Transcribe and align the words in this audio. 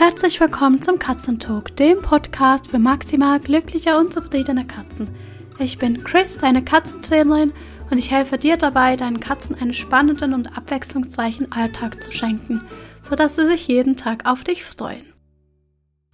Herzlich 0.00 0.40
willkommen 0.40 0.80
zum 0.80 0.98
Katzentalk, 0.98 1.76
dem 1.76 2.00
Podcast 2.00 2.68
für 2.68 2.78
maximal 2.78 3.38
glückliche 3.38 3.98
und 3.98 4.14
zufriedene 4.14 4.66
Katzen. 4.66 5.10
Ich 5.58 5.76
bin 5.76 6.02
Chris, 6.04 6.38
deine 6.38 6.64
Katzentrainerin, 6.64 7.52
und 7.90 7.98
ich 7.98 8.10
helfe 8.10 8.38
dir 8.38 8.56
dabei, 8.56 8.96
deinen 8.96 9.20
Katzen 9.20 9.54
einen 9.56 9.74
spannenden 9.74 10.32
und 10.32 10.56
abwechslungsreichen 10.56 11.52
Alltag 11.52 12.02
zu 12.02 12.10
schenken, 12.12 12.62
sodass 13.02 13.34
sie 13.34 13.44
sich 13.46 13.68
jeden 13.68 13.98
Tag 13.98 14.24
auf 14.24 14.42
dich 14.42 14.64
freuen. 14.64 15.04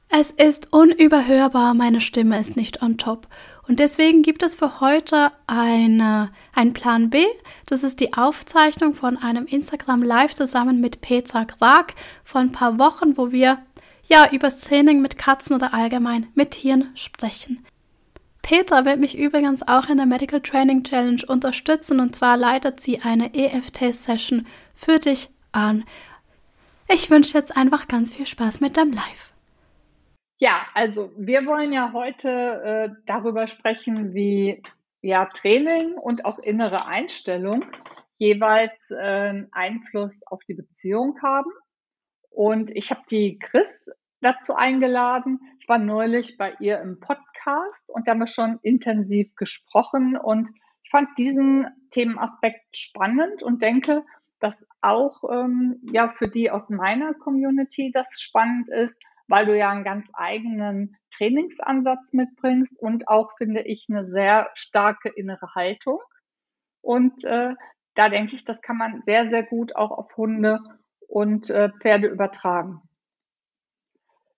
Es 0.09 0.33
ist 0.33 0.73
unüberhörbar, 0.73 1.75
meine 1.75 2.01
Stimme 2.01 2.41
ist 2.41 2.57
nicht 2.57 2.83
on 2.83 2.99
top. 2.99 3.29
Und 3.69 3.79
deswegen 3.79 4.23
gibt 4.23 4.43
es 4.43 4.57
für 4.57 4.81
heute 4.81 5.31
eine, 5.47 6.33
einen 6.53 6.73
Plan 6.73 7.09
B. 7.11 7.25
Das 7.67 7.85
ist 7.85 8.01
die 8.01 8.15
Aufzeichnung 8.15 8.95
von 8.95 9.17
einem 9.17 9.47
Instagram 9.47 10.03
Live 10.03 10.35
zusammen 10.35 10.81
mit 10.81 11.01
Petra 11.03 11.45
Krag 11.45 11.95
vor 12.25 12.41
ein 12.41 12.51
paar 12.51 12.81
Wochen, 12.81 13.17
wo 13.17 13.31
wir 13.31 13.59
ja 14.09 14.31
über 14.31 14.49
Training 14.49 15.01
mit 15.01 15.19
Katzen 15.19 15.57
oder 15.57 15.75
allgemein 15.75 16.29
mit 16.35 16.53
Tieren 16.53 16.91
sprechen. 16.95 17.65
Petra 18.43 18.85
wird 18.85 19.01
mich 19.01 19.19
übrigens 19.19 19.67
auch 19.67 19.89
in 19.89 19.97
der 19.97 20.07
Medical 20.07 20.41
Training 20.41 20.85
Challenge 20.85 21.23
unterstützen 21.27 21.99
und 21.99 22.15
zwar 22.15 22.37
leitet 22.37 22.79
sie 22.79 23.01
eine 23.01 23.35
EFT-Session 23.35 24.47
für 24.75 24.99
dich 25.01 25.31
an. 25.51 25.85
Ich 26.89 27.11
wünsche 27.11 27.37
jetzt 27.37 27.57
einfach 27.57 27.89
ganz 27.89 28.15
viel 28.15 28.27
Spaß 28.27 28.61
mit 28.61 28.77
dem 28.77 28.93
Live. 28.93 29.33
Ja, 30.39 30.67
also 30.75 31.11
wir 31.17 31.47
wollen 31.47 31.73
ja 31.73 31.93
heute 31.93 32.29
äh, 32.29 32.89
darüber 33.07 33.49
sprechen, 33.49 34.15
wie 34.15 34.63
ja 35.01 35.25
Training 35.27 35.95
und 36.03 36.25
auch 36.25 36.39
innere 36.45 36.87
Einstellung 36.87 37.65
jeweils 38.17 38.91
äh, 38.91 39.45
Einfluss 39.51 40.23
auf 40.27 40.41
die 40.49 40.55
Beziehung 40.55 41.19
haben. 41.23 41.51
Und 42.37 42.71
ich 42.77 42.91
habe 42.91 43.01
die 43.11 43.39
Chris 43.39 43.89
dazu 44.21 44.55
eingeladen. 44.55 45.41
Ich 45.59 45.71
war 45.71 45.79
neulich 45.79 46.37
bei 46.37 46.55
ihr 46.61 46.79
im 46.81 47.01
Podcast 47.01 47.89
und 47.89 48.07
da 48.07 48.11
haben 48.11 48.19
wir 48.19 48.27
schon 48.27 48.59
intensiv 48.61 49.35
gesprochen 49.37 50.19
und 50.19 50.51
ich 50.83 50.91
fand 50.91 51.17
diesen 51.17 51.67
Themenaspekt 51.89 52.77
spannend 52.77 53.43
und 53.43 53.63
denke, 53.63 54.05
dass 54.39 54.69
auch 54.83 55.25
ähm, 55.33 55.81
ja 55.91 56.11
für 56.11 56.29
die 56.29 56.51
aus 56.51 56.69
meiner 56.69 57.15
Community 57.15 57.91
das 57.91 58.21
spannend 58.21 58.69
ist, 58.69 59.03
weil 59.29 59.47
du 59.47 59.57
ja 59.57 59.71
einen 59.71 59.83
ganz 59.83 60.11
eigenen 60.13 60.95
Trainingsansatz 61.17 62.13
mitbringst 62.13 62.79
und 62.79 63.09
auch, 63.09 63.35
finde 63.39 63.63
ich, 63.63 63.87
eine 63.89 64.05
sehr 64.07 64.51
starke 64.53 65.09
innere 65.09 65.55
Haltung. 65.55 66.01
Und 66.83 67.25
äh, 67.25 67.55
da 67.95 68.11
denke 68.11 68.37
ich, 68.37 68.45
das 68.45 68.61
kann 68.61 68.77
man 68.77 69.01
sehr, 69.05 69.31
sehr 69.31 69.43
gut 69.43 69.75
auch 69.75 69.91
auf 69.91 70.19
Hunde 70.19 70.61
und 71.09 71.51
äh, 71.51 71.71
Pferde 71.81 72.09
übertragen. 72.09 72.83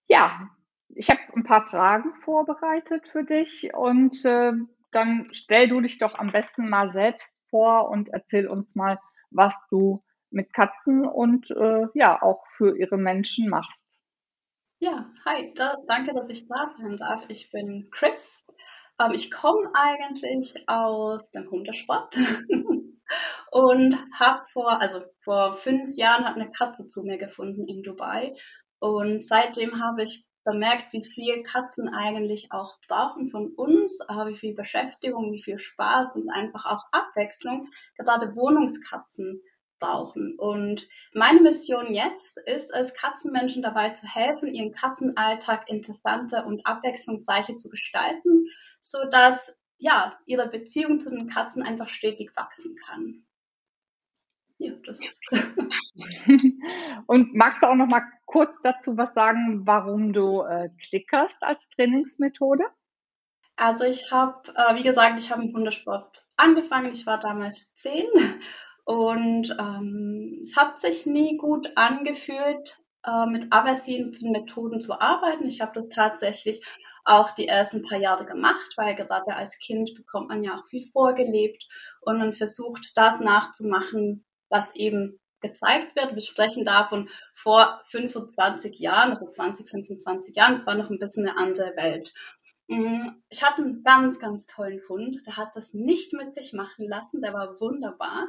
Ja, 0.07 0.51
ich 0.89 1.11
habe 1.11 1.21
ein 1.35 1.45
paar 1.45 1.69
Fragen 1.69 2.15
vorbereitet 2.25 3.09
für 3.09 3.25
dich 3.25 3.75
und 3.75 4.25
äh, 4.25 4.53
dann 4.91 5.29
stell 5.33 5.69
du 5.69 5.81
dich 5.81 5.99
doch 5.99 6.19
am 6.19 6.33
besten 6.33 6.69
mal 6.69 6.93
selbst 6.93 7.37
vor 7.51 7.91
und 7.91 8.09
erzähl 8.09 8.47
uns 8.47 8.75
mal, 8.75 8.99
was 9.31 9.55
du 9.71 10.03
mit 10.31 10.53
Katzen 10.53 11.07
und 11.07 11.51
äh, 11.51 11.87
ja 11.95 12.21
auch 12.23 12.47
für 12.49 12.77
ihre 12.79 12.97
Menschen 12.97 13.49
machst. 13.49 13.87
Ja, 14.81 15.11
hi, 15.25 15.53
da, 15.55 15.77
danke, 15.87 16.15
dass 16.15 16.29
ich 16.29 16.47
da 16.47 16.69
sein 16.69 16.97
darf. 16.97 17.25
Ich 17.29 17.51
bin 17.51 17.89
Chris. 17.91 18.45
Ähm, 19.01 19.13
ich 19.13 19.31
komme 19.31 19.71
eigentlich 19.75 20.69
aus 20.69 21.31
dem 21.33 21.51
Hundesport 21.51 22.17
und 23.51 23.97
habe 24.19 24.43
vor, 24.53 24.81
also 24.81 25.03
vor 25.21 25.55
fünf 25.55 25.97
Jahren 25.97 26.25
hat 26.25 26.37
eine 26.37 26.51
Katze 26.51 26.87
zu 26.87 27.03
mir 27.03 27.19
gefunden 27.19 27.67
in 27.67 27.83
Dubai. 27.83 28.35
Und 28.79 29.25
seitdem 29.25 29.83
habe 29.83 30.03
ich 30.03 30.27
bemerkt, 30.45 30.93
wie 30.93 31.03
viel 31.03 31.43
Katzen 31.43 31.89
eigentlich 31.89 32.53
auch 32.53 32.79
brauchen 32.87 33.29
von 33.29 33.53
uns, 33.55 33.99
wie 33.99 34.37
viel 34.37 34.55
Beschäftigung, 34.55 35.33
wie 35.33 35.43
viel 35.43 35.59
Spaß 35.59 36.17
und 36.17 36.31
einfach 36.31 36.65
auch 36.65 36.85
Abwechslung. 36.93 37.69
Gerade 37.97 38.35
Wohnungskatzen 38.35 39.43
brauchen. 39.79 40.37
Und 40.39 40.89
meine 41.13 41.41
Mission 41.41 41.93
jetzt 41.95 42.39
ist 42.47 42.73
es, 42.73 42.95
Katzenmenschen 42.95 43.63
dabei 43.63 43.91
zu 43.91 44.07
helfen, 44.07 44.49
ihren 44.49 44.73
Katzenalltag 44.73 45.69
interessanter 45.69 46.47
und 46.47 46.67
abwechslungsreicher 46.67 47.57
zu 47.57 47.69
gestalten, 47.69 48.47
so 48.81 48.99
dass 49.11 49.57
ja, 49.79 50.19
ihre 50.27 50.49
Beziehung 50.49 51.01
zu 51.01 51.11
den 51.11 51.29
Katzen 51.29 51.63
einfach 51.63 51.89
stetig 51.89 52.33
wachsen 52.37 52.77
kann. 52.77 53.25
Ja, 54.59 54.73
das 54.85 55.01
ist 55.01 55.23
Und 57.07 57.35
magst 57.35 57.63
du 57.63 57.67
auch 57.69 57.77
noch 57.77 57.87
mal 57.87 58.03
kurz 58.27 58.57
dazu 58.63 58.97
was 58.97 59.15
sagen, 59.15 59.67
warum 59.67 60.13
du 60.13 60.43
äh, 60.43 60.69
klickerst 60.83 61.43
als 61.43 61.69
Trainingsmethode? 61.71 62.65
Also 63.57 63.85
ich 63.85 64.11
habe, 64.11 64.53
äh, 64.55 64.75
wie 64.75 64.83
gesagt, 64.83 65.19
ich 65.19 65.31
habe 65.31 65.43
im 65.43 65.55
Hundesport 65.55 66.25
angefangen. 66.37 66.93
Ich 66.93 67.07
war 67.07 67.19
damals 67.19 67.73
zehn 67.75 68.09
und 68.85 69.57
ähm, 69.61 70.39
es 70.43 70.57
hat 70.57 70.81
sich 70.81 71.07
nie 71.07 71.37
gut 71.37 71.71
angefühlt, 71.77 72.79
äh, 73.05 73.27
mit 73.27 73.53
aversiven 73.53 74.33
Methoden 74.33 74.81
zu 74.81 75.01
arbeiten. 75.01 75.47
Ich 75.47 75.61
habe 75.61 75.73
das 75.75 75.89
tatsächlich 75.89 76.65
auch 77.09 77.31
die 77.31 77.49
ersten 77.49 77.83
paar 77.83 77.99
Jahre 77.99 78.27
gemacht, 78.27 78.75
weil 78.77 78.95
gerade 78.95 79.35
als 79.35 79.59
Kind 79.59 79.95
bekommt 79.95 80.29
man 80.29 80.43
ja 80.43 80.57
auch 80.57 80.67
viel 80.67 80.85
vorgelebt 80.85 81.67
und 82.03 82.19
man 82.19 82.33
versucht, 82.33 82.93
das 82.97 83.21
nachzumachen, 83.21 84.25
was 84.49 84.75
eben 84.75 85.19
gezeigt 85.41 85.95
wird. 85.97 86.15
Wir 86.15 86.21
sprechen 86.21 86.65
davon 86.65 87.09
vor 87.35 87.81
25 87.85 88.79
Jahren, 88.79 89.11
also 89.11 89.31
20, 89.31 89.69
25 89.69 90.37
Jahren. 90.37 90.55
Es 90.55 90.67
war 90.67 90.75
noch 90.75 90.91
ein 90.91 90.99
bisschen 90.99 91.27
eine 91.27 91.39
andere 91.39 91.75
Welt. 91.77 92.13
Mm, 92.69 93.01
ich 93.31 93.43
hatte 93.43 93.63
einen 93.63 93.83
ganz, 93.83 94.19
ganz 94.19 94.47
tollen 94.47 94.81
Hund. 94.89 95.17
Der 95.27 95.37
hat 95.37 95.57
das 95.57 95.73
nicht 95.73 96.13
mit 96.13 96.35
sich 96.35 96.53
machen 96.53 96.87
lassen. 96.87 97.23
Der 97.23 97.33
war 97.33 97.61
wunderbar. 97.61 98.27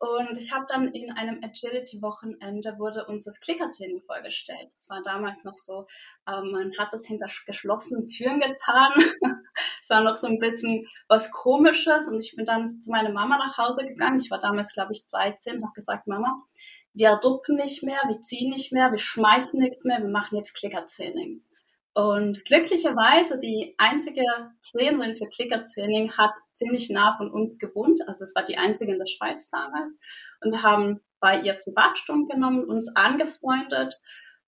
Und 0.00 0.38
ich 0.38 0.50
habe 0.50 0.64
dann 0.66 0.88
in 0.94 1.12
einem 1.12 1.44
Agility-Wochenende 1.44 2.78
wurde 2.78 3.04
uns 3.04 3.24
das 3.24 3.38
Clicker-Training 3.38 4.00
vorgestellt. 4.00 4.68
Es 4.74 4.88
war 4.88 5.02
damals 5.02 5.44
noch 5.44 5.56
so, 5.58 5.86
ähm, 6.26 6.52
man 6.52 6.72
hat 6.78 6.88
das 6.90 7.04
hinter 7.04 7.26
geschlossenen 7.44 8.06
Türen 8.06 8.40
getan. 8.40 8.92
es 9.82 9.90
war 9.90 10.00
noch 10.00 10.16
so 10.16 10.26
ein 10.26 10.38
bisschen 10.38 10.86
was 11.06 11.30
Komisches. 11.30 12.08
Und 12.08 12.24
ich 12.24 12.34
bin 12.34 12.46
dann 12.46 12.80
zu 12.80 12.90
meiner 12.90 13.12
Mama 13.12 13.36
nach 13.36 13.58
Hause 13.58 13.86
gegangen. 13.86 14.18
Ich 14.18 14.30
war 14.30 14.40
damals, 14.40 14.72
glaube 14.72 14.92
ich, 14.92 15.06
13, 15.06 15.62
habe 15.62 15.72
gesagt, 15.74 16.06
Mama, 16.06 16.44
wir 16.94 17.10
rupfen 17.10 17.56
nicht 17.56 17.82
mehr, 17.82 18.00
wir 18.06 18.22
ziehen 18.22 18.48
nicht 18.48 18.72
mehr, 18.72 18.90
wir 18.92 18.98
schmeißen 18.98 19.60
nichts 19.60 19.84
mehr, 19.84 19.98
wir 19.98 20.08
machen 20.08 20.38
jetzt 20.38 20.54
Clicker-Training. 20.54 21.42
Und 21.92 22.44
glücklicherweise 22.44 23.40
die 23.40 23.74
einzige 23.78 24.24
Trainerin 24.70 25.16
für 25.16 25.26
Klickertraining 25.26 26.12
hat 26.12 26.36
ziemlich 26.52 26.88
nah 26.88 27.16
von 27.16 27.30
uns 27.30 27.58
gewohnt. 27.58 28.00
Also 28.06 28.24
es 28.24 28.34
war 28.34 28.44
die 28.44 28.58
einzige 28.58 28.92
in 28.92 28.98
der 28.98 29.06
Schweiz 29.06 29.50
damals. 29.50 29.98
Und 30.40 30.52
wir 30.52 30.62
haben 30.62 31.00
bei 31.18 31.40
ihr 31.40 31.54
Privatstunden 31.54 32.26
genommen, 32.26 32.64
uns 32.64 32.94
angefreundet. 32.94 34.00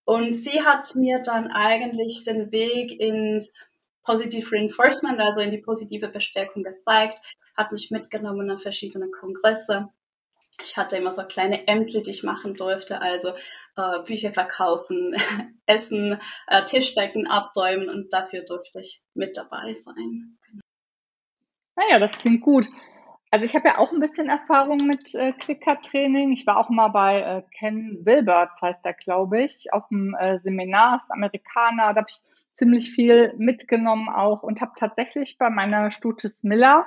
Und 0.04 0.32
sie 0.32 0.62
hat 0.62 0.94
mir 0.94 1.20
dann 1.20 1.48
eigentlich 1.48 2.25
den 2.25 2.53
Weg 2.53 3.00
ins 3.00 3.59
Positive 4.04 4.50
Reinforcement, 4.53 5.20
also 5.20 5.41
in 5.41 5.50
die 5.50 5.59
positive 5.59 6.09
Bestärkung 6.09 6.62
gezeigt, 6.62 7.19
hat 7.56 7.72
mich 7.72 7.91
mitgenommen 7.91 8.50
an 8.50 8.59
verschiedene 8.59 9.10
Kongresse 9.10 9.88
ich 10.60 10.76
hatte 10.76 10.96
immer 10.96 11.10
so 11.10 11.22
kleine 11.24 11.66
Ämter, 11.66 12.02
die 12.02 12.10
ich 12.10 12.22
machen 12.22 12.54
durfte, 12.54 13.00
also 13.00 13.32
äh, 13.76 14.02
Bücher 14.04 14.32
verkaufen, 14.32 15.16
Essen, 15.66 16.20
äh, 16.46 16.64
Tischdecken 16.64 17.26
abräumen 17.26 17.88
und 17.88 18.12
dafür 18.12 18.42
durfte 18.42 18.80
ich 18.80 19.02
mit 19.14 19.36
dabei 19.36 19.72
sein. 19.74 20.38
Naja, 21.76 21.98
das 21.98 22.18
klingt 22.18 22.42
gut. 22.42 22.66
Also 23.30 23.46
ich 23.46 23.54
habe 23.54 23.68
ja 23.68 23.78
auch 23.78 23.92
ein 23.92 24.00
bisschen 24.00 24.28
Erfahrung 24.28 24.76
mit 24.86 25.14
äh, 25.14 25.32
Clicker-Training. 25.32 26.32
Ich 26.32 26.46
war 26.46 26.58
auch 26.58 26.68
mal 26.68 26.88
bei 26.88 27.20
äh, 27.20 27.42
Ken 27.58 28.02
Wilberts, 28.04 28.60
heißt 28.60 28.84
er, 28.84 28.92
glaube 28.92 29.42
ich, 29.42 29.72
auf 29.72 29.88
dem 29.88 30.15
äh, 30.15 30.38
Seminar, 30.42 30.97
ist 30.97 31.10
Amerikaner. 31.10 31.94
Da 31.94 32.00
habe 32.00 32.10
ich 32.10 32.21
ziemlich 32.53 32.91
viel 32.91 33.32
mitgenommen 33.38 34.10
auch 34.10 34.42
und 34.42 34.60
habe 34.60 34.72
tatsächlich 34.77 35.38
bei 35.38 35.48
meiner 35.48 35.91
Stute 35.91 36.28
Smiller 36.28 36.86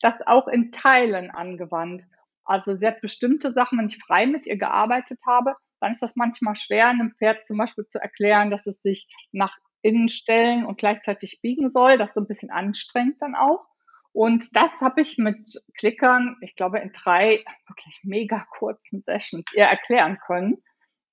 das 0.00 0.26
auch 0.26 0.48
in 0.48 0.72
Teilen 0.72 1.30
angewandt. 1.30 2.04
Also 2.52 2.76
sie 2.76 2.86
hat 2.86 3.00
bestimmte 3.00 3.52
Sachen, 3.52 3.78
wenn 3.78 3.86
ich 3.86 3.98
frei 3.98 4.26
mit 4.26 4.46
ihr 4.46 4.58
gearbeitet 4.58 5.22
habe, 5.26 5.54
dann 5.80 5.92
ist 5.92 6.02
das 6.02 6.16
manchmal 6.16 6.54
schwer, 6.54 6.88
einem 6.88 7.14
Pferd 7.16 7.46
zum 7.46 7.56
Beispiel 7.56 7.86
zu 7.86 7.98
erklären, 7.98 8.50
dass 8.50 8.66
es 8.66 8.82
sich 8.82 9.08
nach 9.32 9.56
innen 9.80 10.10
stellen 10.10 10.66
und 10.66 10.76
gleichzeitig 10.76 11.40
biegen 11.40 11.70
soll. 11.70 11.96
Das 11.96 12.10
ist 12.10 12.14
so 12.14 12.20
ein 12.20 12.26
bisschen 12.26 12.50
anstrengend 12.50 13.22
dann 13.22 13.34
auch. 13.34 13.64
Und 14.12 14.54
das 14.54 14.70
habe 14.82 15.00
ich 15.00 15.16
mit 15.16 15.50
Klickern, 15.78 16.36
ich 16.42 16.54
glaube, 16.54 16.78
in 16.80 16.92
drei 16.92 17.42
wirklich 17.66 18.00
mega 18.02 18.44
kurzen 18.58 19.02
Sessions 19.02 19.46
ihr 19.54 19.64
erklären 19.64 20.18
können. 20.26 20.58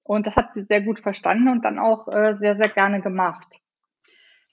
Und 0.03 0.27
das 0.27 0.35
hat 0.35 0.53
sie 0.53 0.65
sehr 0.65 0.81
gut 0.81 0.99
verstanden 0.99 1.47
und 1.47 1.63
dann 1.63 1.79
auch 1.79 2.09
äh, 2.09 2.35
sehr, 2.37 2.57
sehr 2.57 2.69
gerne 2.69 3.01
gemacht. 3.01 3.47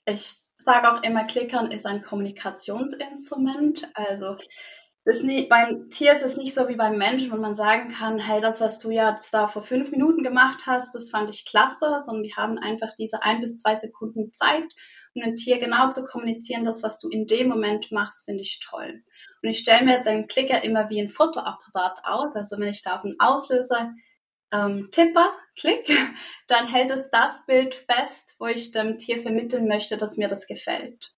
Ich 0.05 0.37
sage 0.55 0.89
auch 0.89 1.03
immer, 1.03 1.25
Klickern 1.25 1.69
ist 1.69 1.85
ein 1.85 2.01
Kommunikationsinstrument. 2.01 3.91
Also 3.93 4.37
das 5.07 5.23
nie, 5.23 5.47
beim 5.47 5.89
Tier 5.89 6.11
ist 6.11 6.21
es 6.21 6.35
nicht 6.35 6.53
so 6.53 6.67
wie 6.67 6.75
beim 6.75 6.97
Menschen, 6.97 7.31
wo 7.31 7.37
man 7.37 7.55
sagen 7.55 7.93
kann, 7.93 8.19
hey, 8.19 8.41
das, 8.41 8.59
was 8.59 8.77
du 8.79 8.91
jetzt 8.91 9.33
da 9.33 9.47
vor 9.47 9.63
fünf 9.63 9.91
Minuten 9.91 10.21
gemacht 10.21 10.63
hast, 10.65 10.93
das 10.93 11.09
fand 11.09 11.29
ich 11.29 11.45
klasse, 11.45 12.01
sondern 12.03 12.23
wir 12.23 12.35
haben 12.35 12.57
einfach 12.57 12.89
diese 12.99 13.23
ein 13.23 13.39
bis 13.39 13.55
zwei 13.55 13.75
Sekunden 13.75 14.33
Zeit, 14.33 14.65
um 15.15 15.23
ein 15.23 15.35
Tier 15.35 15.59
genau 15.59 15.89
zu 15.91 16.03
kommunizieren, 16.03 16.65
das, 16.65 16.83
was 16.83 16.99
du 16.99 17.07
in 17.07 17.25
dem 17.25 17.47
Moment 17.47 17.89
machst, 17.89 18.25
finde 18.25 18.41
ich 18.41 18.59
toll. 18.59 19.01
Und 19.41 19.49
ich 19.49 19.59
stelle 19.59 19.85
mir 19.85 20.01
den 20.01 20.27
Klicker 20.27 20.65
immer 20.65 20.89
wie 20.89 20.99
ein 20.99 21.07
Fotoapparat 21.07 21.99
aus, 22.03 22.35
also 22.35 22.59
wenn 22.59 22.67
ich 22.67 22.83
da 22.83 22.97
auf 22.97 23.05
einen 23.05 23.15
Auslöser 23.17 23.93
ähm, 24.51 24.89
Tipper, 24.91 25.31
klick, 25.57 25.85
dann 26.49 26.67
hält 26.67 26.91
es 26.91 27.09
das 27.11 27.45
Bild 27.45 27.75
fest, 27.75 28.35
wo 28.39 28.47
ich 28.47 28.71
dem 28.71 28.97
Tier 28.97 29.19
vermitteln 29.19 29.69
möchte, 29.69 29.95
dass 29.95 30.17
mir 30.17 30.27
das 30.27 30.47
gefällt. 30.47 31.16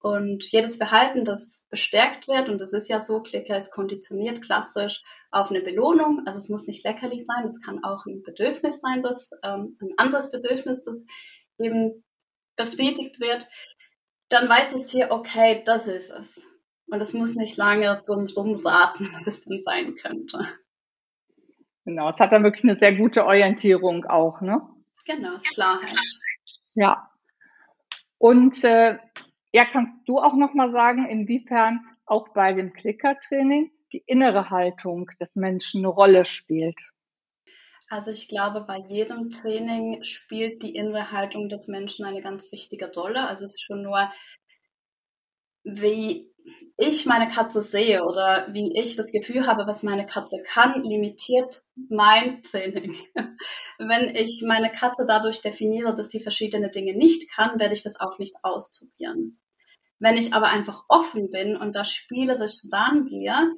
Und 0.00 0.50
jedes 0.50 0.76
Verhalten, 0.76 1.26
das 1.26 1.62
bestärkt 1.68 2.26
wird, 2.26 2.48
und 2.48 2.60
das 2.60 2.72
ist 2.72 2.88
ja 2.88 3.00
so, 3.00 3.20
Klicker 3.20 3.58
ist 3.58 3.70
konditioniert 3.70 4.40
klassisch 4.40 5.02
auf 5.30 5.50
eine 5.50 5.60
Belohnung. 5.60 6.22
Also 6.26 6.38
es 6.38 6.48
muss 6.48 6.66
nicht 6.66 6.84
leckerlich 6.84 7.26
sein, 7.26 7.44
es 7.44 7.60
kann 7.60 7.84
auch 7.84 8.06
ein 8.06 8.22
Bedürfnis 8.22 8.80
sein, 8.80 9.02
das, 9.02 9.30
ähm, 9.42 9.76
ein 9.80 9.92
anderes 9.98 10.30
Bedürfnis, 10.30 10.82
das 10.82 11.04
eben 11.58 12.02
befriedigt 12.56 13.20
wird. 13.20 13.46
Dann 14.30 14.48
weiß 14.48 14.72
das 14.72 14.86
Tier, 14.86 15.08
okay, 15.10 15.62
das 15.66 15.86
ist 15.86 16.10
es. 16.10 16.46
Und 16.86 17.00
es 17.00 17.12
muss 17.12 17.34
nicht 17.34 17.56
lange 17.58 18.00
zum 18.02 18.26
raten, 18.64 19.10
was 19.12 19.26
es 19.26 19.44
denn 19.44 19.58
sein 19.58 19.96
könnte. 19.96 20.48
Genau, 21.84 22.10
es 22.10 22.18
hat 22.18 22.32
dann 22.32 22.42
wirklich 22.42 22.64
eine 22.64 22.78
sehr 22.78 22.94
gute 22.94 23.26
Orientierung 23.26 24.06
auch, 24.06 24.40
ne? 24.40 24.62
Genau, 25.04 25.34
ist 25.34 25.50
Klarheit. 25.50 25.96
Ja. 26.74 27.10
Und 28.18 28.64
äh, 28.64 28.98
ja, 29.52 29.64
kannst 29.64 30.08
du 30.08 30.18
auch 30.18 30.34
nochmal 30.34 30.72
sagen, 30.72 31.08
inwiefern 31.08 31.80
auch 32.06 32.28
bei 32.28 32.52
dem 32.52 32.72
Klickertraining 32.72 33.70
die 33.92 34.02
innere 34.06 34.50
Haltung 34.50 35.10
des 35.20 35.34
Menschen 35.34 35.80
eine 35.80 35.88
Rolle 35.88 36.24
spielt? 36.24 36.78
Also 37.88 38.12
ich 38.12 38.28
glaube, 38.28 38.60
bei 38.60 38.78
jedem 38.78 39.30
Training 39.30 40.04
spielt 40.04 40.62
die 40.62 40.76
innere 40.76 41.10
Haltung 41.10 41.48
des 41.48 41.66
Menschen 41.66 42.04
eine 42.04 42.20
ganz 42.20 42.52
wichtige 42.52 42.92
Rolle. 42.94 43.26
Also 43.26 43.44
es 43.44 43.54
ist 43.54 43.62
schon 43.62 43.82
nur, 43.82 44.08
wie 45.64 46.29
ich 46.76 47.04
meine 47.04 47.28
Katze 47.28 47.60
sehe 47.62 48.02
oder 48.04 48.48
wie 48.52 48.72
ich 48.80 48.96
das 48.96 49.12
Gefühl 49.12 49.46
habe, 49.46 49.66
was 49.66 49.82
meine 49.82 50.06
Katze 50.06 50.42
kann, 50.42 50.82
limitiert 50.82 51.62
mein 51.88 52.42
Training. 52.42 52.96
Wenn 53.78 54.14
ich 54.14 54.42
meine 54.46 54.72
Katze 54.72 55.04
dadurch 55.06 55.42
definiere, 55.42 55.94
dass 55.94 56.10
sie 56.10 56.20
verschiedene 56.20 56.70
Dinge 56.70 56.96
nicht 56.96 57.30
kann, 57.30 57.60
werde 57.60 57.74
ich 57.74 57.82
das 57.82 58.00
auch 58.00 58.18
nicht 58.18 58.34
ausprobieren. 58.42 59.38
Wenn 59.98 60.16
ich 60.16 60.32
aber 60.32 60.48
einfach 60.48 60.84
offen 60.88 61.28
bin 61.30 61.56
und 61.56 61.76
da 61.76 61.84
spielerisch 61.84 62.62
rangehe, 62.72 63.52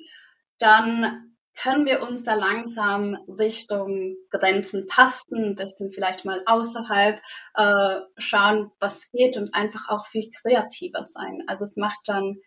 dann 0.58 1.32
können 1.54 1.84
wir 1.86 2.02
uns 2.02 2.24
da 2.24 2.34
langsam 2.34 3.16
Richtung 3.38 4.16
Grenzen 4.30 4.86
tasten, 4.86 5.44
ein 5.44 5.54
bisschen 5.54 5.92
vielleicht 5.92 6.24
mal 6.24 6.42
außerhalb 6.46 7.20
äh, 7.54 8.00
schauen, 8.18 8.72
was 8.80 9.10
geht 9.12 9.36
und 9.36 9.54
einfach 9.54 9.88
auch 9.88 10.06
viel 10.06 10.30
kreativer 10.30 11.04
sein. 11.04 11.42
Also 11.46 11.64
es 11.64 11.76
macht 11.76 12.00
dann 12.06 12.38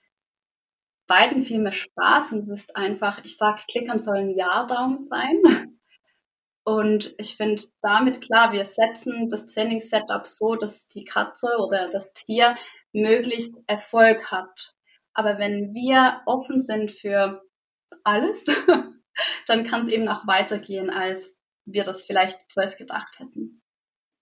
beiden 1.07 1.43
viel 1.43 1.59
mehr 1.59 1.71
Spaß 1.71 2.33
und 2.33 2.39
es 2.39 2.49
ist 2.49 2.75
einfach, 2.75 3.23
ich 3.23 3.37
sage, 3.37 3.61
Klickern 3.69 3.99
soll 3.99 4.17
ein 4.17 4.35
Ja-Daumen 4.35 4.97
sein. 4.97 5.41
Und 6.63 7.13
ich 7.19 7.37
finde 7.37 7.61
damit 7.81 8.21
klar, 8.21 8.51
wir 8.51 8.65
setzen 8.65 9.29
das 9.29 9.45
Trainingssetup 9.45 10.25
so, 10.25 10.55
dass 10.55 10.87
die 10.87 11.05
Katze 11.05 11.57
oder 11.59 11.89
das 11.89 12.13
Tier 12.13 12.55
möglichst 12.91 13.63
Erfolg 13.67 14.31
hat. 14.31 14.73
Aber 15.13 15.37
wenn 15.37 15.75
wir 15.75 16.21
offen 16.25 16.59
sind 16.59 16.91
für 16.91 17.43
alles, 18.03 18.45
dann 19.47 19.65
kann 19.65 19.81
es 19.81 19.87
eben 19.89 20.07
auch 20.07 20.25
weitergehen, 20.25 20.89
als 20.89 21.39
wir 21.65 21.83
das 21.83 22.03
vielleicht 22.03 22.51
zuerst 22.51 22.79
gedacht 22.79 23.19
hätten. 23.19 23.61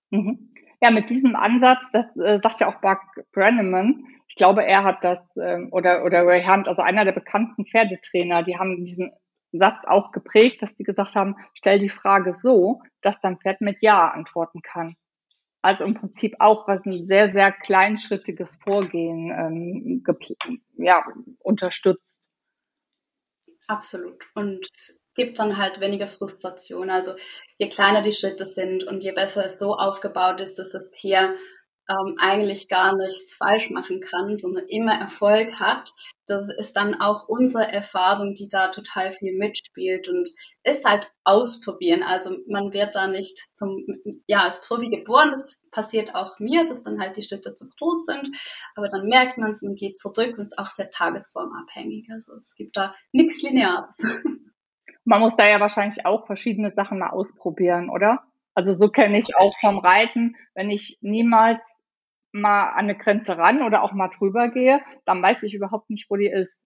Mhm. 0.09 0.53
Ja, 0.83 0.91
mit 0.91 1.09
diesem 1.09 1.37
Ansatz, 1.37 1.89
das 1.93 2.05
äh, 2.17 2.41
sagt 2.41 2.59
ja 2.59 2.67
auch 2.67 2.81
Buck 2.81 2.99
Brenneman, 3.31 4.05
ich 4.27 4.35
glaube, 4.35 4.65
er 4.65 4.83
hat 4.83 5.05
das, 5.05 5.31
ähm, 5.37 5.69
oder, 5.71 6.03
oder 6.03 6.27
Ray 6.27 6.43
Hunt, 6.43 6.67
also 6.67 6.81
einer 6.81 7.05
der 7.05 7.13
bekannten 7.13 7.65
Pferdetrainer, 7.65 8.43
die 8.43 8.57
haben 8.57 8.83
diesen 8.83 9.13
Satz 9.53 9.85
auch 9.85 10.11
geprägt, 10.11 10.61
dass 10.61 10.75
die 10.75 10.83
gesagt 10.83 11.15
haben, 11.15 11.37
stell 11.53 11.79
die 11.79 11.87
Frage 11.87 12.35
so, 12.35 12.81
dass 12.99 13.21
dein 13.21 13.37
Pferd 13.37 13.61
mit 13.61 13.77
Ja 13.79 14.09
antworten 14.09 14.61
kann. 14.61 14.97
Also 15.61 15.85
im 15.85 15.93
Prinzip 15.93 16.35
auch 16.39 16.67
was 16.67 16.85
ein 16.85 17.07
sehr, 17.07 17.31
sehr 17.31 17.53
kleinschrittiges 17.53 18.57
Vorgehen 18.61 19.31
ähm, 19.31 20.03
ja, 20.73 21.05
unterstützt. 21.39 22.29
Absolut. 23.67 24.29
Und 24.35 24.67
gibt 25.15 25.39
dann 25.39 25.57
halt 25.57 25.79
weniger 25.79 26.07
Frustration. 26.07 26.89
Also 26.89 27.13
je 27.57 27.69
kleiner 27.69 28.01
die 28.01 28.11
Schritte 28.11 28.45
sind 28.45 28.83
und 28.83 29.03
je 29.03 29.11
besser 29.11 29.45
es 29.45 29.59
so 29.59 29.75
aufgebaut 29.75 30.39
ist, 30.39 30.59
dass 30.59 30.71
das 30.71 30.91
Tier 30.91 31.35
ähm, 31.89 32.15
eigentlich 32.17 32.69
gar 32.69 32.95
nichts 32.95 33.35
falsch 33.35 33.69
machen 33.69 34.01
kann, 34.01 34.37
sondern 34.37 34.65
immer 34.67 34.93
Erfolg 34.93 35.59
hat. 35.59 35.91
Das 36.25 36.47
ist 36.57 36.77
dann 36.77 37.01
auch 37.01 37.27
unsere 37.27 37.69
Erfahrung, 37.69 38.33
die 38.33 38.47
da 38.47 38.69
total 38.69 39.11
viel 39.11 39.37
mitspielt 39.37 40.07
und 40.07 40.29
ist 40.63 40.85
halt 40.85 41.11
ausprobieren. 41.25 42.01
Also 42.01 42.37
man 42.47 42.71
wird 42.71 42.95
da 42.95 43.07
nicht 43.07 43.37
zum, 43.55 43.85
ja, 44.27 44.43
als 44.43 44.61
Profi 44.65 44.89
geboren. 44.89 45.31
Das 45.31 45.59
passiert 45.71 46.15
auch 46.15 46.39
mir, 46.39 46.65
dass 46.65 46.83
dann 46.83 47.01
halt 47.01 47.17
die 47.17 47.23
Schritte 47.23 47.53
zu 47.53 47.67
groß 47.77 48.05
sind. 48.05 48.29
Aber 48.75 48.87
dann 48.87 49.07
merkt 49.07 49.37
man 49.37 49.51
es, 49.51 49.61
man 49.61 49.75
geht 49.75 49.97
zurück 49.97 50.37
und 50.37 50.43
ist 50.43 50.57
auch 50.57 50.69
sehr 50.69 50.89
tagesformabhängig. 50.89 52.07
Also 52.09 52.35
es 52.35 52.55
gibt 52.55 52.77
da 52.77 52.95
nichts 53.11 53.41
Lineares. 53.41 53.97
Man 55.05 55.19
muss 55.19 55.35
da 55.35 55.47
ja 55.47 55.59
wahrscheinlich 55.59 56.05
auch 56.05 56.25
verschiedene 56.25 56.73
Sachen 56.73 56.99
mal 56.99 57.09
ausprobieren, 57.09 57.89
oder? 57.89 58.23
Also 58.55 58.75
so 58.75 58.89
kenne 58.89 59.17
ich 59.17 59.35
auch 59.35 59.53
vom 59.59 59.79
Reiten, 59.79 60.35
wenn 60.53 60.69
ich 60.69 60.97
niemals 61.01 61.59
mal 62.31 62.69
an 62.69 62.85
eine 62.85 62.97
Grenze 62.97 63.37
ran 63.37 63.61
oder 63.61 63.83
auch 63.83 63.93
mal 63.93 64.09
drüber 64.09 64.49
gehe, 64.49 64.81
dann 65.05 65.21
weiß 65.21 65.43
ich 65.43 65.53
überhaupt 65.53 65.89
nicht, 65.89 66.09
wo 66.09 66.15
die 66.15 66.27
ist. 66.27 66.63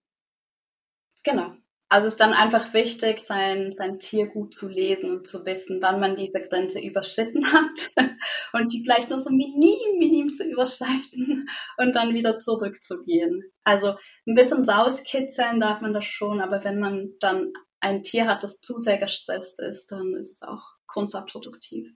Genau. 1.24 1.52
Also 1.90 2.06
es 2.06 2.14
ist 2.14 2.20
dann 2.20 2.34
einfach 2.34 2.74
wichtig, 2.74 3.18
sein, 3.18 3.72
sein 3.72 3.98
Tier 3.98 4.26
gut 4.26 4.54
zu 4.54 4.68
lesen 4.68 5.10
und 5.10 5.26
zu 5.26 5.46
wissen, 5.46 5.80
wann 5.80 6.00
man 6.00 6.16
diese 6.16 6.40
Grenze 6.40 6.80
überschritten 6.80 7.50
hat 7.50 7.92
und 8.52 8.72
die 8.72 8.82
vielleicht 8.82 9.08
nur 9.08 9.18
so 9.18 9.30
minim, 9.30 9.98
minim 9.98 10.32
zu 10.32 10.44
überschreiten 10.44 11.48
und 11.78 11.94
dann 11.94 12.12
wieder 12.12 12.38
zurückzugehen. 12.38 13.42
Also 13.64 13.94
ein 14.26 14.34
bisschen 14.34 14.68
rauskitzeln 14.68 15.60
darf 15.60 15.80
man 15.80 15.94
das 15.94 16.04
schon, 16.04 16.42
aber 16.42 16.62
wenn 16.62 16.78
man 16.78 17.14
dann 17.20 17.52
ein 17.80 18.02
Tier 18.02 18.26
hat, 18.26 18.42
das 18.42 18.60
zu 18.60 18.78
sehr 18.78 18.98
gestresst 18.98 19.60
ist, 19.60 19.92
dann 19.92 20.14
ist 20.14 20.32
es 20.32 20.42
auch 20.42 20.74
kontraproduktiv. 20.86 21.92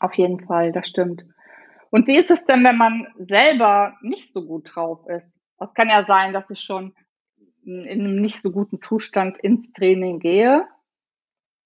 Auf 0.00 0.14
jeden 0.14 0.44
Fall, 0.46 0.72
das 0.72 0.88
stimmt. 0.88 1.24
Und 1.90 2.06
wie 2.06 2.16
ist 2.16 2.30
es 2.30 2.44
denn, 2.44 2.64
wenn 2.64 2.76
man 2.76 3.06
selber 3.18 3.94
nicht 4.02 4.32
so 4.32 4.46
gut 4.46 4.74
drauf 4.74 5.06
ist? 5.08 5.40
Es 5.60 5.74
kann 5.74 5.88
ja 5.88 6.04
sein, 6.06 6.32
dass 6.32 6.50
ich 6.50 6.60
schon 6.60 6.94
in 7.64 7.88
einem 7.88 8.20
nicht 8.20 8.40
so 8.42 8.50
guten 8.50 8.80
Zustand 8.80 9.38
ins 9.38 9.72
Training 9.72 10.18
gehe, 10.18 10.66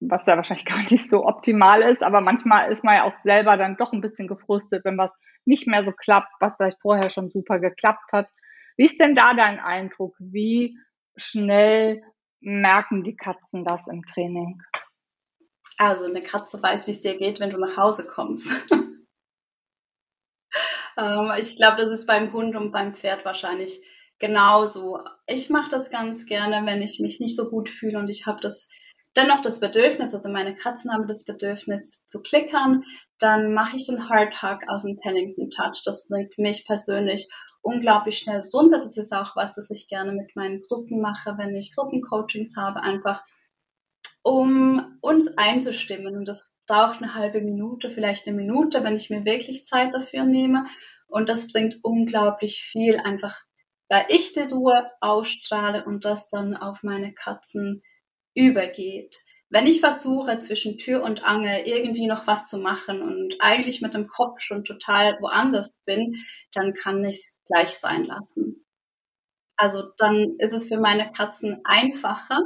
was 0.01 0.27
ja 0.27 0.37
wahrscheinlich 0.37 0.67
gar 0.67 0.83
nicht 0.91 1.09
so 1.09 1.25
optimal 1.25 1.83
ist, 1.83 2.03
aber 2.03 2.21
manchmal 2.21 2.71
ist 2.71 2.85
man 2.85 2.97
ja 2.97 3.05
auch 3.05 3.15
selber 3.25 3.57
dann 3.57 3.77
doch 3.77 3.93
ein 3.93 4.01
bisschen 4.01 4.29
gefrustet, 4.29 4.85
wenn 4.85 4.99
was 4.99 5.17
nicht 5.45 5.67
mehr 5.67 5.83
so 5.83 5.93
klappt, 5.93 6.33
was 6.41 6.57
vielleicht 6.57 6.81
vorher 6.83 7.09
schon 7.09 7.31
super 7.31 7.61
geklappt 7.61 8.13
hat. 8.13 8.29
Wie 8.77 8.85
ist 8.85 9.01
denn 9.01 9.15
da 9.15 9.33
dein 9.33 9.59
Eindruck? 9.59 10.15
Wie 10.19 10.77
schnell 11.17 12.03
merken 12.41 13.03
die 13.03 13.17
Katzen 13.17 13.65
das 13.65 13.87
im 13.89 14.05
Training? 14.05 14.61
Also 15.79 16.05
eine 16.05 16.23
Katze 16.23 16.63
weiß, 16.63 16.87
wie 16.87 16.93
es 16.93 17.01
dir 17.01 17.19
geht, 17.19 17.41
wenn 17.41 17.51
du 17.51 17.59
nach 17.59 17.77
Hause 17.77 18.07
kommst. 18.07 18.49
ähm, 20.97 21.33
ich 21.39 21.57
glaube, 21.57 21.77
das 21.77 21.91
ist 21.91 22.07
beim 22.07 22.33
Hund 22.33 22.57
und 22.57 22.73
beim 22.73 22.95
Pferd 22.95 23.25
wahrscheinlich 23.25 23.83
genauso. 24.19 25.01
Ich 25.27 25.51
mache 25.51 25.71
das 25.71 25.91
ganz 25.91 26.25
gerne, 26.25 26.65
wenn 26.67 26.81
ich 26.81 26.99
mich 27.01 27.21
nicht 27.21 27.37
so 27.37 27.51
gut 27.51 27.69
fühle 27.69 27.99
und 27.99 28.09
ich 28.09 28.27
habe 28.27 28.41
das 28.41 28.69
dennoch 29.17 29.41
das 29.41 29.61
Bedürfnis, 29.61 30.15
also 30.15 30.29
meine 30.29 30.55
Katzen 30.55 30.93
haben 30.93 31.07
das 31.07 31.25
Bedürfnis 31.25 32.05
zu 32.07 32.23
klickern, 32.23 32.85
dann 33.19 33.55
mache 33.55 33.77
ich 33.77 33.87
den 33.87 34.09
Hard 34.09 34.43
Hug 34.43 34.61
aus 34.69 34.83
dem 34.83 34.97
Tellington 34.97 35.51
Touch. 35.51 35.83
Das 35.85 36.07
bringt 36.07 36.37
mich 36.39 36.67
persönlich 36.67 37.29
unglaublich 37.67 38.19
schnell 38.19 38.49
runter. 38.55 38.79
Das 38.79 38.97
ist 38.97 39.13
auch 39.13 39.35
was, 39.35 39.57
das 39.57 39.71
ich 39.71 39.89
gerne 39.89 40.13
mit 40.13 40.37
meinen 40.37 40.63
Gruppen 40.63 41.01
mache, 41.01 41.37
wenn 41.37 41.55
ich 41.57 41.75
Gruppencoachings 41.75 42.57
habe, 42.57 42.83
einfach 42.83 43.25
um 44.23 44.99
uns 45.01 45.37
einzustimmen. 45.37 46.17
Und 46.17 46.27
das 46.27 46.55
braucht 46.67 47.03
eine 47.03 47.15
halbe 47.15 47.41
Minute, 47.41 47.91
vielleicht 47.91 48.27
eine 48.27 48.37
Minute, 48.37 48.85
wenn 48.85 48.97
ich 48.97 49.11
mir 49.11 49.25
wirklich 49.25 49.67
Zeit 49.67 49.93
dafür 49.93 50.25
nehme. 50.25 50.67
Und 51.09 51.29
das 51.29 51.49
bringt 51.49 51.81
unglaublich 51.83 52.63
viel, 52.63 52.99
einfach 52.99 53.43
weil 53.89 54.07
ich 54.09 54.33
die 54.33 54.41
Ruhe 54.41 54.91
ausstrahle 55.01 55.85
und 55.85 56.05
das 56.05 56.29
dann 56.29 56.57
auf 56.57 56.83
meine 56.83 57.15
Katzen 57.15 57.83
übergeht. 58.35 59.17
Wenn 59.49 59.67
ich 59.67 59.79
versuche, 59.79 60.39
zwischen 60.39 60.77
Tür 60.77 61.05
und 61.05 61.25
Angel 61.25 61.63
irgendwie 61.67 62.07
noch 62.07 62.27
was 62.27 62.49
zu 62.49 62.59
machen 62.59 63.01
und 63.01 63.37
eigentlich 63.39 63.81
mit 63.81 63.95
dem 63.95 64.09
Kopf 64.09 64.41
schon 64.41 64.65
total 64.65 65.19
woanders 65.21 65.79
bin, 65.85 66.17
dann 66.53 66.75
kann 66.75 67.05
ich 67.05 67.36
gleich 67.47 67.71
sein 67.71 68.05
lassen. 68.05 68.65
Also 69.57 69.91
dann 69.97 70.37
ist 70.39 70.53
es 70.53 70.67
für 70.69 70.79
meine 70.79 71.13
Katzen 71.13 71.61
einfacher, 71.65 72.41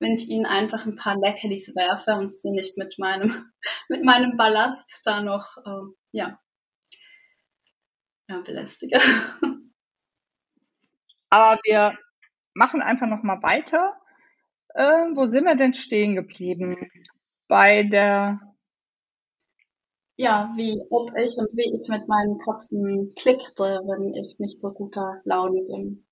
wenn 0.00 0.12
ich 0.12 0.28
ihnen 0.28 0.46
einfach 0.46 0.86
ein 0.86 0.96
paar 0.96 1.16
Leckerlis 1.18 1.74
werfe 1.74 2.14
und 2.14 2.34
sie 2.34 2.50
nicht 2.50 2.78
mit 2.78 2.98
meinem, 2.98 3.52
mit 3.88 4.04
meinem 4.04 4.36
Ballast 4.36 5.00
da 5.04 5.20
noch, 5.20 5.56
äh, 5.58 5.92
ja, 6.12 6.38
ja, 8.28 8.40
belästige. 8.40 8.98
Aber 11.30 11.60
wir 11.64 11.98
machen 12.54 12.80
einfach 12.80 13.06
noch 13.06 13.22
mal 13.22 13.42
weiter. 13.42 13.96
Äh, 14.74 15.08
wo 15.14 15.26
sind 15.26 15.44
wir 15.44 15.56
denn 15.56 15.74
stehen 15.74 16.14
geblieben? 16.14 16.90
Bei 17.48 17.82
der 17.82 18.53
ja, 20.16 20.52
wie 20.56 20.80
ob 20.90 21.10
ich 21.16 21.36
und 21.38 21.50
wie 21.52 21.70
ich 21.74 21.88
mit 21.88 22.08
meinen 22.08 22.38
Katzen 22.38 23.12
klickte, 23.16 23.80
wenn 23.84 24.14
ich 24.14 24.36
nicht 24.38 24.60
so 24.60 24.68
guter 24.68 25.20
Laune 25.24 25.62
bin. 25.62 26.06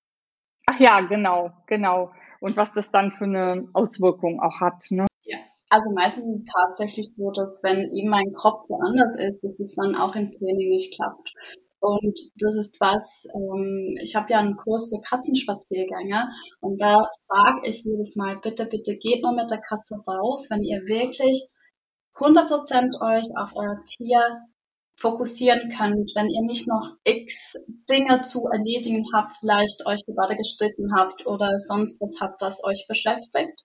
Ach 0.67 0.79
ja, 0.79 1.01
genau, 1.01 1.51
genau. 1.67 2.11
Und 2.41 2.57
was 2.57 2.73
das 2.73 2.91
dann 2.91 3.11
für 3.11 3.25
eine 3.25 3.67
Auswirkung 3.73 4.41
auch 4.41 4.59
hat, 4.59 4.83
ne? 4.89 5.05
Ja. 5.23 5.37
Also 5.69 5.91
meistens 5.95 6.25
ist 6.27 6.43
es 6.43 6.53
tatsächlich 6.53 7.07
so, 7.15 7.31
dass 7.31 7.61
wenn 7.63 7.89
eben 7.91 8.09
mein 8.09 8.31
Kopf 8.33 8.69
woanders 8.69 9.15
ist, 9.15 9.39
dass 9.41 9.59
es 9.59 9.75
dann 9.75 9.95
auch 9.95 10.15
im 10.15 10.31
Training 10.31 10.69
nicht 10.69 10.93
klappt. 10.95 11.33
Und 11.79 12.17
das 12.35 12.55
ist 12.55 12.79
was, 12.79 13.25
ähm, 13.35 13.97
ich 14.01 14.15
habe 14.15 14.31
ja 14.31 14.39
einen 14.39 14.55
Kurs 14.55 14.89
für 14.89 15.01
Katzenspaziergänge 15.01 16.29
und 16.61 16.81
da 16.81 17.09
sage 17.27 17.67
ich 17.67 17.83
jedes 17.83 18.15
Mal, 18.15 18.39
bitte, 18.41 18.67
bitte 18.67 18.95
geht 18.95 19.21
nur 19.21 19.33
mit 19.33 19.51
der 19.51 19.59
Katze 19.59 19.95
raus, 20.07 20.47
wenn 20.49 20.63
ihr 20.63 20.79
wirklich 20.85 21.45
100% 22.15 23.01
euch 23.01 23.27
auf 23.37 23.51
euer 23.55 23.83
Tier 23.83 24.41
fokussieren 24.95 25.69
könnt, 25.75 26.11
wenn 26.15 26.29
ihr 26.29 26.43
nicht 26.43 26.67
noch 26.67 26.95
x 27.03 27.55
Dinge 27.89 28.21
zu 28.21 28.45
erledigen 28.47 29.05
habt, 29.13 29.37
vielleicht 29.37 29.85
euch 29.85 30.01
gerade 30.05 30.35
gestritten 30.35 30.95
habt 30.95 31.25
oder 31.25 31.57
sonst 31.59 31.99
was 32.01 32.19
habt, 32.21 32.41
das 32.41 32.63
euch 32.63 32.85
beschäftigt, 32.87 33.63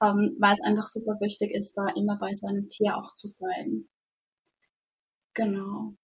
ähm, 0.00 0.36
weil 0.38 0.52
es 0.52 0.64
einfach 0.64 0.86
super 0.86 1.16
wichtig 1.20 1.50
ist, 1.52 1.74
da 1.76 1.86
immer 1.96 2.16
bei 2.18 2.32
seinem 2.32 2.68
Tier 2.68 2.96
auch 2.96 3.12
zu 3.14 3.26
sein. 3.26 3.88
Genau. 5.34 5.94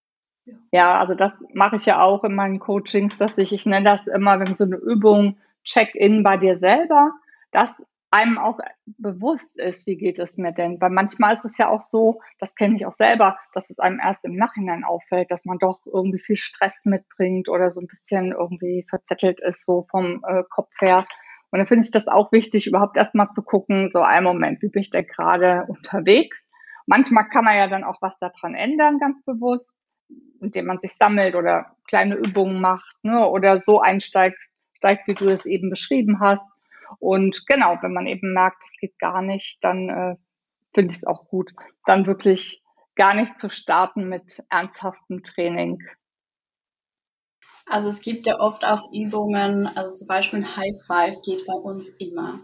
Ja, 0.73 0.99
also 0.99 1.15
das 1.15 1.33
mache 1.55 1.77
ich 1.77 1.87
ja 1.87 2.03
auch 2.03 2.25
in 2.25 2.35
meinen 2.35 2.59
Coachings, 2.59 3.17
dass 3.17 3.39
ich, 3.39 3.53
ich 3.53 3.65
nenne 3.67 3.87
das 3.87 4.07
immer, 4.07 4.39
wenn 4.41 4.57
so 4.57 4.65
eine 4.65 4.77
Übung 4.77 5.39
Check-in 5.65 6.23
bei 6.23 6.37
dir 6.37 6.59
selber, 6.59 7.13
dass 7.51 7.83
einem 8.15 8.39
auch 8.39 8.61
bewusst 8.87 9.59
ist, 9.59 9.89
wie 9.89 9.97
geht 9.97 10.21
es 10.21 10.39
mir 10.39 10.53
denn? 10.53 10.81
Weil 10.81 10.91
manchmal 10.91 11.35
ist 11.35 11.45
es 11.45 11.59
ja 11.59 11.69
auch 11.69 11.83
so, 11.83 12.21
das 12.39 12.55
kenne 12.55 12.77
ich 12.77 12.87
auch 12.87 12.93
selber, 12.93 13.37
dass 13.55 13.71
es 13.71 13.81
einem 13.81 13.99
erst 13.99 14.25
im 14.25 14.37
Nachhinein 14.37 14.85
auffällt, 14.85 15.33
dass 15.33 15.45
man 15.45 15.59
doch 15.59 15.81
irgendwie 15.85 16.21
viel 16.21 16.37
Stress 16.37 16.85
mitbringt 16.85 17.49
oder 17.49 17.73
so 17.73 17.81
ein 17.81 17.89
bisschen 17.89 18.31
irgendwie 18.31 18.87
verzettelt 18.89 19.41
ist, 19.41 19.67
so 19.67 19.87
vom 19.91 20.23
äh, 20.29 20.45
Kopf 20.49 20.71
her. 20.81 21.07
Und 21.51 21.59
dann 21.59 21.67
finde 21.67 21.87
ich 21.87 21.91
das 21.91 22.07
auch 22.07 22.31
wichtig, 22.31 22.69
überhaupt 22.69 22.97
erstmal 22.97 23.33
zu 23.33 23.43
gucken, 23.43 23.91
so 23.93 24.03
einen 24.03 24.25
Moment, 24.25 24.63
wie 24.63 24.69
bin 24.69 24.83
ich 24.83 24.91
denn 24.91 25.07
gerade 25.07 25.65
unterwegs? 25.67 26.49
Manchmal 26.87 27.29
kann 27.31 27.45
man 27.45 27.57
ja 27.57 27.67
dann 27.67 27.83
auch 27.83 28.01
was 28.01 28.17
daran 28.21 28.55
ändern, 28.55 28.99
ganz 29.01 29.25
bewusst, 29.25 29.75
indem 30.41 30.67
man 30.67 30.79
sich 30.79 30.95
sammelt 30.95 31.35
oder 31.35 31.75
kleine 31.89 32.15
Übungen 32.15 32.61
macht, 32.61 32.97
ne, 33.03 33.27
oder 33.29 33.61
so 33.67 33.81
einsteigt, 33.81 34.41
steigt, 34.77 35.09
wie 35.09 35.15
du 35.15 35.29
es 35.29 35.47
eben 35.47 35.69
beschrieben 35.69 36.21
hast 36.21 36.47
und 36.99 37.47
genau, 37.47 37.79
wenn 37.83 37.93
man 37.93 38.07
eben 38.07 38.33
merkt, 38.33 38.65
es 38.65 38.77
geht 38.81 38.99
gar 38.99 39.23
nicht, 39.23 39.63
dann 39.63 39.89
äh, 39.89 40.17
finde 40.75 40.93
ich 40.93 40.99
es 40.99 41.07
auch 41.07 41.29
gut, 41.29 41.53
dann 41.87 42.07
wirklich 42.07 42.63
gar 42.97 43.15
nicht 43.15 43.39
zu 43.39 43.49
starten 43.49 44.09
mit 44.09 44.39
ernsthaftem 44.51 45.23
Training. 45.23 45.79
Also 47.67 47.89
es 47.89 48.01
gibt 48.03 48.27
ja 48.27 48.39
oft 48.41 48.65
auch 48.65 48.93
Übungen, 48.93 49.67
also 49.75 49.95
zum 49.95 50.07
Beispiel 50.07 50.41
ein 50.41 50.57
High 50.57 50.77
Five 50.87 51.23
geht 51.23 51.47
bei 51.47 51.55
uns 51.55 51.89
immer. 51.99 52.41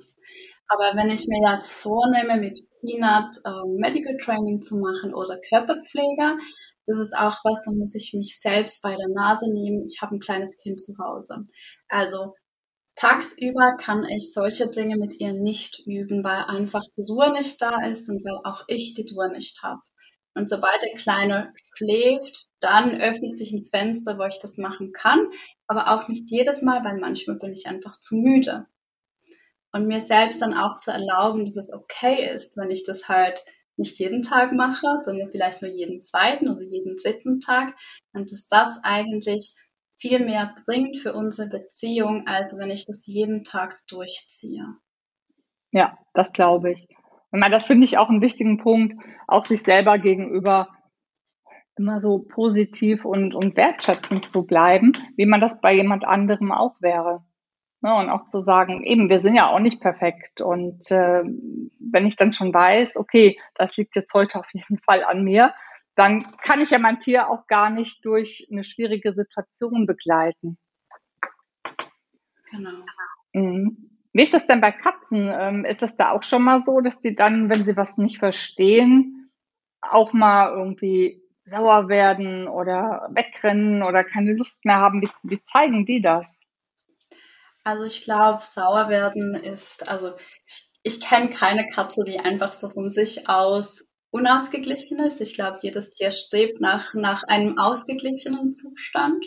Aber 0.68 0.92
wenn 0.94 1.10
ich 1.10 1.26
mir 1.26 1.52
jetzt 1.52 1.72
vornehme, 1.72 2.38
mit 2.38 2.60
Peanut 2.80 3.36
äh, 3.44 3.68
Medical 3.78 4.16
Training 4.18 4.62
zu 4.62 4.78
machen 4.78 5.12
oder 5.12 5.38
Körperpflege, 5.48 6.38
das 6.86 6.96
ist 6.96 7.14
auch 7.16 7.38
was, 7.44 7.62
da 7.64 7.72
muss 7.72 7.94
ich 7.94 8.14
mich 8.14 8.40
selbst 8.40 8.82
bei 8.82 8.96
der 8.96 9.08
Nase 9.08 9.52
nehmen. 9.52 9.84
Ich 9.84 10.00
habe 10.00 10.16
ein 10.16 10.20
kleines 10.20 10.56
Kind 10.58 10.80
zu 10.80 10.92
Hause. 10.98 11.44
Also 11.88 12.34
Tagsüber 13.00 13.78
kann 13.78 14.04
ich 14.04 14.30
solche 14.34 14.68
Dinge 14.68 14.98
mit 14.98 15.18
ihr 15.20 15.32
nicht 15.32 15.86
üben, 15.86 16.22
weil 16.22 16.44
einfach 16.44 16.82
die 16.98 17.10
Ruhe 17.10 17.32
nicht 17.32 17.62
da 17.62 17.86
ist 17.86 18.10
und 18.10 18.22
weil 18.26 18.38
auch 18.44 18.64
ich 18.68 18.92
die 18.92 19.10
Ruhe 19.14 19.30
nicht 19.30 19.62
habe. 19.62 19.80
Und 20.34 20.50
sobald 20.50 20.82
der 20.82 21.00
Kleine 21.00 21.54
schläft, 21.74 22.48
dann 22.60 23.00
öffnet 23.00 23.38
sich 23.38 23.52
ein 23.52 23.64
Fenster, 23.64 24.18
wo 24.18 24.24
ich 24.24 24.38
das 24.42 24.58
machen 24.58 24.92
kann, 24.92 25.28
aber 25.66 25.88
auch 25.88 26.08
nicht 26.08 26.30
jedes 26.30 26.60
Mal, 26.60 26.84
weil 26.84 26.98
manchmal 26.98 27.38
bin 27.38 27.52
ich 27.52 27.66
einfach 27.66 27.98
zu 27.98 28.16
müde. 28.16 28.66
Und 29.72 29.86
mir 29.86 30.00
selbst 30.00 30.42
dann 30.42 30.52
auch 30.52 30.76
zu 30.76 30.90
erlauben, 30.90 31.46
dass 31.46 31.56
es 31.56 31.72
okay 31.72 32.30
ist, 32.34 32.58
wenn 32.58 32.70
ich 32.70 32.84
das 32.84 33.08
halt 33.08 33.42
nicht 33.78 33.98
jeden 33.98 34.22
Tag 34.22 34.52
mache, 34.52 34.86
sondern 35.06 35.30
vielleicht 35.30 35.62
nur 35.62 35.70
jeden 35.70 36.02
zweiten 36.02 36.50
oder 36.50 36.60
jeden 36.60 36.96
dritten 36.96 37.40
Tag, 37.40 37.74
und 38.12 38.30
dass 38.30 38.46
das 38.46 38.78
eigentlich 38.82 39.54
viel 40.00 40.24
mehr 40.24 40.54
bringt 40.64 40.96
für 40.96 41.12
unsere 41.12 41.48
Beziehung, 41.48 42.26
als 42.26 42.56
wenn 42.58 42.70
ich 42.70 42.86
das 42.86 43.06
jeden 43.06 43.44
Tag 43.44 43.78
durchziehe. 43.86 44.66
Ja, 45.72 45.98
das 46.14 46.32
glaube 46.32 46.72
ich. 46.72 46.88
Und 47.30 47.40
das 47.50 47.66
finde 47.66 47.84
ich 47.84 47.98
auch 47.98 48.08
einen 48.08 48.22
wichtigen 48.22 48.58
Punkt, 48.58 48.96
auch 49.28 49.44
sich 49.44 49.62
selber 49.62 49.98
gegenüber 49.98 50.68
immer 51.76 52.00
so 52.00 52.18
positiv 52.18 53.04
und, 53.04 53.34
und 53.34 53.56
wertschätzend 53.56 54.30
zu 54.30 54.44
bleiben, 54.44 54.92
wie 55.16 55.26
man 55.26 55.40
das 55.40 55.60
bei 55.60 55.72
jemand 55.72 56.04
anderem 56.04 56.52
auch 56.52 56.74
wäre. 56.80 57.24
Ne, 57.82 57.94
und 57.94 58.10
auch 58.10 58.26
zu 58.26 58.42
sagen, 58.42 58.84
eben, 58.84 59.08
wir 59.08 59.20
sind 59.20 59.34
ja 59.34 59.48
auch 59.48 59.58
nicht 59.58 59.80
perfekt. 59.80 60.42
Und 60.42 60.90
äh, 60.90 61.22
wenn 61.78 62.06
ich 62.06 62.16
dann 62.16 62.34
schon 62.34 62.52
weiß, 62.52 62.96
okay, 62.96 63.38
das 63.54 63.76
liegt 63.78 63.96
jetzt 63.96 64.12
heute 64.12 64.38
auf 64.38 64.52
jeden 64.52 64.78
Fall 64.78 65.02
an 65.02 65.24
mir, 65.24 65.54
dann 66.00 66.34
kann 66.38 66.62
ich 66.62 66.70
ja 66.70 66.78
mein 66.78 66.98
Tier 66.98 67.28
auch 67.28 67.46
gar 67.46 67.68
nicht 67.68 68.06
durch 68.06 68.48
eine 68.50 68.64
schwierige 68.64 69.12
Situation 69.12 69.86
begleiten. 69.86 70.56
Genau. 72.50 72.84
Mhm. 73.34 73.90
Wie 74.14 74.22
ist 74.22 74.32
das 74.32 74.46
denn 74.46 74.62
bei 74.62 74.72
Katzen? 74.72 75.30
Ähm, 75.30 75.64
ist 75.66 75.82
es 75.82 75.96
da 75.96 76.12
auch 76.12 76.22
schon 76.22 76.42
mal 76.42 76.64
so, 76.64 76.80
dass 76.80 77.00
die 77.00 77.14
dann, 77.14 77.50
wenn 77.50 77.66
sie 77.66 77.76
was 77.76 77.98
nicht 77.98 78.18
verstehen, 78.18 79.30
auch 79.82 80.14
mal 80.14 80.50
irgendwie 80.56 81.22
sauer 81.44 81.90
werden 81.90 82.48
oder 82.48 83.10
wegrennen 83.12 83.82
oder 83.82 84.02
keine 84.02 84.32
Lust 84.32 84.64
mehr 84.64 84.76
haben? 84.76 85.02
Wie, 85.02 85.10
wie 85.22 85.44
zeigen 85.44 85.84
die 85.84 86.00
das? 86.00 86.40
Also 87.62 87.84
ich 87.84 88.00
glaube, 88.00 88.42
sauer 88.42 88.88
werden 88.88 89.34
ist, 89.34 89.86
also 89.86 90.14
ich, 90.46 90.70
ich 90.82 91.00
kenne 91.02 91.28
keine 91.28 91.68
Katze, 91.68 92.04
die 92.06 92.20
einfach 92.20 92.52
so 92.52 92.70
von 92.70 92.90
sich 92.90 93.28
aus 93.28 93.89
Unausgeglichenes. 94.10 95.20
Ich 95.20 95.34
glaube, 95.34 95.58
jedes 95.62 95.90
Tier 95.90 96.10
strebt 96.10 96.60
nach, 96.60 96.94
nach 96.94 97.22
einem 97.24 97.58
ausgeglichenen 97.58 98.52
Zustand. 98.52 99.24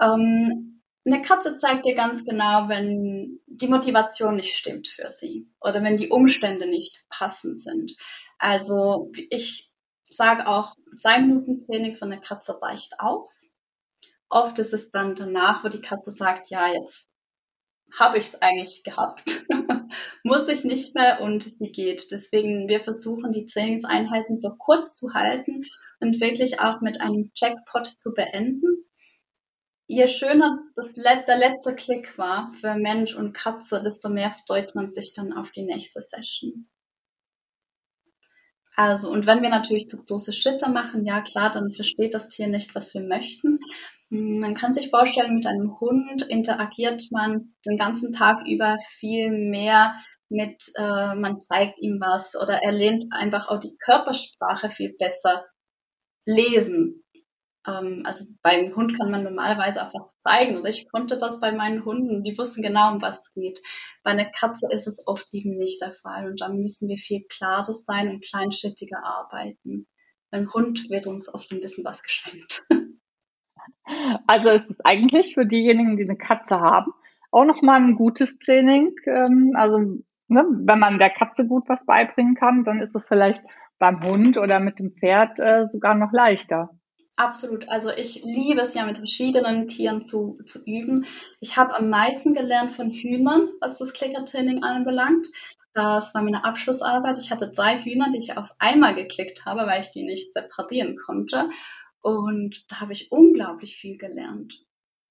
Ähm, 0.00 0.82
eine 1.04 1.22
Katze 1.22 1.56
zeigt 1.56 1.86
dir 1.86 1.94
ganz 1.94 2.24
genau, 2.24 2.68
wenn 2.68 3.40
die 3.46 3.68
Motivation 3.68 4.36
nicht 4.36 4.54
stimmt 4.54 4.88
für 4.88 5.08
sie 5.08 5.48
oder 5.60 5.82
wenn 5.82 5.96
die 5.96 6.10
Umstände 6.10 6.68
nicht 6.68 7.06
passend 7.08 7.60
sind. 7.62 7.94
Also 8.38 9.10
ich 9.30 9.72
sage 10.10 10.46
auch, 10.46 10.74
zwei 11.00 11.20
Minuten 11.20 11.58
Training 11.58 11.94
von 11.94 12.10
der 12.10 12.20
Katze 12.20 12.60
reicht 12.60 13.00
aus. 13.00 13.54
Oft 14.28 14.58
ist 14.58 14.74
es 14.74 14.90
dann 14.90 15.14
danach, 15.14 15.64
wo 15.64 15.68
die 15.68 15.80
Katze 15.80 16.10
sagt, 16.10 16.50
ja, 16.50 16.70
jetzt 16.72 17.08
habe 17.96 18.18
ich 18.18 18.26
es 18.26 18.42
eigentlich 18.42 18.82
gehabt, 18.84 19.46
muss 20.22 20.48
ich 20.48 20.64
nicht 20.64 20.94
mehr 20.94 21.20
und 21.20 21.42
sie 21.42 21.70
geht. 21.70 22.10
Deswegen, 22.10 22.68
wir 22.68 22.82
versuchen 22.82 23.32
die 23.32 23.46
Trainingseinheiten 23.46 24.38
so 24.38 24.50
kurz 24.58 24.94
zu 24.94 25.14
halten 25.14 25.64
und 26.00 26.20
wirklich 26.20 26.60
auch 26.60 26.80
mit 26.80 27.00
einem 27.00 27.30
Jackpot 27.34 27.86
zu 27.86 28.10
beenden. 28.14 28.84
Je 29.86 30.06
schöner 30.06 30.58
das, 30.74 30.94
der 30.94 31.38
letzte 31.38 31.74
Klick 31.74 32.18
war 32.18 32.52
für 32.60 32.74
Mensch 32.74 33.14
und 33.14 33.32
Katze, 33.32 33.82
desto 33.82 34.10
mehr 34.10 34.34
freut 34.46 34.74
man 34.74 34.90
sich 34.90 35.14
dann 35.14 35.32
auf 35.32 35.50
die 35.50 35.62
nächste 35.62 36.02
Session. 36.02 36.68
Also, 38.76 39.10
und 39.10 39.26
wenn 39.26 39.42
wir 39.42 39.48
natürlich 39.48 39.88
zu 39.88 40.04
große 40.04 40.32
Schritte 40.32 40.70
machen, 40.70 41.04
ja 41.04 41.20
klar, 41.22 41.50
dann 41.50 41.72
versteht 41.72 42.14
das 42.14 42.28
Tier 42.28 42.46
nicht, 42.46 42.76
was 42.76 42.94
wir 42.94 43.00
möchten. 43.00 43.58
Man 44.10 44.54
kann 44.54 44.72
sich 44.72 44.88
vorstellen, 44.88 45.34
mit 45.34 45.46
einem 45.46 45.78
Hund 45.80 46.22
interagiert 46.22 47.04
man 47.10 47.54
den 47.66 47.76
ganzen 47.76 48.12
Tag 48.12 48.46
über 48.46 48.78
viel 48.80 49.30
mehr 49.30 49.96
mit, 50.30 50.72
äh, 50.76 51.14
man 51.14 51.40
zeigt 51.40 51.78
ihm 51.80 52.00
was 52.00 52.34
oder 52.34 52.62
er 52.62 52.72
lernt 52.72 53.04
einfach 53.10 53.48
auch 53.48 53.60
die 53.60 53.76
Körpersprache 53.78 54.70
viel 54.70 54.94
besser 54.98 55.46
lesen. 56.26 57.04
Ähm, 57.66 58.02
also 58.04 58.24
beim 58.42 58.74
Hund 58.76 58.98
kann 58.98 59.10
man 59.10 59.24
normalerweise 59.24 59.86
auch 59.86 59.92
was 59.94 60.16
zeigen 60.26 60.56
oder 60.58 60.68
ich 60.70 60.90
konnte 60.90 61.18
das 61.18 61.40
bei 61.40 61.52
meinen 61.52 61.84
Hunden, 61.84 62.22
die 62.22 62.36
wussten 62.38 62.62
genau, 62.62 62.92
um 62.92 63.02
was 63.02 63.20
es 63.20 63.32
geht. 63.34 63.60
Bei 64.02 64.12
einer 64.12 64.30
Katze 64.30 64.68
ist 64.70 64.86
es 64.86 65.06
oft 65.06 65.26
eben 65.32 65.56
nicht 65.56 65.80
der 65.80 65.92
Fall 65.92 66.26
und 66.30 66.40
da 66.40 66.48
müssen 66.48 66.88
wir 66.88 66.98
viel 66.98 67.24
klarer 67.28 67.74
sein 67.74 68.08
und 68.10 68.24
kleinschrittiger 68.24 69.04
arbeiten. 69.04 69.86
Beim 70.30 70.52
Hund 70.52 70.90
wird 70.90 71.06
uns 71.06 71.32
oft 71.32 71.50
ein 71.52 71.60
bisschen 71.60 71.84
was 71.84 72.02
geschenkt. 72.02 72.62
Also 74.26 74.48
ist 74.50 74.70
es 74.70 74.84
eigentlich 74.84 75.34
für 75.34 75.46
diejenigen, 75.46 75.96
die 75.96 76.04
eine 76.04 76.16
Katze 76.16 76.60
haben, 76.60 76.92
auch 77.30 77.44
nochmal 77.44 77.80
ein 77.80 77.94
gutes 77.94 78.38
Training. 78.38 78.94
Ähm, 79.06 79.52
also 79.54 79.78
ne, 80.28 80.44
wenn 80.50 80.78
man 80.78 80.98
der 80.98 81.10
Katze 81.10 81.46
gut 81.46 81.68
was 81.68 81.86
beibringen 81.86 82.34
kann, 82.34 82.64
dann 82.64 82.80
ist 82.80 82.94
es 82.94 83.06
vielleicht 83.06 83.42
beim 83.78 84.02
Hund 84.02 84.38
oder 84.38 84.60
mit 84.60 84.78
dem 84.78 84.90
Pferd 84.90 85.38
äh, 85.38 85.66
sogar 85.70 85.94
noch 85.94 86.12
leichter. 86.12 86.70
Absolut. 87.16 87.68
Also 87.68 87.90
ich 87.90 88.22
liebe 88.24 88.60
es 88.60 88.74
ja 88.74 88.86
mit 88.86 88.98
verschiedenen 88.98 89.66
Tieren 89.66 90.02
zu, 90.02 90.38
zu 90.46 90.62
üben. 90.64 91.04
Ich 91.40 91.56
habe 91.56 91.74
am 91.74 91.90
meisten 91.90 92.32
gelernt 92.32 92.70
von 92.70 92.90
Hühnern, 92.90 93.48
was 93.60 93.78
das 93.78 93.92
Klickertraining 93.92 94.62
anbelangt. 94.62 95.26
Das 95.74 96.14
war 96.14 96.22
meine 96.22 96.44
Abschlussarbeit. 96.44 97.18
Ich 97.18 97.32
hatte 97.32 97.50
drei 97.50 97.78
Hühner, 97.78 98.10
die 98.10 98.18
ich 98.18 98.36
auf 98.36 98.54
einmal 98.60 98.94
geklickt 98.94 99.46
habe, 99.46 99.66
weil 99.66 99.80
ich 99.80 99.90
die 99.90 100.04
nicht 100.04 100.32
separatieren 100.32 100.96
konnte. 100.96 101.50
Und 102.08 102.64
da 102.70 102.80
habe 102.80 102.94
ich 102.94 103.12
unglaublich 103.12 103.76
viel 103.76 103.98
gelernt. 103.98 104.64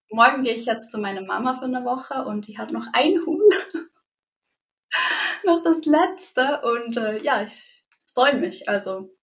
Morgen 0.10 0.44
gehe 0.44 0.56
ich 0.56 0.66
jetzt 0.66 0.89
zu 0.89 0.98
meiner 0.98 1.22
Mama 1.22 1.54
für 1.54 1.66
eine 1.66 1.86
Woche 1.86 2.25
und 2.25 2.48
die 2.48 2.58
hat 2.58 2.72
noch 2.72 2.88
ein 2.94 3.20
Huhn. 3.24 3.39
noch 5.44 5.63
das 5.63 5.86
letzte. 5.86 6.63
Und 6.63 6.98
äh, 6.98 7.22
ja, 7.22 7.44
ich 7.44 7.86
freue 8.16 8.39
mich. 8.39 8.68
Also 8.68 9.16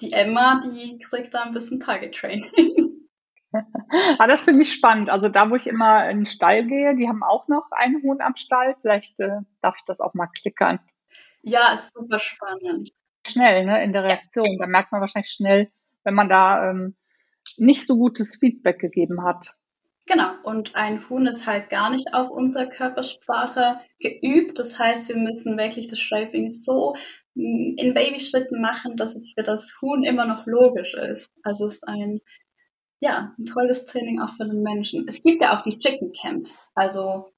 die 0.00 0.12
Emma, 0.12 0.60
die 0.64 0.98
kriegt 0.98 1.32
da 1.32 1.44
ein 1.44 1.52
bisschen 1.52 1.78
Target 1.78 2.16
Training. 2.16 3.06
ah, 4.18 4.26
das 4.26 4.42
finde 4.42 4.62
ich 4.62 4.72
spannend. 4.72 5.08
Also 5.08 5.28
da, 5.28 5.48
wo 5.48 5.54
ich 5.54 5.68
immer 5.68 6.10
in 6.10 6.20
den 6.20 6.26
Stall 6.26 6.66
gehe, 6.66 6.96
die 6.96 7.06
haben 7.06 7.22
auch 7.22 7.46
noch 7.46 7.70
einen 7.70 8.02
Huhn 8.02 8.20
am 8.20 8.34
Stall. 8.34 8.74
Vielleicht 8.80 9.20
äh, 9.20 9.42
darf 9.60 9.76
ich 9.78 9.84
das 9.86 10.00
auch 10.00 10.14
mal 10.14 10.26
klickern. 10.26 10.80
Ja, 11.42 11.72
ist 11.72 11.94
super 11.94 12.18
spannend. 12.18 12.90
Schnell, 13.24 13.64
ne, 13.64 13.84
in 13.84 13.92
der 13.92 14.02
Reaktion. 14.02 14.58
Da 14.58 14.66
merkt 14.66 14.90
man 14.90 15.00
wahrscheinlich 15.00 15.30
schnell, 15.30 15.70
wenn 16.02 16.14
man 16.14 16.28
da 16.28 16.70
ähm, 16.70 16.96
nicht 17.56 17.86
so 17.86 17.96
gutes 17.96 18.36
Feedback 18.36 18.78
gegeben 18.78 19.22
hat. 19.24 19.56
Genau, 20.06 20.32
und 20.42 20.74
ein 20.74 21.08
Huhn 21.08 21.26
ist 21.26 21.46
halt 21.46 21.70
gar 21.70 21.90
nicht 21.90 22.12
auf 22.12 22.28
unserer 22.30 22.66
Körpersprache 22.66 23.80
geübt. 24.00 24.58
Das 24.58 24.78
heißt, 24.78 25.08
wir 25.08 25.16
müssen 25.16 25.56
wirklich 25.56 25.86
das 25.86 26.00
Shaping 26.00 26.50
so 26.50 26.96
in 27.34 27.94
Babyschritten 27.94 28.60
machen, 28.60 28.96
dass 28.96 29.14
es 29.14 29.32
für 29.34 29.42
das 29.42 29.72
Huhn 29.80 30.04
immer 30.04 30.26
noch 30.26 30.46
logisch 30.46 30.94
ist. 30.94 31.30
Also 31.42 31.68
es 31.68 31.74
ist 31.74 31.88
ein, 31.88 32.20
ja, 33.00 33.34
ein 33.38 33.44
tolles 33.44 33.86
Training 33.86 34.20
auch 34.20 34.34
für 34.34 34.44
den 34.44 34.62
Menschen. 34.62 35.06
Es 35.08 35.22
gibt 35.22 35.40
ja 35.40 35.56
auch 35.56 35.62
die 35.62 35.78
Chicken 35.78 36.12
Camps. 36.12 36.70
Also 36.74 37.32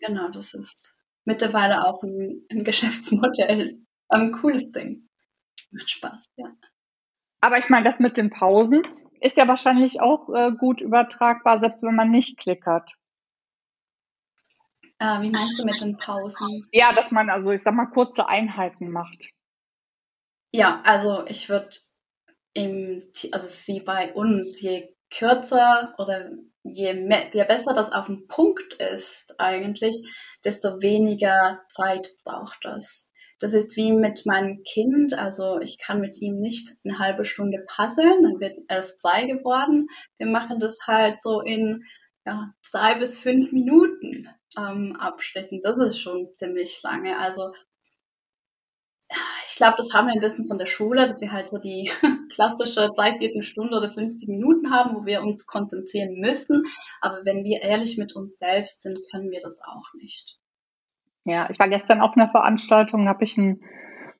genau, 0.00 0.30
das 0.30 0.54
ist 0.54 0.96
mittlerweile 1.24 1.86
auch 1.86 2.02
ein, 2.02 2.44
ein 2.50 2.64
Geschäftsmodell. 2.64 3.78
Ein 4.08 4.32
cooles 4.32 4.72
Ding. 4.72 5.08
Macht 5.70 5.90
Spaß, 5.90 6.24
ja. 6.36 6.52
Aber 7.40 7.58
ich 7.58 7.68
meine, 7.68 7.84
das 7.84 7.98
mit 7.98 8.16
den 8.16 8.30
Pausen 8.30 8.82
ist 9.20 9.36
ja 9.36 9.48
wahrscheinlich 9.48 10.00
auch 10.00 10.28
äh, 10.28 10.52
gut 10.52 10.80
übertragbar, 10.80 11.60
selbst 11.60 11.82
wenn 11.82 11.94
man 11.94 12.10
nicht 12.10 12.38
klickert. 12.38 12.94
Äh, 14.98 15.22
wie 15.22 15.30
meinst 15.30 15.58
du 15.58 15.64
mit 15.64 15.80
den 15.80 15.96
Pausen? 15.98 16.60
Ja, 16.72 16.92
dass 16.92 17.10
man 17.10 17.30
also, 17.30 17.50
ich 17.50 17.62
sag 17.62 17.74
mal, 17.74 17.86
kurze 17.86 18.28
Einheiten 18.28 18.90
macht. 18.90 19.30
Ja, 20.52 20.82
also 20.84 21.26
ich 21.26 21.48
würde 21.48 21.70
im, 22.52 23.02
also 23.32 23.46
es 23.46 23.60
ist 23.60 23.68
wie 23.68 23.80
bei 23.80 24.12
uns, 24.14 24.60
je 24.60 24.94
kürzer 25.10 25.94
oder 25.98 26.30
je, 26.62 26.94
mehr, 26.94 27.28
je 27.32 27.44
besser 27.44 27.74
das 27.74 27.92
auf 27.92 28.06
den 28.06 28.26
Punkt 28.28 28.74
ist 28.74 29.34
eigentlich, 29.38 29.96
desto 30.44 30.80
weniger 30.80 31.60
Zeit 31.68 32.14
braucht 32.24 32.58
das. 32.62 33.10
Das 33.40 33.52
ist 33.52 33.76
wie 33.76 33.92
mit 33.92 34.26
meinem 34.26 34.62
Kind, 34.62 35.14
also 35.14 35.60
ich 35.60 35.78
kann 35.78 36.00
mit 36.00 36.20
ihm 36.20 36.40
nicht 36.40 36.68
eine 36.84 36.98
halbe 36.98 37.24
Stunde 37.24 37.64
puzzeln, 37.66 38.22
dann 38.22 38.40
wird 38.40 38.58
erst 38.68 39.00
zwei 39.00 39.26
geworden. 39.26 39.88
Wir 40.18 40.26
machen 40.26 40.60
das 40.60 40.86
halt 40.86 41.20
so 41.20 41.40
in 41.40 41.84
ja, 42.26 42.52
drei 42.70 42.98
bis 42.98 43.18
fünf 43.18 43.52
Minuten 43.52 44.28
ähm, 44.56 44.96
Abschnitten. 44.98 45.60
Das 45.62 45.78
ist 45.78 45.98
schon 45.98 46.32
ziemlich 46.34 46.80
lange. 46.82 47.18
Also 47.18 47.52
ich 49.46 49.56
glaube, 49.56 49.74
das 49.76 49.92
haben 49.92 50.06
wir 50.06 50.14
ein 50.14 50.20
bisschen 50.20 50.46
von 50.46 50.58
der 50.58 50.66
Schule, 50.66 51.06
dass 51.06 51.20
wir 51.20 51.30
halt 51.30 51.48
so 51.48 51.58
die 51.58 51.90
klassische 52.34 52.90
Dreiviertelstunde 52.96 53.76
oder 53.76 53.90
50 53.90 54.28
Minuten 54.28 54.72
haben, 54.72 54.96
wo 54.96 55.04
wir 55.04 55.22
uns 55.22 55.46
konzentrieren 55.46 56.18
müssen. 56.18 56.64
Aber 57.00 57.24
wenn 57.24 57.44
wir 57.44 57.62
ehrlich 57.62 57.98
mit 57.98 58.16
uns 58.16 58.38
selbst 58.38 58.82
sind, 58.82 58.98
können 59.10 59.30
wir 59.30 59.40
das 59.40 59.60
auch 59.62 59.92
nicht. 59.94 60.38
Ja, 61.24 61.48
ich 61.50 61.58
war 61.58 61.68
gestern 61.68 62.00
auf 62.00 62.16
einer 62.16 62.30
Veranstaltung, 62.30 63.08
habe 63.08 63.24
ich 63.24 63.38
einen 63.38 63.62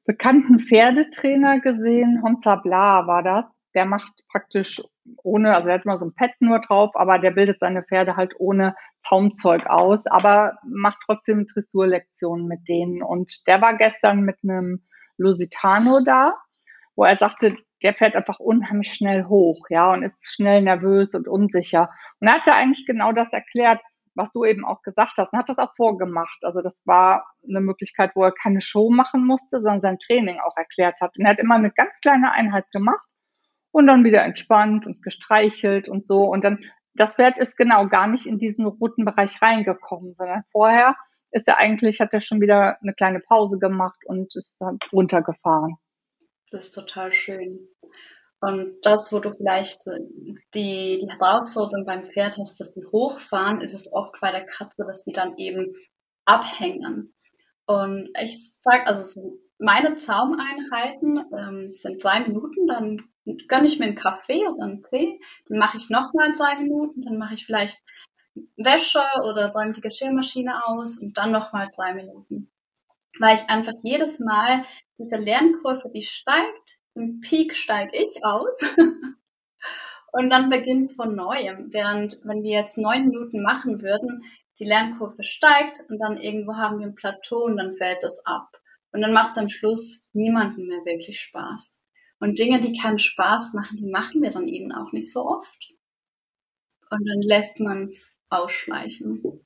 bekannten 0.07 0.59
Pferdetrainer 0.59 1.61
gesehen, 1.61 2.23
Honza 2.23 2.57
Bla 2.57 3.07
war 3.07 3.23
das. 3.23 3.45
Der 3.75 3.85
macht 3.85 4.13
praktisch 4.31 4.81
ohne, 5.23 5.55
also 5.55 5.69
er 5.69 5.75
hat 5.75 5.85
immer 5.85 5.99
so 5.99 6.07
ein 6.07 6.15
Pad 6.15 6.31
nur 6.41 6.61
drauf, 6.61 6.93
aber 6.95 7.19
der 7.19 7.33
bildet 7.33 7.61
seine 7.61 7.83
Pferde 7.83 8.17
halt 8.17 8.35
ohne 8.39 8.75
Zaumzeug 9.03 9.67
aus, 9.67 10.07
aber 10.07 10.59
macht 10.65 10.99
trotzdem 11.05 11.47
Dressurlektionen 11.47 12.47
mit 12.47 12.69
denen. 12.69 13.03
Und 13.03 13.47
der 13.47 13.61
war 13.61 13.77
gestern 13.77 14.21
mit 14.21 14.37
einem 14.43 14.85
Lusitano 15.19 15.99
da, 16.07 16.33
wo 16.95 17.05
er 17.05 17.17
sagte, 17.17 17.57
der 17.83 17.95
fährt 17.95 18.17
einfach 18.17 18.39
unheimlich 18.39 18.93
schnell 18.93 19.25
hoch, 19.25 19.67
ja, 19.69 19.93
und 19.93 20.05
ist 20.05 20.25
schnell 20.25 20.63
nervös 20.63 21.15
und 21.15 21.29
unsicher. 21.29 21.91
Und 22.21 22.29
er 22.29 22.35
hat 22.35 22.47
da 22.47 22.53
eigentlich 22.53 22.87
genau 22.87 23.13
das 23.13 23.33
erklärt, 23.33 23.81
was 24.15 24.33
du 24.33 24.45
eben 24.45 24.65
auch 24.65 24.83
gesagt 24.83 25.19
hast, 25.19 25.33
und 25.33 25.39
hat 25.39 25.49
das 25.49 25.59
auch 25.59 25.75
vorgemacht. 25.77 26.45
Also 26.45 26.61
das 26.61 26.83
war 26.87 27.27
eine 27.49 27.61
Möglichkeit, 27.61 28.13
wo 28.15 28.23
er 28.23 28.33
keine 28.33 28.61
Show 28.61 28.91
machen 28.91 29.27
musste, 29.27 29.61
sondern 29.61 29.81
sein 29.81 29.99
Training 29.99 30.41
auch 30.41 30.57
erklärt 30.57 31.01
hat. 31.01 31.17
Und 31.17 31.25
er 31.25 31.31
hat 31.33 31.41
immer 31.41 31.57
eine 31.57 31.71
ganz 31.71 32.01
kleine 32.01 32.33
Einheit 32.33 32.71
gemacht 32.71 33.07
und 33.73 33.87
dann 33.87 34.05
wieder 34.05 34.23
entspannt 34.23 34.87
und 34.87 35.03
gestreichelt 35.03 35.89
und 35.89 36.07
so. 36.07 36.25
Und 36.25 36.45
dann, 36.45 36.61
das 36.95 37.17
Pferd 37.17 37.39
ist 37.39 37.57
genau 37.57 37.89
gar 37.89 38.07
nicht 38.07 38.27
in 38.27 38.39
diesen 38.39 38.67
roten 38.67 39.05
Bereich 39.05 39.43
reingekommen, 39.43 40.15
sondern 40.17 40.45
vorher 40.53 40.95
ist 41.33 41.49
er 41.49 41.59
eigentlich, 41.59 42.01
hat 42.01 42.15
er 42.15 42.21
schon 42.21 42.41
wieder 42.41 42.81
eine 42.81 42.95
kleine 42.95 43.19
Pause 43.19 43.59
gemacht 43.59 43.99
und 44.07 44.35
ist 44.37 44.55
dann 44.61 44.79
runtergefahren. 44.93 45.77
Das 46.51 46.67
ist 46.67 46.73
total 46.73 47.13
schön. 47.13 47.69
Und 48.45 48.77
das, 48.83 49.11
wo 49.11 49.21
du 49.21 49.33
vielleicht 49.33 49.87
äh, 49.87 50.01
die, 50.55 50.99
die 50.99 51.09
Herausforderung 51.09 51.87
beim 51.87 52.05
Pferd 52.05 52.37
hast, 52.37 52.61
dass 52.61 52.75
sie 52.75 52.85
hochfahren, 52.93 53.63
ist 53.63 53.73
es 53.73 53.91
oft 53.91 54.21
bei 54.21 54.31
der 54.31 54.45
Katze, 54.45 54.85
dass 54.87 55.03
sie 55.03 55.13
dann 55.13 55.39
eben 55.39 55.75
abhängen. 56.27 57.15
Und 57.65 58.11
ich 58.21 58.53
sag, 58.61 58.87
also 58.87 59.01
so 59.01 59.39
meine 59.59 59.97
Zaumeinheiten 59.97 61.25
ähm, 61.35 61.69
sind 61.69 62.05
drei 62.05 62.21
Minuten, 62.21 62.67
dann 62.67 63.03
gönne 63.49 63.67
ich 63.67 63.79
mir 63.79 63.87
einen 63.87 63.95
Kaffee 63.95 64.47
oder 64.47 64.65
einen 64.65 64.83
Tee, 64.83 65.19
dann 65.49 65.59
mache 65.59 65.79
ich 65.79 65.89
nochmal 65.89 66.35
drei 66.37 66.57
Minuten, 66.57 67.01
dann 67.01 67.17
mache 67.17 67.33
ich 67.33 67.47
vielleicht 67.47 67.83
Wäsche 68.59 69.01
oder 69.27 69.53
räume 69.53 69.73
die 69.73 69.81
Geschirrmaschine 69.81 70.67
aus 70.67 70.99
und 70.99 71.17
dann 71.17 71.33
nochmal 71.33 71.71
drei 71.75 71.95
Minuten. 71.95 72.51
Weil 73.19 73.37
ich 73.37 73.49
einfach 73.49 73.73
jedes 73.83 74.19
Mal 74.19 74.67
diese 74.99 75.17
Lernkurve, 75.17 75.91
die 75.95 76.03
steigt, 76.03 76.79
im 76.95 77.21
Peak 77.21 77.55
steige 77.55 77.97
ich 77.97 78.25
aus 78.25 78.65
und 80.13 80.31
dann 80.31 80.49
beginnt 80.49 80.83
es 80.83 80.95
von 80.95 81.15
neuem. 81.15 81.73
Während 81.73 82.21
wenn 82.25 82.43
wir 82.43 82.53
jetzt 82.53 82.79
neun 82.79 83.09
Minuten 83.09 83.43
machen 83.43 83.83
würden, 83.83 84.23
die 84.59 84.65
Lernkurve 84.65 85.25
steigt 85.25 85.83
und 85.89 85.99
dann 85.99 86.17
irgendwo 86.17 86.55
haben 86.55 86.79
wir 86.79 86.87
ein 86.87 86.95
Plateau 86.95 87.45
und 87.45 87.57
dann 87.57 87.73
fällt 87.73 88.05
es 88.05 88.25
ab. 88.25 88.49
Und 88.93 89.01
dann 89.01 89.13
macht 89.13 89.33
es 89.33 89.39
am 89.39 89.49
Schluss 89.49 90.09
niemandem 90.13 90.69
mehr 90.69 90.85
wirklich 90.85 91.21
Spaß. 91.21 91.83
Und 92.21 92.39
Dinge, 92.39 92.61
die 92.61 92.79
keinen 92.79 93.01
Spaß 93.01 93.53
machen, 93.55 93.77
die 93.77 93.91
machen 93.91 94.23
wir 94.23 94.31
dann 94.31 94.47
eben 94.47 94.71
auch 94.71 94.93
nicht 94.93 95.13
so 95.13 95.27
oft. 95.27 95.73
Und 96.91 97.05
dann 97.09 97.21
lässt 97.21 97.59
man 97.59 97.83
es 97.83 98.15
ausschleichen. 98.29 99.45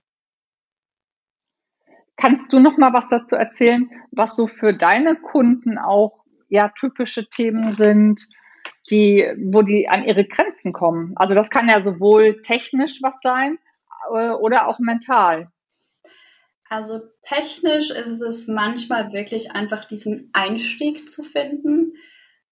Kannst 2.16 2.52
du 2.52 2.60
noch 2.60 2.76
mal 2.76 2.92
was 2.92 3.08
dazu 3.08 3.36
erzählen, 3.36 3.88
was 4.10 4.36
so 4.36 4.48
für 4.48 4.76
deine 4.76 5.16
Kunden 5.16 5.78
auch 5.78 6.17
ja 6.48 6.70
typische 6.78 7.28
Themen 7.28 7.74
sind, 7.74 8.22
die, 8.90 9.30
wo 9.38 9.62
die 9.62 9.88
an 9.88 10.04
ihre 10.04 10.24
Grenzen 10.24 10.72
kommen? 10.72 11.12
Also 11.16 11.34
das 11.34 11.50
kann 11.50 11.68
ja 11.68 11.82
sowohl 11.82 12.40
technisch 12.42 13.00
was 13.02 13.20
sein 13.22 13.58
äh, 14.14 14.30
oder 14.30 14.68
auch 14.68 14.78
mental. 14.78 15.50
Also 16.68 17.00
technisch 17.22 17.90
ist 17.90 18.20
es 18.20 18.46
manchmal 18.46 19.12
wirklich 19.12 19.52
einfach 19.52 19.84
diesen 19.86 20.30
Einstieg 20.34 21.08
zu 21.08 21.22
finden, 21.22 21.94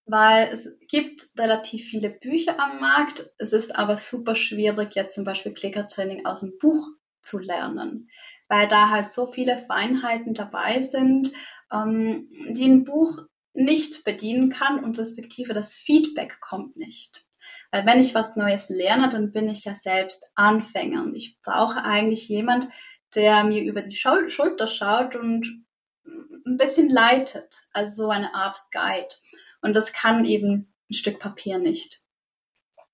weil 0.07 0.49
es 0.51 0.79
gibt 0.89 1.29
relativ 1.39 1.85
viele 1.85 2.11
Bücher 2.11 2.59
am 2.59 2.81
Markt. 2.81 3.31
Es 3.39 3.53
ist 3.53 3.77
aber 3.77 3.99
super 3.99 4.35
schwierig, 4.35 4.95
jetzt 4.95 5.15
zum 5.15 5.25
Beispiel 5.25 5.53
Klickertraining 5.53 6.25
aus 6.25 6.41
dem 6.41 6.57
Buch 6.59 6.89
zu 7.21 7.39
lernen, 7.39 8.09
weil 8.49 8.69
da 8.69 8.89
halt 8.91 9.11
so 9.11 9.27
viele 9.27 9.59
Feinheiten 9.59 10.33
dabei 10.33 10.81
sind, 10.81 11.33
ähm, 11.71 12.31
die 12.49 12.67
ein 12.67 12.85
Buch 12.85 13.27
nicht 13.57 14.05
bedienen 14.05 14.51
kann 14.51 14.83
und 14.83 14.99
respektive 14.99 15.53
das 15.53 15.75
Feedback 15.75 16.41
kommt 16.41 16.77
nicht. 16.77 17.27
Weil 17.71 17.87
wenn 17.87 18.01
ich 18.01 18.15
was 18.15 18.37
Neues 18.37 18.69
lerne, 18.69 19.09
dann 19.09 19.33
bin 19.33 19.49
ich 19.49 19.65
ja 19.65 19.75
selbst 19.75 20.31
Anfänger 20.35 21.03
und 21.03 21.15
ich 21.15 21.41
brauche 21.43 21.85
eigentlich 21.85 22.29
jemand, 22.29 22.69
der 23.15 23.45
mir 23.45 23.63
über 23.63 23.83
die 23.83 23.97
Schulter 23.97 24.67
schaut 24.67 25.17
und 25.17 25.65
ein 26.05 26.57
bisschen 26.57 26.89
leitet, 26.89 27.63
also 27.73 28.05
so 28.05 28.11
eine 28.11 28.35
Art 28.35 28.61
Guide. 28.71 29.15
Und 29.63 29.75
das 29.75 29.93
kann 29.93 30.25
eben 30.25 30.73
ein 30.91 30.95
Stück 30.95 31.19
Papier 31.19 31.59
nicht. 31.59 32.01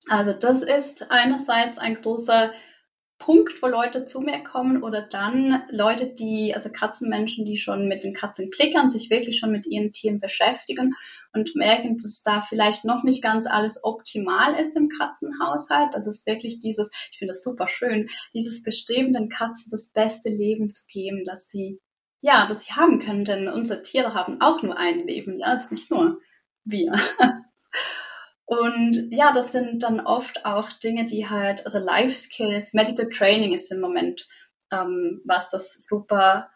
Also 0.09 0.33
das 0.33 0.62
ist 0.62 1.11
einerseits 1.11 1.79
ein 1.79 1.94
großer 1.94 2.53
Punkt, 3.23 3.63
wo 3.63 3.69
Leute 3.69 4.05
zu 4.05 4.21
mir 4.21 4.43
kommen 4.43 4.83
oder 4.83 5.01
dann 5.01 5.63
Leute, 5.71 6.13
die, 6.13 6.53
also 6.57 6.71
Katzenmenschen, 6.71 7.45
die 7.45 7.57
schon 7.57 7.87
mit 7.87 8.03
den 8.03 8.15
Katzen 8.15 8.51
klickern, 8.51 8.91
sich 8.91 9.11
wirklich 9.11 9.39
schon 9.39 9.53
mit 9.53 9.65
ihren 9.65 9.93
Tieren 9.93 10.19
beschäftigen 10.19 10.95
und 11.33 11.55
merken, 11.55 11.99
dass 11.99 12.25
da 12.25 12.43
vielleicht 12.43 12.85
noch 12.85 13.05
nicht 13.05 13.23
ganz 13.23 13.47
alles 13.47 13.85
optimal 13.85 14.55
ist 14.55 14.77
im 14.77 14.89
Katzenhaushalt. 14.89 15.91
Das 15.95 16.09
ist 16.09 16.27
wirklich 16.27 16.59
dieses, 16.59 16.91
ich 17.13 17.19
finde 17.19 17.31
das 17.31 17.45
super 17.45 17.69
schön, 17.69 18.11
dieses 18.35 18.65
Bestreben, 18.65 19.13
den 19.13 19.29
Katzen 19.29 19.71
das 19.71 19.91
beste 19.91 20.29
Leben 20.29 20.69
zu 20.69 20.85
geben, 20.89 21.25
dass 21.25 21.49
sie, 21.49 21.81
ja, 22.23 22.47
dass 22.49 22.65
sie 22.65 22.73
haben 22.73 22.99
können, 22.99 23.25
denn 23.25 23.49
unsere 23.49 23.85
Tiere 23.85 24.15
haben 24.15 24.41
auch 24.41 24.63
nur 24.65 24.77
ein 24.77 25.07
Leben, 25.07 25.39
ja, 25.39 25.55
ist 25.55 25.71
nicht 25.71 25.93
nur 25.93 26.19
wir. 26.65 26.93
Und 28.44 29.09
ja, 29.11 29.33
das 29.33 29.52
sind 29.52 29.83
dann 29.83 30.00
oft 30.00 30.44
auch 30.44 30.70
Dinge, 30.72 31.05
die 31.05 31.28
halt, 31.28 31.64
also 31.64 31.78
Life 31.78 32.14
Skills, 32.14 32.74
Medical 32.74 33.09
Training 33.09 33.52
ist 33.52 33.70
im 33.72 33.81
Moment, 33.81 34.26
ähm, 34.72 35.22
was 35.24 35.50
das 35.50 35.74
super 35.87 36.50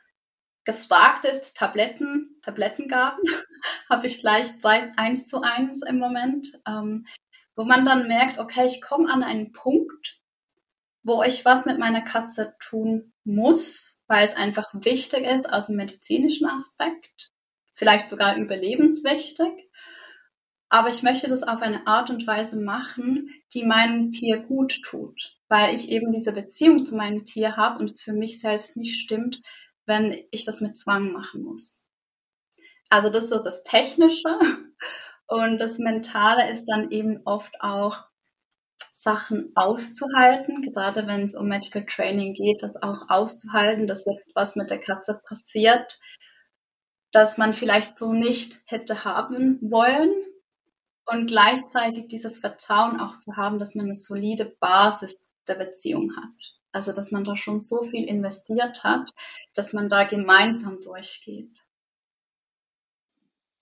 gefragt 0.64 1.24
ist. 1.24 1.56
Tabletten, 1.56 2.38
Tablettengaben 2.42 3.22
habe 3.90 4.06
ich 4.06 4.20
gleich 4.20 4.48
eins 4.96 5.26
zu 5.26 5.40
eins 5.40 5.82
im 5.82 5.98
Moment, 5.98 6.48
ähm, 6.66 7.06
wo 7.54 7.64
man 7.64 7.84
dann 7.84 8.08
merkt, 8.08 8.38
okay, 8.38 8.66
ich 8.66 8.82
komme 8.82 9.10
an 9.10 9.22
einen 9.22 9.52
Punkt, 9.52 10.20
wo 11.02 11.22
ich 11.22 11.44
was 11.44 11.64
mit 11.64 11.78
meiner 11.78 12.02
Katze 12.02 12.54
tun 12.58 13.12
muss, 13.24 14.02
weil 14.08 14.24
es 14.24 14.36
einfach 14.36 14.68
wichtig 14.74 15.24
ist 15.24 15.50
aus 15.50 15.68
dem 15.68 15.76
medizinischen 15.76 16.48
Aspekt, 16.48 17.32
vielleicht 17.74 18.10
sogar 18.10 18.36
überlebenswichtig 18.36 19.65
aber 20.68 20.88
ich 20.88 21.02
möchte 21.02 21.28
das 21.28 21.42
auf 21.42 21.62
eine 21.62 21.86
Art 21.86 22.10
und 22.10 22.26
Weise 22.26 22.56
machen, 22.60 23.30
die 23.54 23.64
meinem 23.64 24.10
Tier 24.10 24.40
gut 24.40 24.82
tut, 24.82 25.36
weil 25.48 25.74
ich 25.74 25.90
eben 25.90 26.12
diese 26.12 26.32
Beziehung 26.32 26.84
zu 26.84 26.96
meinem 26.96 27.24
Tier 27.24 27.56
habe 27.56 27.78
und 27.78 27.90
es 27.90 28.00
für 28.00 28.12
mich 28.12 28.40
selbst 28.40 28.76
nicht 28.76 29.00
stimmt, 29.00 29.40
wenn 29.86 30.16
ich 30.30 30.44
das 30.44 30.60
mit 30.60 30.76
Zwang 30.76 31.12
machen 31.12 31.42
muss. 31.42 31.84
Also 32.88 33.08
das 33.08 33.24
ist 33.24 33.30
so 33.30 33.42
das 33.42 33.62
Technische. 33.62 34.38
Und 35.28 35.58
das 35.58 35.78
Mentale 35.78 36.50
ist 36.52 36.66
dann 36.66 36.90
eben 36.90 37.20
oft 37.24 37.60
auch 37.60 38.06
Sachen 38.92 39.52
auszuhalten, 39.54 40.62
gerade 40.62 41.06
wenn 41.06 41.22
es 41.22 41.34
um 41.34 41.48
Medical 41.48 41.84
Training 41.84 42.32
geht, 42.34 42.62
das 42.62 42.80
auch 42.80 43.08
auszuhalten, 43.08 43.86
dass 43.86 44.06
jetzt 44.06 44.30
was 44.34 44.56
mit 44.56 44.70
der 44.70 44.80
Katze 44.80 45.20
passiert, 45.26 46.00
dass 47.12 47.38
man 47.38 47.54
vielleicht 47.54 47.96
so 47.96 48.12
nicht 48.12 48.58
hätte 48.66 49.04
haben 49.04 49.58
wollen, 49.62 50.12
und 51.06 51.26
gleichzeitig 51.26 52.08
dieses 52.08 52.38
Vertrauen 52.38 53.00
auch 53.00 53.16
zu 53.16 53.36
haben, 53.36 53.58
dass 53.58 53.74
man 53.74 53.86
eine 53.86 53.94
solide 53.94 54.56
Basis 54.60 55.20
der 55.48 55.54
Beziehung 55.54 56.14
hat. 56.16 56.54
Also, 56.72 56.92
dass 56.92 57.10
man 57.10 57.24
da 57.24 57.36
schon 57.36 57.58
so 57.58 57.82
viel 57.84 58.06
investiert 58.06 58.84
hat, 58.84 59.10
dass 59.54 59.72
man 59.72 59.88
da 59.88 60.04
gemeinsam 60.04 60.78
durchgeht. 60.80 61.62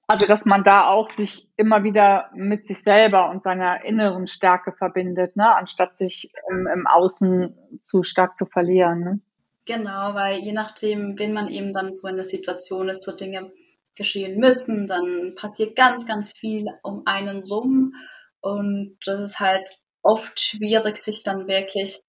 Also, 0.07 0.27
dass 0.27 0.45
man 0.45 0.65
da 0.65 0.89
auch 0.89 1.13
sich 1.15 1.49
immer 1.57 1.85
wieder 1.85 2.31
mit 2.35 2.67
sich 2.67 2.83
selber 2.83 3.31
und 3.31 3.43
seiner 3.43 3.85
inneren 3.85 4.27
Stärke 4.27 4.73
verbindet, 4.73 5.37
ne? 5.37 5.55
anstatt 5.55 5.97
sich 5.97 6.31
im, 6.51 6.67
im 6.67 6.87
Außen 6.87 7.81
zu 7.83 8.03
stark 8.03 8.37
zu 8.37 8.47
verlieren. 8.47 9.01
Ne? 9.01 9.21
Genau, 9.65 10.15
weil 10.15 10.41
je 10.41 10.53
nachdem, 10.53 11.19
wenn 11.19 11.33
man 11.33 11.49
eben 11.49 11.73
dann 11.73 11.93
so 11.93 12.09
in 12.09 12.17
der 12.17 12.27
Situation 12.27 12.89
ist, 12.89 13.07
wo 13.09 13.13
Dinge 13.13 13.51
geschehen 13.95 14.39
müssen, 14.39 14.87
dann 14.87 15.35
passiert 15.37 15.77
ganz, 15.77 16.07
ganz 16.07 16.33
viel 16.33 16.67
um 16.83 17.03
einen 17.07 17.45
rum 17.45 17.95
und 18.41 18.97
das 19.05 19.21
ist 19.21 19.41
halt 19.41 19.69
oft 20.03 20.39
schwierig, 20.39 20.99
sich 20.99 21.23
dann 21.23 21.47
wirklich 21.47 22.01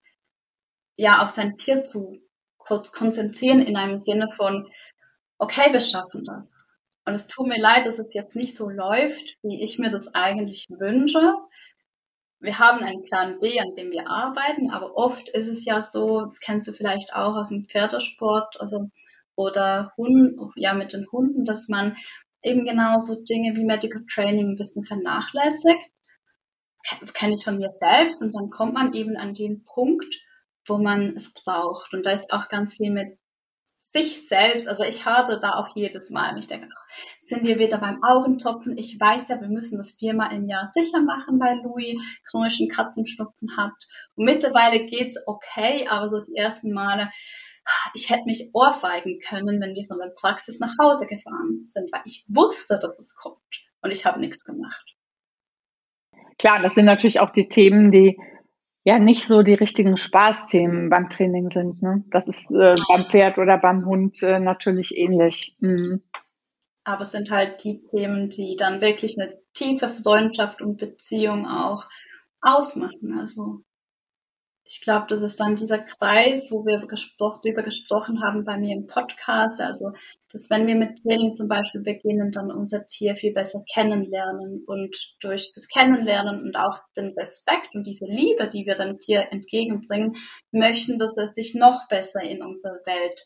ja 0.97 1.23
auf 1.23 1.29
sein 1.29 1.57
Tier 1.57 1.83
zu 1.83 2.19
konzentrieren 2.65 3.61
in 3.61 3.77
einem 3.77 3.99
Sinne 3.99 4.27
von, 4.29 4.67
okay, 5.37 5.71
wir 5.71 5.79
schaffen 5.79 6.23
das. 6.23 6.49
Und 7.05 7.13
es 7.13 7.27
tut 7.27 7.47
mir 7.47 7.59
leid, 7.59 7.85
dass 7.85 7.99
es 7.99 8.13
jetzt 8.13 8.35
nicht 8.35 8.55
so 8.55 8.69
läuft, 8.69 9.37
wie 9.43 9.63
ich 9.63 9.77
mir 9.77 9.91
das 9.91 10.13
eigentlich 10.15 10.65
wünsche. 10.69 11.35
Wir 12.39 12.59
haben 12.59 12.83
einen 12.83 13.03
Plan 13.03 13.37
B, 13.39 13.59
an 13.59 13.73
dem 13.73 13.91
wir 13.91 14.09
arbeiten, 14.09 14.71
aber 14.71 14.95
oft 14.97 15.29
ist 15.29 15.47
es 15.47 15.65
ja 15.65 15.81
so, 15.81 16.21
das 16.21 16.39
kennst 16.39 16.67
du 16.67 16.73
vielleicht 16.73 17.13
auch 17.13 17.35
aus 17.35 17.49
dem 17.49 17.63
Pferdesport, 17.63 18.59
also 18.59 18.89
oder 19.35 19.93
Hund, 19.97 20.39
ja, 20.55 20.73
mit 20.73 20.93
den 20.93 21.07
Hunden, 21.11 21.45
dass 21.45 21.67
man 21.67 21.97
eben 22.43 22.65
genau 22.65 22.99
so 22.99 23.15
Dinge 23.23 23.55
wie 23.55 23.65
Medical 23.65 24.03
Training 24.11 24.51
ein 24.51 24.55
bisschen 24.55 24.83
vernachlässigt. 24.83 25.91
Kenne 27.13 27.33
ich 27.33 27.43
von 27.43 27.57
mir 27.57 27.71
selbst 27.71 28.21
und 28.21 28.33
dann 28.35 28.49
kommt 28.49 28.75
man 28.75 28.93
eben 28.93 29.17
an 29.17 29.33
den 29.33 29.63
Punkt, 29.63 30.15
wo 30.67 30.77
man 30.77 31.15
es 31.15 31.33
braucht. 31.33 31.93
Und 31.93 32.05
da 32.05 32.11
ist 32.11 32.31
auch 32.31 32.47
ganz 32.47 32.75
viel 32.75 32.91
mit 32.91 33.17
sich 33.91 34.27
selbst, 34.27 34.67
also 34.67 34.83
ich 34.83 35.05
habe 35.05 35.39
da 35.39 35.53
auch 35.55 35.75
jedes 35.75 36.09
Mal, 36.09 36.37
ich 36.37 36.47
denke, 36.47 36.67
ach, 36.71 36.87
sind 37.19 37.45
wir 37.45 37.59
wieder 37.59 37.77
beim 37.77 38.03
Augentopfen. 38.03 38.77
Ich 38.77 38.99
weiß 38.99 39.27
ja, 39.29 39.39
wir 39.39 39.47
müssen 39.47 39.77
das 39.77 39.91
viermal 39.91 40.33
im 40.33 40.47
Jahr 40.47 40.67
sicher 40.73 41.01
machen, 41.01 41.39
weil 41.39 41.61
Louis 41.61 42.01
chronischen 42.29 42.67
Katzenschnupfen 42.67 43.55
hat. 43.57 43.73
Und 44.15 44.25
mittlerweile 44.25 44.85
geht's 44.85 45.17
okay, 45.27 45.87
aber 45.87 46.09
so 46.09 46.19
die 46.19 46.35
ersten 46.35 46.73
Male 46.73 47.11
ich 47.93 48.09
hätte 48.09 48.25
mich 48.25 48.49
ohrfeigen 48.53 49.19
können, 49.19 49.61
wenn 49.61 49.75
wir 49.75 49.85
von 49.87 49.99
der 49.99 50.13
Praxis 50.15 50.59
nach 50.59 50.73
Hause 50.81 51.07
gefahren 51.07 51.63
sind, 51.65 51.91
weil 51.91 52.01
ich 52.05 52.25
wusste, 52.27 52.79
dass 52.79 52.99
es 52.99 53.15
kommt 53.15 53.65
und 53.81 53.91
ich 53.91 54.05
habe 54.05 54.19
nichts 54.19 54.43
gemacht. 54.43 54.95
Klar, 56.37 56.61
das 56.61 56.75
sind 56.75 56.85
natürlich 56.85 57.19
auch 57.19 57.31
die 57.31 57.47
Themen, 57.47 57.91
die 57.91 58.17
ja 58.83 58.99
nicht 58.99 59.23
so 59.25 59.41
die 59.41 59.53
richtigen 59.53 59.97
Spaßthemen 59.97 60.89
beim 60.89 61.09
Training 61.09 61.49
sind. 61.49 61.81
Ne? 61.81 62.03
Das 62.11 62.27
ist 62.27 62.51
äh, 62.51 62.75
beim 62.87 63.01
Pferd 63.01 63.37
oder 63.37 63.57
beim 63.57 63.83
Hund 63.83 64.21
äh, 64.21 64.39
natürlich 64.39 64.95
ähnlich. 64.95 65.55
Mhm. 65.59 66.03
Aber 66.83 67.01
es 67.01 67.11
sind 67.11 67.31
halt 67.31 67.63
die 67.63 67.81
Themen, 67.81 68.29
die 68.29 68.55
dann 68.59 68.79
wirklich 68.79 69.15
eine 69.19 69.39
tiefe 69.53 69.89
Freundschaft 69.89 70.61
und 70.61 70.77
Beziehung 70.77 71.47
auch 71.47 71.85
ausmachen. 72.41 73.17
Also 73.17 73.61
ich 74.67 74.81
glaube, 74.81 75.05
das 75.09 75.21
ist 75.21 75.39
dann 75.39 75.55
dieser 75.55 75.77
Kreis, 75.77 76.47
wo 76.49 76.65
wir 76.65 76.79
gespro 76.87 77.39
darüber 77.43 77.61
gesprochen 77.61 78.23
haben 78.23 78.45
bei 78.45 78.57
mir 78.57 78.75
im 78.75 78.87
Podcast. 78.87 79.61
Also, 79.61 79.91
dass 80.31 80.49
wenn 80.49 80.65
wir 80.65 80.75
mit 80.75 81.03
Training 81.03 81.33
zum 81.33 81.47
Beispiel 81.47 81.81
beginnen, 81.81 82.31
dann 82.31 82.51
unser 82.51 82.87
Tier 82.87 83.15
viel 83.15 83.31
besser 83.31 83.63
kennenlernen 83.71 84.63
und 84.65 84.95
durch 85.21 85.51
das 85.53 85.67
Kennenlernen 85.67 86.41
und 86.41 86.57
auch 86.57 86.79
den 86.97 87.11
Respekt 87.15 87.75
und 87.75 87.83
diese 87.83 88.05
Liebe, 88.05 88.47
die 88.47 88.65
wir 88.65 88.73
dem 88.73 88.97
Tier 88.97 89.27
entgegenbringen, 89.29 90.15
möchten, 90.51 90.97
dass 90.97 91.15
es 91.17 91.35
sich 91.35 91.53
noch 91.53 91.87
besser 91.87 92.21
in 92.21 92.41
unserer 92.41 92.79
Welt 92.85 93.21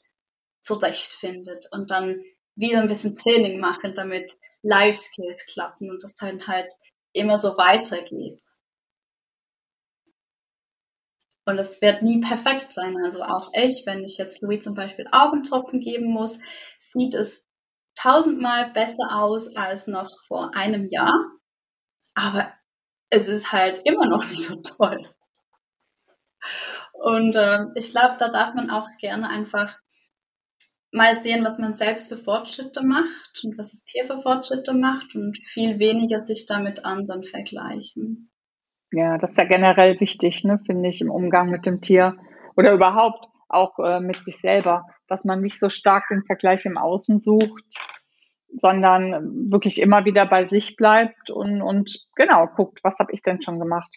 zurechtfindet 0.62 1.68
und 1.72 1.90
dann 1.90 2.22
wieder 2.56 2.82
ein 2.82 2.90
bisschen 2.90 3.16
Training 3.16 3.62
machen, 3.62 3.94
damit 3.96 4.34
Life 4.62 5.00
Skills 5.00 5.46
klappen 5.46 5.90
und 5.90 6.04
das 6.04 6.14
dann 6.16 6.48
halt 6.48 6.74
immer 7.14 7.38
so 7.38 7.58
weitergeht. 7.58 8.42
Und 11.50 11.58
es 11.58 11.82
wird 11.82 12.04
nie 12.04 12.22
perfekt 12.22 12.72
sein. 12.72 12.96
Also 13.04 13.24
auch 13.24 13.52
ich, 13.54 13.84
wenn 13.88 14.04
ich 14.04 14.20
jetzt 14.20 14.44
Louis 14.44 14.64
zum 14.64 14.76
Beispiel 14.76 15.08
Augentropfen 15.12 15.80
geben 15.80 16.06
muss, 16.06 16.40
sieht 16.78 17.16
es 17.16 17.44
tausendmal 17.96 18.70
besser 18.72 19.08
aus 19.16 19.56
als 19.56 19.88
noch 19.88 20.12
vor 20.28 20.54
einem 20.54 20.88
Jahr. 20.90 21.14
Aber 22.14 22.54
es 23.10 23.28
ist 23.28 23.52
halt 23.52 23.82
immer 23.84 24.06
noch 24.06 24.28
nicht 24.30 24.44
so 24.44 24.62
toll. 24.62 25.10
Und 26.94 27.36
äh, 27.36 27.66
ich 27.74 27.90
glaube, 27.90 28.18
da 28.20 28.30
darf 28.30 28.54
man 28.54 28.70
auch 28.70 28.88
gerne 29.00 29.28
einfach 29.28 29.76
mal 30.92 31.20
sehen, 31.20 31.44
was 31.44 31.58
man 31.58 31.74
selbst 31.74 32.10
für 32.10 32.18
Fortschritte 32.18 32.84
macht 32.84 33.44
und 33.44 33.58
was 33.58 33.72
das 33.72 33.84
Tier 33.86 34.06
für 34.06 34.22
Fortschritte 34.22 34.74
macht 34.74 35.16
und 35.16 35.36
viel 35.38 35.80
weniger 35.80 36.20
sich 36.20 36.46
damit 36.46 36.86
anderen 36.86 37.24
vergleichen. 37.24 38.29
Ja, 38.92 39.18
das 39.18 39.32
ist 39.32 39.38
ja 39.38 39.44
generell 39.44 40.00
wichtig, 40.00 40.44
ne, 40.44 40.60
finde 40.66 40.90
ich, 40.90 41.02
im 41.02 41.12
Umgang 41.12 41.50
mit 41.50 41.66
dem 41.66 41.82
Tier 41.82 42.18
oder 42.56 42.74
überhaupt 42.74 43.28
auch 43.48 43.80
äh, 43.80 44.00
mit 44.00 44.24
sich 44.24 44.38
selber, 44.38 44.86
dass 45.08 45.26
man 45.26 45.42
nicht 45.42 45.60
so 45.60 45.70
stark 45.70 46.08
den 46.10 46.24
Vergleich 46.24 46.66
im 46.66 46.78
Außen 46.78 47.20
sucht, 47.20 47.64
sondern 48.56 49.52
wirklich 49.52 49.82
immer 49.82 50.06
wieder 50.06 50.26
bei 50.26 50.44
sich 50.44 50.76
bleibt 50.76 51.30
und, 51.30 51.62
und 51.62 52.08
genau 52.16 52.48
guckt, 52.48 52.80
was 52.84 53.00
habe 53.00 53.12
ich 53.14 53.22
denn 53.22 53.42
schon 53.42 53.60
gemacht. 53.60 53.92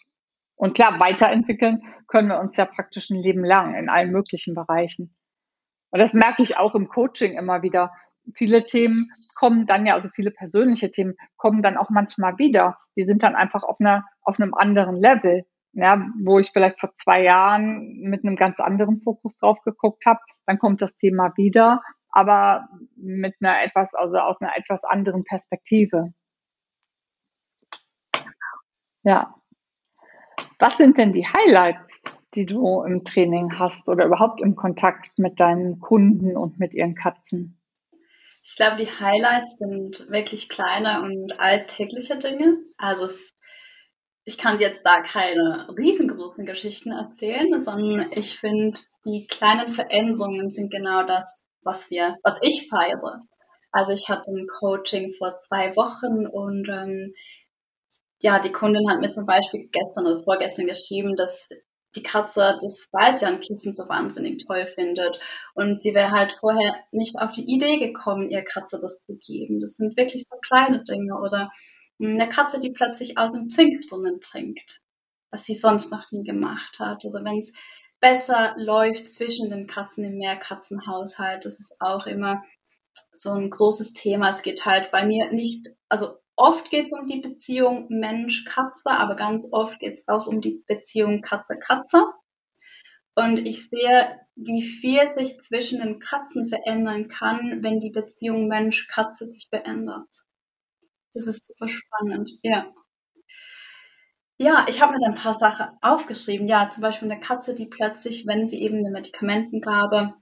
Und 0.55 0.75
klar, 0.75 0.99
weiterentwickeln 0.99 1.81
können 2.07 2.29
wir 2.29 2.39
uns 2.39 2.55
ja 2.57 2.65
praktisch 2.65 3.09
ein 3.09 3.21
Leben 3.21 3.43
lang 3.43 3.75
in 3.75 3.89
allen 3.89 4.11
möglichen 4.11 4.53
Bereichen. 4.53 5.15
Und 5.89 5.99
das 5.99 6.13
merke 6.13 6.43
ich 6.43 6.57
auch 6.57 6.75
im 6.75 6.87
Coaching 6.87 7.37
immer 7.37 7.61
wieder 7.61 7.91
viele 8.35 8.65
Themen 8.65 9.09
kommen 9.37 9.65
dann 9.65 9.85
ja, 9.85 9.93
also 9.93 10.09
viele 10.09 10.31
persönliche 10.31 10.91
Themen 10.91 11.15
kommen 11.37 11.61
dann 11.61 11.77
auch 11.77 11.89
manchmal 11.89 12.37
wieder. 12.37 12.77
Die 12.95 13.03
sind 13.03 13.23
dann 13.23 13.35
einfach 13.35 13.63
auf 13.63 13.79
einer, 13.79 14.05
auf 14.21 14.39
einem 14.39 14.53
anderen 14.53 14.95
Level. 14.95 15.45
Ja, 15.75 16.05
wo 16.23 16.37
ich 16.37 16.51
vielleicht 16.51 16.79
vor 16.79 16.93
zwei 16.93 17.23
Jahren 17.23 17.99
mit 18.01 18.23
einem 18.23 18.35
ganz 18.35 18.59
anderen 18.59 19.01
Fokus 19.01 19.37
drauf 19.37 19.63
geguckt 19.63 20.05
habe, 20.05 20.19
dann 20.45 20.59
kommt 20.59 20.83
das 20.83 20.97
Thema 20.97 21.33
wieder, 21.35 21.81
aber 22.09 22.67
mit 22.95 23.35
einer 23.41 23.63
etwas, 23.63 23.95
also 23.95 24.17
aus 24.17 24.39
einer 24.39 24.55
etwas 24.55 24.83
anderen 24.83 25.23
Perspektive. 25.23 26.13
Ja. 29.01 29.33
Was 30.59 30.77
sind 30.77 30.99
denn 30.99 31.11
die 31.11 31.25
Highlights 31.25 32.03
die 32.35 32.45
du 32.45 32.81
im 32.83 33.03
Training 33.03 33.59
hast 33.59 33.89
oder 33.89 34.05
überhaupt 34.05 34.41
im 34.41 34.55
Kontakt 34.55 35.17
mit 35.17 35.39
deinen 35.39 35.79
Kunden 35.79 36.35
und 36.35 36.59
mit 36.59 36.73
ihren 36.73 36.95
Katzen? 36.95 37.59
Ich 38.45 38.55
glaube, 38.57 38.75
die 38.77 38.89
Highlights 38.89 39.55
sind 39.57 40.11
wirklich 40.11 40.49
kleine 40.49 41.01
und 41.01 41.39
alltägliche 41.39 42.17
Dinge. 42.17 42.57
Also 42.77 43.05
es, 43.05 43.29
ich 44.25 44.37
kann 44.37 44.59
jetzt 44.59 44.85
da 44.85 45.01
keine 45.01 45.69
riesengroßen 45.77 46.45
Geschichten 46.45 46.91
erzählen, 46.91 47.63
sondern 47.63 48.11
ich 48.11 48.37
finde, 48.37 48.77
die 49.05 49.27
kleinen 49.27 49.69
Veränderungen 49.69 50.51
sind 50.51 50.71
genau 50.71 51.03
das, 51.03 51.47
was 51.61 51.89
wir, 51.89 52.17
was 52.23 52.35
ich 52.41 52.67
feiere. 52.69 53.21
Also 53.71 53.93
ich 53.93 54.09
hatte 54.09 54.29
ein 54.29 54.47
Coaching 54.47 55.13
vor 55.17 55.37
zwei 55.37 55.75
Wochen 55.77 56.27
und 56.27 56.67
ähm, 56.67 57.13
ja, 58.21 58.39
die 58.39 58.51
Kundin 58.51 58.89
hat 58.89 58.99
mir 58.99 59.09
zum 59.09 59.25
Beispiel 59.25 59.69
gestern 59.71 60.05
oder 60.05 60.21
vorgestern 60.21 60.67
geschrieben, 60.67 61.15
dass 61.15 61.49
die 61.95 62.03
Katze 62.03 62.57
das 62.61 62.89
Waldjernkissen 62.91 63.73
so 63.73 63.87
wahnsinnig 63.87 64.45
toll 64.45 64.67
findet. 64.67 65.19
Und 65.53 65.79
sie 65.79 65.93
wäre 65.93 66.11
halt 66.11 66.33
vorher 66.33 66.75
nicht 66.91 67.21
auf 67.21 67.33
die 67.33 67.45
Idee 67.45 67.77
gekommen, 67.77 68.29
ihr 68.29 68.43
Katze 68.43 68.79
das 68.81 68.99
zu 68.99 69.17
geben. 69.17 69.59
Das 69.59 69.75
sind 69.75 69.95
wirklich 69.97 70.25
so 70.29 70.35
kleine 70.37 70.83
Dinge. 70.83 71.15
Oder 71.19 71.51
eine 71.99 72.29
Katze, 72.29 72.59
die 72.59 72.71
plötzlich 72.71 73.17
aus 73.17 73.33
dem 73.33 73.49
Trinkbrunnen 73.49 74.19
trinkt, 74.21 74.81
was 75.31 75.45
sie 75.45 75.55
sonst 75.55 75.91
noch 75.91 76.11
nie 76.11 76.23
gemacht 76.23 76.79
hat. 76.79 77.05
Also 77.05 77.23
wenn 77.23 77.37
es 77.37 77.53
besser 77.99 78.55
läuft 78.57 79.07
zwischen 79.07 79.49
den 79.49 79.67
Katzen 79.67 80.03
im 80.03 80.17
Mehrkatzenhaushalt, 80.17 81.45
das 81.45 81.59
ist 81.59 81.75
auch 81.79 82.05
immer 82.05 82.43
so 83.13 83.31
ein 83.31 83.49
großes 83.49 83.93
Thema. 83.93 84.29
Es 84.29 84.41
geht 84.41 84.65
halt 84.65 84.91
bei 84.91 85.05
mir 85.05 85.31
nicht, 85.31 85.69
also 85.89 86.17
Oft 86.35 86.71
geht 86.71 86.85
es 86.85 86.93
um 86.93 87.05
die 87.05 87.19
Beziehung 87.21 87.85
Mensch-Katze, 87.89 88.89
aber 88.91 89.15
ganz 89.15 89.47
oft 89.51 89.79
geht 89.79 89.93
es 89.93 90.07
auch 90.07 90.27
um 90.27 90.41
die 90.41 90.63
Beziehung 90.67 91.21
Katze-Katze. 91.21 92.05
Und 93.15 93.37
ich 93.47 93.69
sehe, 93.69 94.19
wie 94.35 94.63
viel 94.63 95.07
sich 95.07 95.37
zwischen 95.39 95.79
den 95.81 95.99
Katzen 95.99 96.47
verändern 96.47 97.07
kann, 97.07 97.59
wenn 97.61 97.79
die 97.79 97.91
Beziehung 97.91 98.47
Mensch-Katze 98.47 99.27
sich 99.27 99.47
verändert. 99.49 100.07
Das 101.13 101.27
ist 101.27 101.45
super 101.47 101.67
spannend, 101.69 102.31
ja. 102.43 102.73
Ja, 104.39 104.65
ich 104.67 104.81
habe 104.81 104.93
mir 104.93 104.99
dann 104.99 105.13
ein 105.13 105.21
paar 105.21 105.33
Sachen 105.35 105.67
aufgeschrieben. 105.81 106.47
Ja, 106.47 106.69
zum 106.69 106.81
Beispiel 106.81 107.09
eine 107.11 107.19
Katze, 107.19 107.53
die 107.53 107.67
plötzlich, 107.67 108.25
wenn 108.27 108.47
sie 108.47 108.61
eben 108.61 108.77
eine 108.77 108.89
Medikamentengabe 108.91 110.15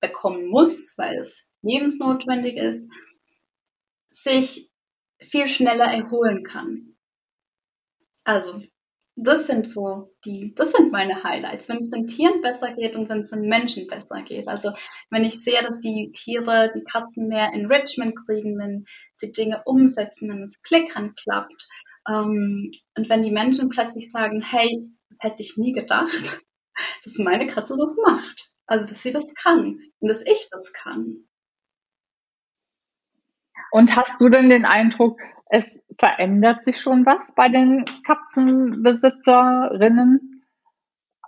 bekommen 0.00 0.46
muss, 0.48 0.94
weil 0.96 1.14
es 1.18 1.44
lebensnotwendig 1.62 2.56
ist, 2.56 2.90
sich 4.10 4.65
viel 5.20 5.48
schneller 5.48 5.86
erholen 5.86 6.42
kann. 6.42 6.96
Also, 8.24 8.60
das 9.16 9.46
sind 9.46 9.66
so 9.66 10.14
die, 10.26 10.54
das 10.54 10.72
sind 10.72 10.92
meine 10.92 11.24
Highlights, 11.24 11.70
wenn 11.70 11.78
es 11.78 11.90
den 11.90 12.06
Tieren 12.06 12.40
besser 12.42 12.70
geht 12.72 12.94
und 12.94 13.08
wenn 13.08 13.20
es 13.20 13.30
den 13.30 13.48
Menschen 13.48 13.86
besser 13.86 14.22
geht. 14.22 14.46
Also, 14.46 14.72
wenn 15.10 15.24
ich 15.24 15.42
sehe, 15.42 15.62
dass 15.62 15.80
die 15.80 16.12
Tiere, 16.12 16.70
die 16.74 16.84
Katzen 16.84 17.28
mehr 17.28 17.50
Enrichment 17.54 18.14
kriegen, 18.16 18.58
wenn 18.58 18.84
sie 19.14 19.32
Dinge 19.32 19.62
umsetzen, 19.64 20.28
wenn 20.28 20.42
es 20.42 20.60
klickern 20.62 21.14
klappt. 21.14 21.66
Ähm, 22.06 22.70
und 22.96 23.08
wenn 23.08 23.22
die 23.22 23.30
Menschen 23.30 23.70
plötzlich 23.70 24.10
sagen, 24.10 24.42
hey, 24.42 24.90
das 25.08 25.18
hätte 25.20 25.42
ich 25.42 25.56
nie 25.56 25.72
gedacht, 25.72 26.44
dass 27.04 27.18
meine 27.18 27.46
Katze 27.46 27.74
das 27.78 27.96
macht. 28.04 28.50
Also, 28.66 28.86
dass 28.86 29.02
sie 29.02 29.12
das 29.12 29.32
kann 29.34 29.80
und 30.00 30.08
dass 30.08 30.20
ich 30.22 30.48
das 30.50 30.72
kann. 30.74 31.25
Und 33.76 33.94
hast 33.94 34.20
du 34.22 34.30
denn 34.30 34.48
den 34.48 34.64
Eindruck, 34.64 35.20
es 35.50 35.84
verändert 35.98 36.64
sich 36.64 36.80
schon 36.80 37.04
was 37.04 37.34
bei 37.34 37.50
den 37.50 37.84
Katzenbesitzerinnen? 38.06 40.42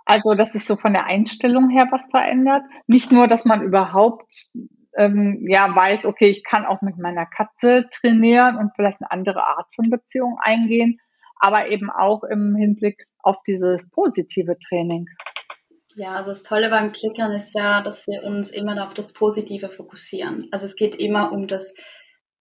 Also, 0.03 0.33
dass 0.33 0.53
sich 0.53 0.65
so 0.65 0.75
von 0.75 0.93
der 0.93 1.05
Einstellung 1.05 1.69
her 1.69 1.87
was 1.91 2.07
verändert? 2.09 2.63
Nicht 2.87 3.11
nur, 3.11 3.27
dass 3.27 3.45
man 3.45 3.61
überhaupt 3.61 4.49
ähm, 4.97 5.45
ja 5.47 5.75
weiß, 5.75 6.07
okay, 6.07 6.31
ich 6.31 6.43
kann 6.43 6.65
auch 6.65 6.81
mit 6.81 6.97
meiner 6.97 7.27
Katze 7.27 7.87
trainieren 7.91 8.57
und 8.57 8.71
vielleicht 8.75 8.99
eine 8.99 9.11
andere 9.11 9.43
Art 9.43 9.67
von 9.75 9.91
Beziehung 9.91 10.39
eingehen, 10.41 10.99
aber 11.39 11.67
eben 11.67 11.91
auch 11.91 12.23
im 12.23 12.55
Hinblick 12.55 13.05
auf 13.19 13.35
dieses 13.45 13.91
positive 13.91 14.57
Training. 14.57 15.05
Ja, 15.93 16.15
also 16.15 16.31
das 16.31 16.41
Tolle 16.41 16.71
beim 16.71 16.93
Klickern 16.93 17.31
ist 17.31 17.53
ja, 17.53 17.83
dass 17.83 18.07
wir 18.07 18.23
uns 18.23 18.49
immer 18.49 18.83
auf 18.83 18.95
das 18.95 19.13
Positive 19.13 19.69
fokussieren. 19.69 20.47
Also 20.49 20.65
es 20.65 20.75
geht 20.75 20.95
immer 20.95 21.31
um 21.31 21.45
das 21.45 21.75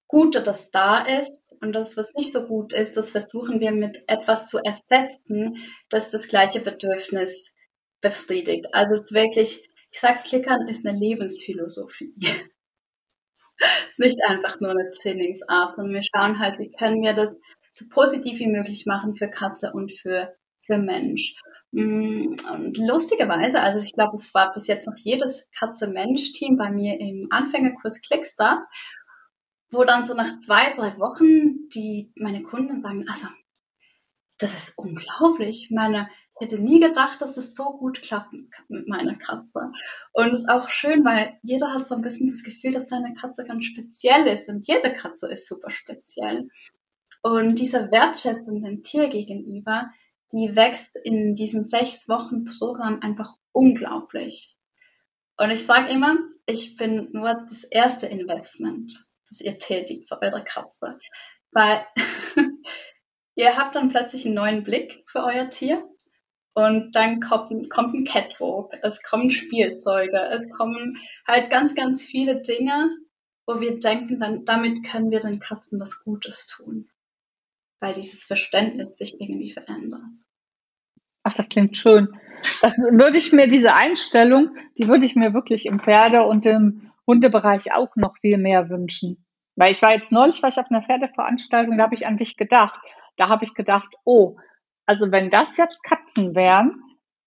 Gute, 0.09 0.43
das 0.43 0.71
da 0.71 1.03
ist 1.03 1.55
und 1.61 1.75
das, 1.75 1.99
was 1.99 2.15
nicht 2.15 2.33
so 2.33 2.47
gut 2.47 2.73
ist, 2.73 2.97
das 2.97 3.11
versuchen 3.11 3.61
wir 3.61 3.73
mit 3.73 4.05
etwas 4.09 4.47
zu 4.47 4.59
ersetzen, 4.59 5.59
das 5.91 6.11
das 6.11 6.29
gleiche 6.29 6.61
Bedürfnis 6.61 7.55
befriedigt. 8.01 8.67
Also 8.73 8.95
es 8.95 9.03
ist 9.03 9.13
wirklich, 9.13 9.69
ich 9.91 10.01
sage, 10.01 10.21
Klickern 10.25 10.67
ist 10.67 10.87
eine 10.87 10.99
Lebensphilosophie. 10.99 12.15
es 13.59 13.89
ist 13.89 13.99
nicht 13.99 14.19
einfach 14.27 14.61
nur 14.61 14.71
eine 14.71 14.91
Trainingsart, 14.91 15.75
sondern 15.75 15.95
wir 15.95 16.03
schauen 16.03 16.39
halt, 16.39 16.59
wie 16.59 16.71
können 16.71 17.03
wir 17.03 17.13
das 17.13 17.39
so 17.71 17.85
positiv 17.91 18.39
wie 18.39 18.49
möglich 18.49 18.87
machen 18.87 19.15
für 19.15 19.29
Katze 19.29 19.73
und 19.75 19.93
für, 19.93 20.35
für 20.65 20.79
Mensch. 20.79 21.35
Mm, 21.73 22.35
und 22.51 22.79
lustigerweise, 22.79 23.61
also 23.61 23.79
ich 23.79 23.93
glaube, 23.93 24.15
es 24.15 24.33
war 24.33 24.55
bis 24.55 24.67
jetzt 24.69 24.87
noch 24.87 24.97
jedes 24.97 25.47
Katze-Mensch-Team 25.59 26.57
bei 26.57 26.71
mir 26.71 26.99
im 26.99 27.29
Anfängerkurs 27.31 28.01
Clickstart 28.01 28.65
wo 29.71 29.85
dann 29.85 30.05
so 30.05 30.15
nach 30.15 30.39
zwei, 30.39 30.71
drei 30.71 30.99
Wochen 30.99 31.69
die 31.71 32.13
meine 32.17 32.43
Kunden 32.43 32.81
sagen, 32.81 33.05
also 33.09 33.29
das 34.39 34.57
ist 34.57 34.79
unglaublich. 34.79 35.71
Meine, 35.71 36.09
ich 36.33 36.41
hätte 36.41 36.63
nie 36.63 36.81
gedacht, 36.81 37.21
dass 37.21 37.35
das 37.35 37.55
so 37.55 37.77
gut 37.77 38.01
klappt 38.01 38.33
mit 38.69 38.89
meiner 38.89 39.17
Katze. 39.17 39.73
Und 40.13 40.29
es 40.29 40.41
ist 40.41 40.49
auch 40.49 40.69
schön, 40.69 41.05
weil 41.05 41.39
jeder 41.43 41.75
hat 41.75 41.87
so 41.87 41.97
ein 41.97 42.03
bisschen 42.03 42.29
das 42.29 42.45
Gefühl, 42.45 42.73
dass 42.73 42.89
seine 42.89 43.15
Katze 43.15 43.45
ganz 43.45 43.65
speziell 43.65 44.27
ist 44.29 44.49
und 44.49 44.67
jede 44.67 44.93
Katze 44.93 45.27
ist 45.29 45.49
super 45.49 45.71
speziell. 45.71 46.49
Und 47.23 47.57
diese 47.57 47.91
Wertschätzung 47.91 48.63
dem 48.63 48.85
Tier 48.85 49.09
gegenüber, 49.09 49.91
die 50.33 50.55
wächst 50.55 50.97
in 51.03 51.35
diesem 51.35 51.65
sechs 51.65 52.09
Wochen 52.09 52.45
Programm 52.45 53.01
einfach 53.03 53.35
unglaublich. 53.51 54.57
Und 55.37 55.51
ich 55.51 55.67
sage 55.67 55.91
immer, 55.91 56.17
ich 56.47 56.77
bin 56.77 57.09
nur 57.13 57.35
das 57.49 57.65
erste 57.65 58.07
Investment 58.07 59.08
das 59.29 59.41
ihr 59.41 59.59
tätigt 59.59 60.09
für 60.09 60.21
eure 60.23 60.43
Katze. 60.45 60.99
Weil 61.53 61.87
ihr 63.35 63.57
habt 63.57 63.77
dann 63.77 63.89
plötzlich 63.89 64.27
einen 64.27 64.35
neuen 64.35 64.63
Blick 64.63 65.05
für 65.07 65.25
euer 65.25 65.49
Tier 65.49 65.89
und 66.55 66.97
dann 66.97 67.21
kommt, 67.21 67.71
kommt 67.71 67.95
ein 67.95 68.05
Catwalk, 68.05 68.73
es 68.83 69.01
kommen 69.03 69.31
Spielzeuge, 69.31 70.19
es 70.33 70.51
kommen 70.51 70.99
halt 71.27 71.51
ganz, 71.51 71.75
ganz 71.75 72.05
viele 72.05 72.43
Dinge, 72.43 72.89
wo 73.47 73.61
wir 73.61 73.79
denken, 73.79 74.19
dann, 74.19 74.45
damit 74.45 74.85
können 74.85 75.11
wir 75.11 75.21
den 75.21 75.39
Katzen 75.39 75.81
was 75.81 76.03
Gutes 76.03 76.47
tun. 76.47 76.89
Weil 77.81 77.95
dieses 77.95 78.25
Verständnis 78.25 78.99
sich 78.99 79.21
irgendwie 79.21 79.53
verändert. 79.53 80.01
Ach, 81.23 81.35
das 81.35 81.49
klingt 81.49 81.77
schön. 81.77 82.19
Das 82.61 82.77
würde 82.79 83.19
ich 83.19 83.33
mir, 83.33 83.49
diese 83.49 83.75
Einstellung, 83.75 84.57
die 84.77 84.89
würde 84.89 85.07
ich 85.07 85.15
mir 85.15 85.35
wirklich 85.35 85.67
im 85.67 85.79
Pferde- 85.79 86.25
und 86.25 86.45
im 86.45 86.91
Hundebereich 87.09 87.73
auch 87.73 87.97
noch 87.97 88.17
viel 88.21 88.39
mehr 88.39 88.69
wünschen. 88.69 89.27
Weil 89.57 89.73
ich 89.73 89.83
war 89.83 89.95
jetzt 89.95 90.13
neulich, 90.13 90.41
war 90.43 90.51
ich 90.51 90.59
auf 90.59 90.71
einer 90.71 90.83
Pferdeveranstaltung, 90.83 91.77
da 91.77 91.85
habe 91.85 91.95
ich 91.97 92.07
an 92.07 92.17
dich 92.17 92.37
gedacht. 92.37 92.81
Da 93.17 93.29
habe 93.29 93.45
ich 93.45 93.55
gedacht, 93.55 93.89
oh, 94.05 94.37
also 94.87 95.11
wenn 95.11 95.31
das 95.31 95.57
jetzt 95.57 95.83
Katzen 95.83 96.37
wären, 96.37 96.81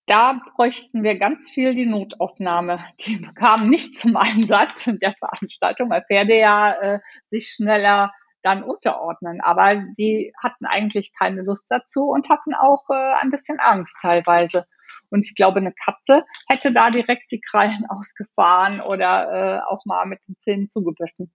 da 0.06 0.40
bräuchten 0.56 1.02
wir 1.02 1.18
ganz 1.18 1.50
viel 1.50 1.74
die 1.74 1.86
Notaufnahme. 1.86 2.84
Die 3.00 3.20
kamen 3.34 3.68
nicht 3.68 3.98
zum 3.98 4.16
Einsatz 4.16 4.86
in 4.86 4.98
der 4.98 5.14
Veranstaltung, 5.18 5.90
weil 5.90 6.04
Pferde 6.04 6.38
ja 6.38 6.72
äh, 6.72 7.00
sich 7.30 7.50
schneller 7.50 8.12
dann 8.42 8.64
unterordnen. 8.64 9.40
Aber 9.40 9.76
die 9.96 10.32
hatten 10.42 10.64
eigentlich 10.64 11.12
keine 11.16 11.42
Lust 11.42 11.66
dazu 11.68 12.04
und 12.04 12.28
hatten 12.28 12.54
auch 12.54 12.88
äh, 12.88 13.14
ein 13.20 13.30
bisschen 13.30 13.58
Angst 13.60 13.98
teilweise. 14.00 14.66
Und 15.12 15.26
ich 15.26 15.34
glaube, 15.34 15.60
eine 15.60 15.72
Katze 15.72 16.24
hätte 16.48 16.72
da 16.72 16.90
direkt 16.90 17.30
die 17.30 17.40
Krallen 17.40 17.86
ausgefahren 17.88 18.80
oder 18.80 19.30
äh, 19.32 19.72
auch 19.72 19.84
mal 19.84 20.06
mit 20.06 20.20
den 20.26 20.36
Zähnen 20.38 20.70
zugebissen. 20.70 21.32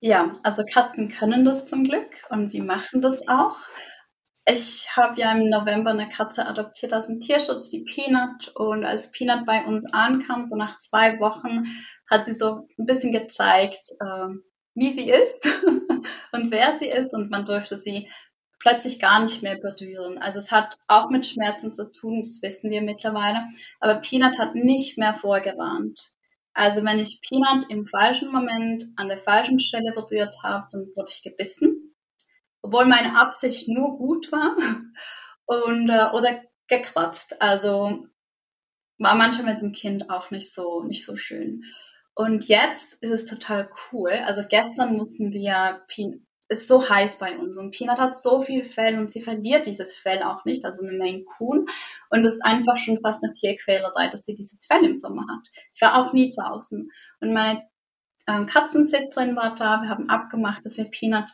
Ja, 0.00 0.32
also 0.42 0.62
Katzen 0.64 1.08
können 1.08 1.44
das 1.44 1.66
zum 1.66 1.84
Glück 1.84 2.24
und 2.28 2.48
sie 2.48 2.60
machen 2.60 3.00
das 3.00 3.26
auch. 3.28 3.56
Ich 4.48 4.96
habe 4.96 5.20
ja 5.20 5.32
im 5.32 5.48
November 5.50 5.90
eine 5.90 6.06
Katze 6.06 6.46
adoptiert 6.46 6.94
aus 6.94 7.08
dem 7.08 7.18
Tierschutz, 7.18 7.70
die 7.70 7.82
Peanut. 7.82 8.52
Und 8.54 8.84
als 8.84 9.10
Peanut 9.10 9.44
bei 9.44 9.64
uns 9.64 9.92
ankam, 9.92 10.44
so 10.44 10.56
nach 10.56 10.78
zwei 10.78 11.18
Wochen, 11.18 11.64
hat 12.08 12.24
sie 12.24 12.32
so 12.32 12.68
ein 12.78 12.86
bisschen 12.86 13.10
gezeigt, 13.10 13.90
äh, 13.98 14.28
wie 14.74 14.92
sie 14.92 15.10
ist 15.10 15.48
und 16.32 16.50
wer 16.52 16.74
sie 16.74 16.86
ist. 16.86 17.12
Und 17.12 17.30
man 17.30 17.44
durfte 17.44 17.76
sie 17.76 18.08
plötzlich 18.58 18.98
gar 18.98 19.20
nicht 19.20 19.42
mehr 19.42 19.56
berühren. 19.56 20.18
Also 20.18 20.38
es 20.38 20.50
hat 20.50 20.78
auch 20.86 21.10
mit 21.10 21.26
Schmerzen 21.26 21.72
zu 21.72 21.90
tun, 21.90 22.20
das 22.22 22.40
wissen 22.42 22.70
wir 22.70 22.82
mittlerweile. 22.82 23.44
Aber 23.80 23.96
Peanut 23.96 24.38
hat 24.38 24.54
nicht 24.54 24.98
mehr 24.98 25.14
vorgewarnt. 25.14 26.12
Also 26.54 26.82
wenn 26.84 26.98
ich 26.98 27.20
Peanut 27.20 27.70
im 27.70 27.86
falschen 27.86 28.32
Moment 28.32 28.84
an 28.96 29.08
der 29.08 29.18
falschen 29.18 29.60
Stelle 29.60 29.92
berührt 29.92 30.36
habe, 30.42 30.66
dann 30.72 30.86
wurde 30.94 31.10
ich 31.10 31.22
gebissen. 31.22 31.94
Obwohl 32.62 32.86
meine 32.86 33.18
Absicht 33.18 33.68
nur 33.68 33.98
gut 33.98 34.32
war. 34.32 34.56
Und, 35.44 35.90
äh, 35.90 36.06
oder 36.12 36.42
gekratzt. 36.66 37.40
Also 37.40 38.06
war 38.98 39.14
manchmal 39.14 39.52
mit 39.52 39.60
dem 39.60 39.72
Kind 39.72 40.10
auch 40.10 40.30
nicht 40.30 40.52
so, 40.52 40.82
nicht 40.82 41.04
so 41.04 41.16
schön. 41.16 41.62
Und 42.14 42.48
jetzt 42.48 42.94
ist 42.94 43.10
es 43.12 43.26
total 43.26 43.68
cool. 43.92 44.12
Also 44.24 44.42
gestern 44.48 44.96
mussten 44.96 45.32
wir, 45.32 45.82
ist 46.48 46.68
so 46.68 46.88
heiß 46.88 47.18
bei 47.18 47.36
uns 47.38 47.58
und 47.58 47.72
Peanut 47.72 47.98
hat 47.98 48.16
so 48.16 48.40
viel 48.40 48.64
Fell 48.64 48.98
und 48.98 49.10
sie 49.10 49.20
verliert 49.20 49.66
dieses 49.66 49.96
Fell 49.96 50.22
auch 50.22 50.44
nicht, 50.44 50.64
also 50.64 50.82
eine 50.82 50.96
Maine 50.96 51.24
Coon. 51.24 51.66
Und 52.10 52.24
es 52.24 52.34
ist 52.34 52.44
einfach 52.44 52.76
schon 52.76 53.00
fast 53.00 53.22
eine 53.24 53.34
Tierquälerei, 53.34 54.08
dass 54.08 54.24
sie 54.26 54.36
dieses 54.36 54.58
Fell 54.64 54.84
im 54.84 54.94
Sommer 54.94 55.26
hat. 55.28 55.48
Es 55.70 55.80
war 55.80 55.96
auch 55.96 56.12
nie 56.12 56.30
draußen. 56.30 56.90
Und 57.20 57.32
meine 57.32 57.68
ähm, 58.28 58.46
Katzensitzerin 58.46 59.34
war 59.34 59.54
da, 59.54 59.82
wir 59.82 59.88
haben 59.88 60.08
abgemacht, 60.08 60.64
dass 60.64 60.76
wir 60.76 60.84
Peanut 60.84 61.32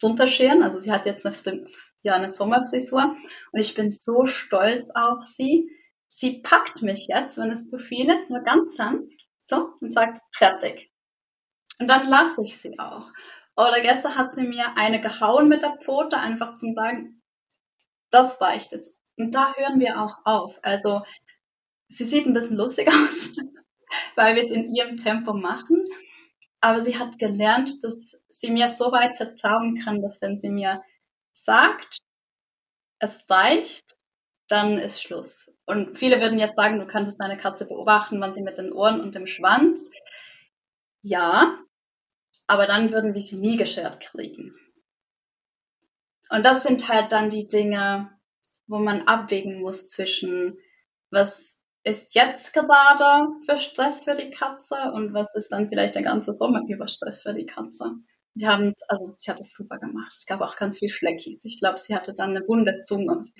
drunter 0.00 0.26
scheren. 0.26 0.62
Also 0.62 0.78
sie 0.78 0.90
hat 0.90 1.06
jetzt 1.06 1.24
eine, 1.24 1.66
ja, 2.02 2.14
eine 2.14 2.30
Sommerfrisur 2.30 3.16
und 3.52 3.60
ich 3.60 3.74
bin 3.74 3.88
so 3.90 4.26
stolz 4.26 4.90
auf 4.94 5.22
sie. 5.22 5.70
Sie 6.08 6.42
packt 6.42 6.82
mich 6.82 7.06
jetzt, 7.06 7.38
wenn 7.38 7.50
es 7.50 7.66
zu 7.66 7.78
viel 7.78 8.10
ist, 8.10 8.28
nur 8.28 8.40
ganz 8.40 8.76
sanft, 8.76 9.26
so, 9.38 9.70
und 9.80 9.92
sagt, 9.92 10.20
fertig. 10.32 10.90
Und 11.78 11.88
dann 11.88 12.08
lasse 12.08 12.42
ich 12.44 12.58
sie 12.58 12.78
auch. 12.78 13.10
Oder 13.56 13.80
gestern 13.80 14.16
hat 14.16 14.32
sie 14.32 14.44
mir 14.44 14.76
eine 14.76 15.00
gehauen 15.00 15.48
mit 15.48 15.62
der 15.62 15.76
Pfote, 15.80 16.18
einfach 16.18 16.54
zum 16.54 16.72
sagen, 16.72 17.22
das 18.10 18.40
reicht 18.40 18.72
jetzt. 18.72 18.98
Und 19.16 19.34
da 19.34 19.54
hören 19.56 19.78
wir 19.78 20.00
auch 20.00 20.24
auf. 20.24 20.58
Also, 20.62 21.02
sie 21.88 22.04
sieht 22.04 22.26
ein 22.26 22.32
bisschen 22.32 22.56
lustig 22.56 22.88
aus, 22.92 23.32
weil 24.16 24.36
wir 24.36 24.44
es 24.44 24.50
in 24.50 24.72
ihrem 24.74 24.96
Tempo 24.96 25.34
machen. 25.34 25.84
Aber 26.60 26.80
sie 26.82 26.98
hat 26.98 27.18
gelernt, 27.18 27.82
dass 27.82 28.16
sie 28.28 28.50
mir 28.50 28.68
so 28.68 28.92
weit 28.92 29.16
vertrauen 29.16 29.78
kann, 29.78 30.00
dass 30.00 30.22
wenn 30.22 30.38
sie 30.38 30.50
mir 30.50 30.82
sagt, 31.32 31.98
es 32.98 33.28
reicht, 33.28 33.96
dann 34.48 34.78
ist 34.78 35.02
Schluss. 35.02 35.50
Und 35.66 35.98
viele 35.98 36.20
würden 36.20 36.38
jetzt 36.38 36.56
sagen, 36.56 36.78
du 36.78 36.86
könntest 36.86 37.20
deine 37.20 37.36
Katze 37.36 37.66
beobachten, 37.66 38.20
wann 38.20 38.32
sie 38.32 38.42
mit 38.42 38.58
den 38.58 38.72
Ohren 38.72 39.00
und 39.00 39.14
dem 39.14 39.26
Schwanz. 39.26 39.88
Ja, 41.02 41.58
aber 42.46 42.66
dann 42.66 42.92
würden 42.92 43.14
wir 43.14 43.20
sie 43.20 43.38
nie 43.38 43.56
geschert 43.56 44.00
kriegen. 44.00 44.54
Und 46.30 46.46
das 46.46 46.62
sind 46.62 46.88
halt 46.88 47.12
dann 47.12 47.30
die 47.30 47.46
Dinge, 47.46 48.10
wo 48.66 48.78
man 48.78 49.02
abwägen 49.02 49.60
muss 49.60 49.88
zwischen, 49.88 50.58
was 51.10 51.58
ist 51.84 52.14
jetzt 52.14 52.52
gerade 52.52 53.28
für 53.44 53.58
Stress 53.58 54.04
für 54.04 54.14
die 54.14 54.30
Katze 54.30 54.92
und 54.94 55.12
was 55.14 55.34
ist 55.34 55.52
dann 55.52 55.68
vielleicht 55.68 55.94
der 55.94 56.02
ganze 56.02 56.32
Sommer 56.32 56.62
über 56.68 56.86
Stress 56.86 57.22
für 57.22 57.34
die 57.34 57.46
Katze. 57.46 57.96
Wir 58.34 58.48
haben 58.48 58.68
es, 58.68 58.82
also 58.88 59.14
sie 59.18 59.30
hat 59.30 59.40
es 59.40 59.54
super 59.54 59.78
gemacht. 59.78 60.12
Es 60.14 60.24
gab 60.26 60.40
auch 60.40 60.56
ganz 60.56 60.78
viel 60.78 60.88
Schleckis. 60.88 61.44
Ich 61.44 61.58
glaube, 61.58 61.78
sie 61.78 61.94
hatte 61.94 62.14
dann 62.14 62.30
eine 62.30 62.46
wunde 62.46 62.80
Zunge. 62.80 63.22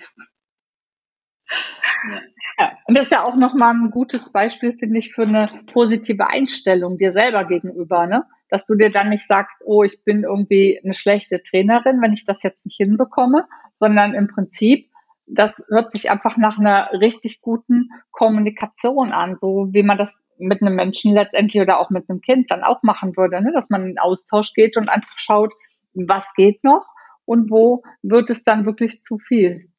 Ja, 2.59 2.77
und 2.85 2.95
das 2.95 3.05
ist 3.05 3.11
ja 3.11 3.23
auch 3.23 3.35
nochmal 3.35 3.73
ein 3.73 3.89
gutes 3.89 4.31
Beispiel, 4.31 4.77
finde 4.77 4.99
ich, 4.99 5.13
für 5.13 5.23
eine 5.23 5.49
positive 5.71 6.27
Einstellung 6.27 6.97
dir 6.97 7.13
selber 7.13 7.45
gegenüber, 7.45 8.05
ne? 8.05 8.25
Dass 8.53 8.65
du 8.65 8.75
dir 8.75 8.91
dann 8.91 9.09
nicht 9.09 9.25
sagst, 9.25 9.63
oh, 9.65 9.81
ich 9.81 10.03
bin 10.03 10.21
irgendwie 10.21 10.79
eine 10.83 10.93
schlechte 10.93 11.41
Trainerin, 11.41 12.03
wenn 12.03 12.13
ich 12.13 12.23
das 12.23 12.43
jetzt 12.43 12.67
nicht 12.67 12.77
hinbekomme, 12.77 13.47
sondern 13.73 14.13
im 14.13 14.27
Prinzip, 14.27 14.91
das 15.25 15.63
hört 15.69 15.91
sich 15.91 16.11
einfach 16.11 16.37
nach 16.37 16.59
einer 16.59 16.91
richtig 16.91 17.41
guten 17.41 17.89
Kommunikation 18.11 19.11
an, 19.11 19.37
so 19.41 19.69
wie 19.71 19.81
man 19.81 19.97
das 19.97 20.23
mit 20.37 20.61
einem 20.61 20.75
Menschen 20.75 21.13
letztendlich 21.13 21.63
oder 21.63 21.79
auch 21.79 21.89
mit 21.89 22.07
einem 22.07 22.21
Kind 22.21 22.51
dann 22.51 22.63
auch 22.63 22.83
machen 22.83 23.17
würde, 23.17 23.41
ne? 23.41 23.51
dass 23.55 23.71
man 23.71 23.87
in 23.87 23.97
Austausch 23.97 24.53
geht 24.53 24.77
und 24.77 24.87
einfach 24.87 25.17
schaut, 25.17 25.51
was 25.95 26.31
geht 26.35 26.63
noch 26.63 26.85
und 27.25 27.49
wo 27.49 27.81
wird 28.03 28.29
es 28.29 28.43
dann 28.43 28.67
wirklich 28.67 29.01
zu 29.01 29.17
viel. 29.17 29.71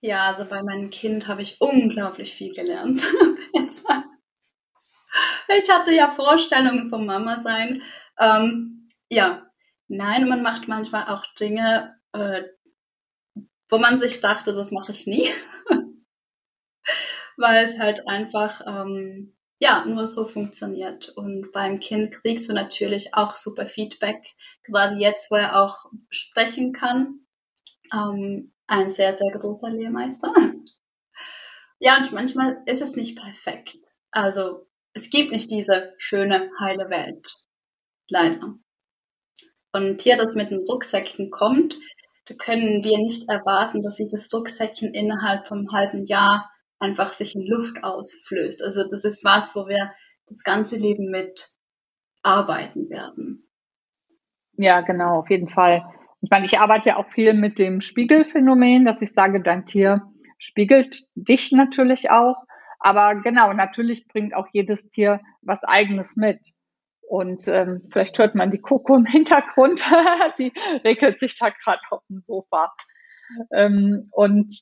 Ja, 0.00 0.28
also 0.28 0.44
bei 0.44 0.62
meinem 0.62 0.90
Kind 0.90 1.26
habe 1.26 1.42
ich 1.42 1.60
unglaublich 1.60 2.34
viel 2.34 2.54
gelernt. 2.54 3.04
ich 5.48 5.70
hatte 5.70 5.92
ja 5.92 6.10
Vorstellungen 6.10 6.88
vom 6.90 7.06
Mama 7.06 7.40
sein. 7.40 7.82
Ähm, 8.18 8.88
ja, 9.08 9.50
nein, 9.88 10.28
man 10.28 10.42
macht 10.42 10.68
manchmal 10.68 11.06
auch 11.06 11.24
Dinge, 11.38 11.96
äh, 12.12 12.44
wo 13.68 13.78
man 13.78 13.98
sich 13.98 14.20
dachte, 14.20 14.52
das 14.52 14.70
mache 14.70 14.92
ich 14.92 15.06
nie. 15.06 15.28
Weil 17.36 17.64
es 17.64 17.78
halt 17.78 18.06
einfach, 18.08 18.60
ähm, 18.66 19.36
ja, 19.60 19.84
nur 19.84 20.06
so 20.06 20.26
funktioniert. 20.26 21.10
Und 21.10 21.52
beim 21.52 21.80
Kind 21.80 22.12
kriegst 22.12 22.48
du 22.48 22.54
natürlich 22.54 23.14
auch 23.14 23.34
super 23.34 23.66
Feedback, 23.66 24.34
gerade 24.64 24.96
jetzt, 24.96 25.30
wo 25.30 25.36
er 25.36 25.62
auch 25.62 25.86
sprechen 26.10 26.72
kann. 26.72 27.26
Ähm, 27.92 28.52
ein 28.66 28.90
sehr, 28.90 29.16
sehr 29.16 29.30
großer 29.32 29.70
Lehrmeister. 29.70 30.32
Ja, 31.82 31.96
und 31.96 32.12
manchmal 32.12 32.62
ist 32.66 32.82
es 32.82 32.94
nicht 32.94 33.18
perfekt. 33.18 33.78
Also 34.10 34.69
es 34.92 35.10
gibt 35.10 35.32
nicht 35.32 35.50
diese 35.50 35.94
schöne, 35.98 36.50
heile 36.60 36.90
Welt. 36.90 37.26
Leider. 38.08 38.54
Und 39.72 40.02
hier 40.02 40.16
das 40.16 40.34
mit 40.34 40.50
den 40.50 40.64
Rucksäcken 40.68 41.30
kommt, 41.30 41.76
da 42.26 42.34
können 42.34 42.84
wir 42.84 42.98
nicht 42.98 43.28
erwarten, 43.28 43.82
dass 43.82 43.96
dieses 43.96 44.32
Rucksäckchen 44.32 44.94
innerhalb 44.94 45.46
vom 45.46 45.72
halben 45.72 46.04
Jahr 46.04 46.50
einfach 46.78 47.10
sich 47.10 47.34
in 47.34 47.46
Luft 47.46 47.82
ausflößt. 47.82 48.62
Also 48.62 48.82
das 48.82 49.04
ist 49.04 49.24
was, 49.24 49.54
wo 49.54 49.66
wir 49.66 49.92
das 50.26 50.42
ganze 50.42 50.76
Leben 50.76 51.10
mit 51.10 51.50
arbeiten 52.22 52.88
werden. 52.90 53.48
Ja, 54.56 54.80
genau, 54.80 55.20
auf 55.20 55.30
jeden 55.30 55.48
Fall. 55.48 55.82
Ich 56.20 56.30
meine, 56.30 56.46
ich 56.46 56.58
arbeite 56.58 56.90
ja 56.90 56.96
auch 56.96 57.10
viel 57.10 57.32
mit 57.32 57.58
dem 57.58 57.80
Spiegelphänomen, 57.80 58.84
dass 58.84 59.00
ich 59.02 59.12
sage, 59.12 59.40
dein 59.42 59.66
Tier 59.66 60.02
spiegelt 60.38 61.04
dich 61.14 61.52
natürlich 61.52 62.10
auch. 62.10 62.36
Aber 62.80 63.14
genau, 63.16 63.52
natürlich 63.52 64.08
bringt 64.08 64.34
auch 64.34 64.48
jedes 64.52 64.88
Tier 64.88 65.20
was 65.42 65.62
eigenes 65.64 66.16
mit. 66.16 66.40
Und 67.02 67.48
ähm, 67.48 67.82
vielleicht 67.92 68.18
hört 68.18 68.34
man 68.34 68.50
die 68.50 68.60
Koko 68.60 68.96
im 68.96 69.04
Hintergrund, 69.04 69.82
die 70.38 70.52
regelt 70.84 71.20
sich 71.20 71.36
da 71.36 71.50
gerade 71.50 71.80
auf 71.90 72.02
dem 72.08 72.22
Sofa. 72.26 72.72
Ähm, 73.52 74.08
und 74.12 74.54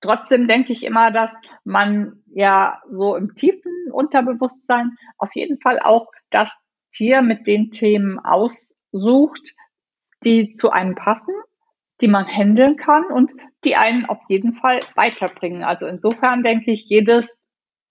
trotzdem 0.00 0.48
denke 0.48 0.72
ich 0.72 0.84
immer, 0.84 1.10
dass 1.10 1.32
man 1.64 2.22
ja 2.26 2.80
so 2.90 3.16
im 3.16 3.34
tiefen 3.34 3.72
Unterbewusstsein 3.92 4.96
auf 5.18 5.30
jeden 5.34 5.60
Fall 5.60 5.78
auch 5.82 6.06
das 6.30 6.56
Tier 6.92 7.22
mit 7.22 7.46
den 7.46 7.70
Themen 7.70 8.18
aussucht, 8.18 9.54
die 10.24 10.54
zu 10.54 10.70
einem 10.70 10.94
passen, 10.94 11.34
die 12.00 12.08
man 12.08 12.26
handeln 12.26 12.76
kann 12.76 13.04
und 13.06 13.32
die 13.64 13.76
einen 13.76 14.06
auf 14.06 14.18
jeden 14.28 14.54
Fall 14.54 14.80
weiterbringen. 14.94 15.64
Also 15.64 15.86
insofern 15.86 16.42
denke 16.42 16.72
ich, 16.72 16.88
jedes, 16.88 17.39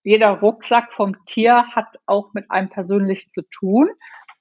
jeder 0.10 0.39
Rucksack 0.39 0.91
vom 0.93 1.24
Tier 1.28 1.67
hat 1.76 2.00
auch 2.08 2.34
mit 2.34 2.50
einem 2.50 2.69
persönlich 2.69 3.32
zu 3.32 3.43
tun, 3.43 3.91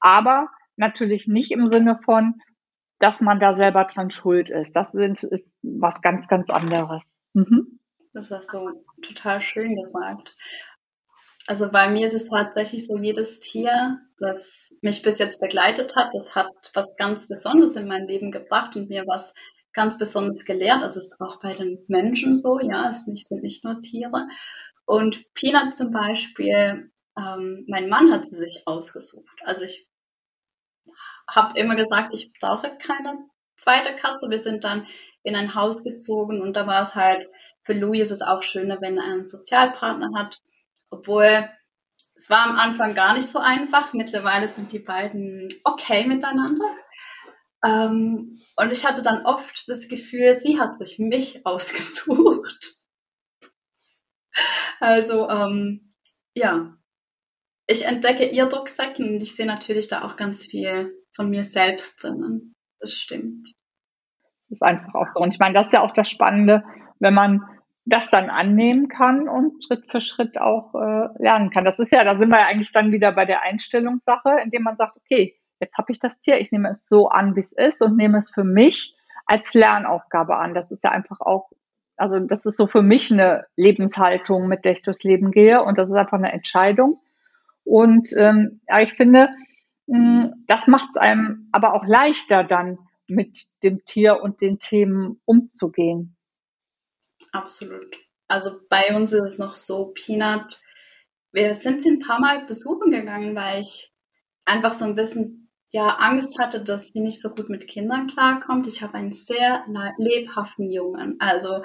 aber 0.01 0.49
natürlich 0.77 1.27
nicht 1.27 1.51
im 1.51 1.69
Sinne 1.69 1.99
von, 2.03 2.41
dass 3.01 3.21
man 3.21 3.39
da 3.39 3.55
selber 3.55 3.85
dran 3.85 4.09
schuld 4.09 4.49
ist. 4.49 4.75
Das 4.75 4.95
ist, 4.95 5.25
ist 5.25 5.47
was 5.61 6.01
ganz, 6.01 6.27
ganz 6.27 6.49
anderes. 6.49 7.19
Mhm. 7.35 7.81
Das 8.15 8.31
hast 8.31 8.51
du 8.55 8.67
total 9.03 9.43
schön 9.43 9.77
gesagt. 9.77 10.35
Also 11.47 11.71
bei 11.71 11.91
mir 11.91 12.07
ist 12.07 12.15
es 12.15 12.31
tatsächlich 12.31 12.87
so, 12.87 12.97
jedes 12.97 13.39
Tier, 13.39 13.99
das 14.19 14.73
mich 14.81 15.03
bis 15.03 15.19
jetzt 15.19 15.39
begleitet 15.39 15.97
hat, 15.97 16.15
das 16.15 16.35
hat 16.35 16.49
was 16.73 16.97
ganz 16.97 17.29
Besonderes 17.29 17.77
in 17.77 17.89
mein 17.89 18.07
Leben 18.07 18.31
gebracht 18.31 18.75
und 18.75 18.89
mir 18.89 19.05
was 19.07 19.35
ganz 19.75 19.99
Besonderes 19.99 20.47
gelehrt. 20.47 20.81
Das 20.81 20.97
ist 20.97 21.21
auch 21.21 21.41
bei 21.41 21.53
den 21.53 21.85
Menschen 21.89 22.35
so, 22.35 22.59
ja, 22.59 22.89
es 22.89 23.05
sind 23.05 23.43
nicht 23.43 23.65
nur 23.65 23.81
Tiere. 23.81 24.27
Und 24.89 25.35
Peanut 25.35 25.75
zum 25.75 25.93
Beispiel, 25.93 26.91
ähm, 27.15 27.65
mein 27.69 27.91
Mann 27.91 28.11
hat 28.11 28.25
sie 28.25 28.37
sich 28.37 28.63
ausgesucht. 28.65 29.37
Also 29.45 29.65
ich 29.65 29.87
habe 31.29 31.59
immer 31.59 31.77
gesagt, 31.77 32.15
ich 32.15 32.33
brauche 32.41 32.75
keine 32.79 33.19
zweite 33.55 33.95
Katze. 33.97 34.31
Wir 34.31 34.39
sind 34.39 34.65
dann 34.65 34.87
in 35.25 35.37
ein 35.37 35.55
Haus 35.55 35.85
gezogen 35.85 36.41
und 36.41 36.55
da 36.55 36.67
war 36.67 36.81
es 36.81 36.95
halt, 36.95 37.29
für 37.65 37.75
Louis 37.75 38.05
ist 38.05 38.13
es 38.13 38.23
auch 38.23 38.43
schöner, 38.43 38.81
wenn 38.81 38.97
er 38.97 39.05
einen 39.05 39.25
Sozialpartner 39.25 40.13
hat, 40.17 40.39
obwohl 40.89 41.51
es 42.15 42.31
war 42.31 42.47
am 42.47 42.57
Anfang 42.57 42.95
gar 42.95 43.13
nicht 43.13 43.29
so 43.29 43.41
einfach. 43.41 43.93
Mittlerweile 43.93 44.49
sind 44.49 44.73
die 44.73 44.79
beiden 44.79 45.53
okay 45.65 46.07
miteinander. 46.07 46.65
Ähm, 47.63 48.41
und 48.57 48.73
ich 48.73 48.87
hatte 48.87 49.03
dann 49.03 49.27
oft 49.27 49.69
das 49.69 49.87
Gefühl, 49.89 50.33
sie 50.33 50.59
hat 50.59 50.79
sich 50.79 50.99
mich 50.99 51.45
ausgesucht. 51.45 52.78
Also, 54.81 55.29
ähm, 55.29 55.95
ja, 56.35 56.77
ich 57.67 57.87
entdecke 57.87 58.27
ihr 58.27 58.45
Rucksäckchen 58.45 59.15
und 59.15 59.23
ich 59.23 59.35
sehe 59.37 59.47
natürlich 59.47 59.89
da 59.89 60.03
auch 60.03 60.17
ganz 60.17 60.47
viel 60.47 60.95
von 61.13 61.31
mir 61.31 61.45
selbst 61.45 62.03
drinnen. 62.03 62.55
Das 62.81 62.93
stimmt. 62.93 63.53
Das 64.49 64.59
ist 64.59 64.63
einfach 64.63 64.95
auch 64.95 65.09
so. 65.13 65.21
Und 65.21 65.35
ich 65.35 65.41
meine, 65.41 65.55
das 65.55 65.67
ist 65.67 65.73
ja 65.73 65.83
auch 65.83 65.93
das 65.93 66.09
Spannende, 66.09 66.65
wenn 66.99 67.15
man 67.15 67.43
das 67.85 68.11
dann 68.11 68.31
annehmen 68.31 68.89
kann 68.89 69.29
und 69.29 69.65
Schritt 69.65 69.91
für 69.91 70.01
Schritt 70.01 70.39
auch 70.41 70.75
äh, 70.75 71.09
lernen 71.23 71.51
kann. 71.51 71.65
Das 71.65 71.79
ist 71.79 71.91
ja, 71.91 72.05
da 72.05 72.19
sind 72.19 72.29
wir 72.29 72.41
ja 72.41 72.47
eigentlich 72.47 72.73
dann 72.73 72.93
wieder 72.93 73.13
bei 73.13 73.25
der 73.25 73.43
Einstellungssache, 73.43 74.41
indem 74.43 74.63
man 74.63 74.77
sagt, 74.77 74.97
okay, 74.97 75.39
jetzt 75.59 75.77
habe 75.79 75.93
ich 75.93 75.99
das 75.99 76.21
Tier, 76.21 76.41
ich 76.41 76.53
nehme 76.53 76.71
es 76.71 76.89
so 76.89 77.09
an, 77.09 77.35
wie 77.35 77.41
es 77.41 77.53
ist 77.53 77.83
und 77.83 77.97
nehme 77.97 78.19
es 78.19 78.31
für 78.31 78.45
mich 78.45 78.95
als 79.27 79.55
Lernaufgabe 79.55 80.37
an. 80.37 80.55
Das 80.55 80.71
ist 80.71 80.85
ja 80.85 80.91
einfach 80.91 81.21
auch 81.21 81.51
Also 81.99 82.19
das 82.21 82.47
ist 82.47 82.57
so 82.57 82.67
für 82.67 82.83
mich 82.83 83.13
eine 83.13 83.47
Lebenshaltung, 83.57 84.47
mit 84.47 84.65
der 84.65 84.73
ich 84.73 84.83
durchs 84.83 85.03
Leben 85.03 85.33
gehe 85.33 85.63
und 85.63 85.79
das 85.79 85.91
ist 85.91 85.97
einfach 85.97 86.19
eine 86.19 86.33
Entscheidung. 86.33 87.03
Und 87.65 88.11
ähm, 88.17 88.61
ja, 88.69 88.81
ich 88.81 88.95
finde, 88.95 89.31
mh, 89.87 89.99
mm, 89.99 90.45
das 90.47 90.67
macht 90.69 90.91
es 90.95 90.97
einem 90.97 91.49
aber 91.53 91.75
auch 91.75 91.85
leichter 91.85 92.45
dann 92.45 92.79
mit 93.09 93.39
dem 93.63 93.85
Tier 93.85 94.23
und 94.23 94.41
den 94.41 94.59
Themen 94.59 95.21
umzugehen. 95.25 96.17
Absolut. 97.33 97.97
Also 98.29 98.61
bei 98.69 98.95
uns 98.95 99.13
ist 99.13 99.25
es 99.25 99.39
noch 99.39 99.55
so, 99.55 99.93
Peanut, 99.95 100.61
wir 101.33 101.55
sind 101.55 101.83
sie 101.83 101.91
ein 101.91 102.01
paar 102.01 102.21
Mal 102.21 102.45
besuchen 102.47 102.91
gegangen, 102.91 103.35
weil 103.35 103.61
ich 103.61 103.93
einfach 104.45 104.73
so 104.73 104.85
ein 104.85 104.95
bisschen 104.95 105.48
ja, 105.71 105.97
Angst 105.99 106.39
hatte, 106.39 106.63
dass 106.63 106.89
sie 106.89 107.01
nicht 107.01 107.21
so 107.21 107.31
gut 107.31 107.51
mit 107.51 107.69
Kindern 107.69 108.07
klarkommt. 108.07 108.67
Ich 108.67 108.83
habe 108.83 108.95
einen 108.95 109.13
sehr 109.13 109.65
lebhaften 109.99 110.71
Jungen. 110.71 111.17
Also 111.21 111.63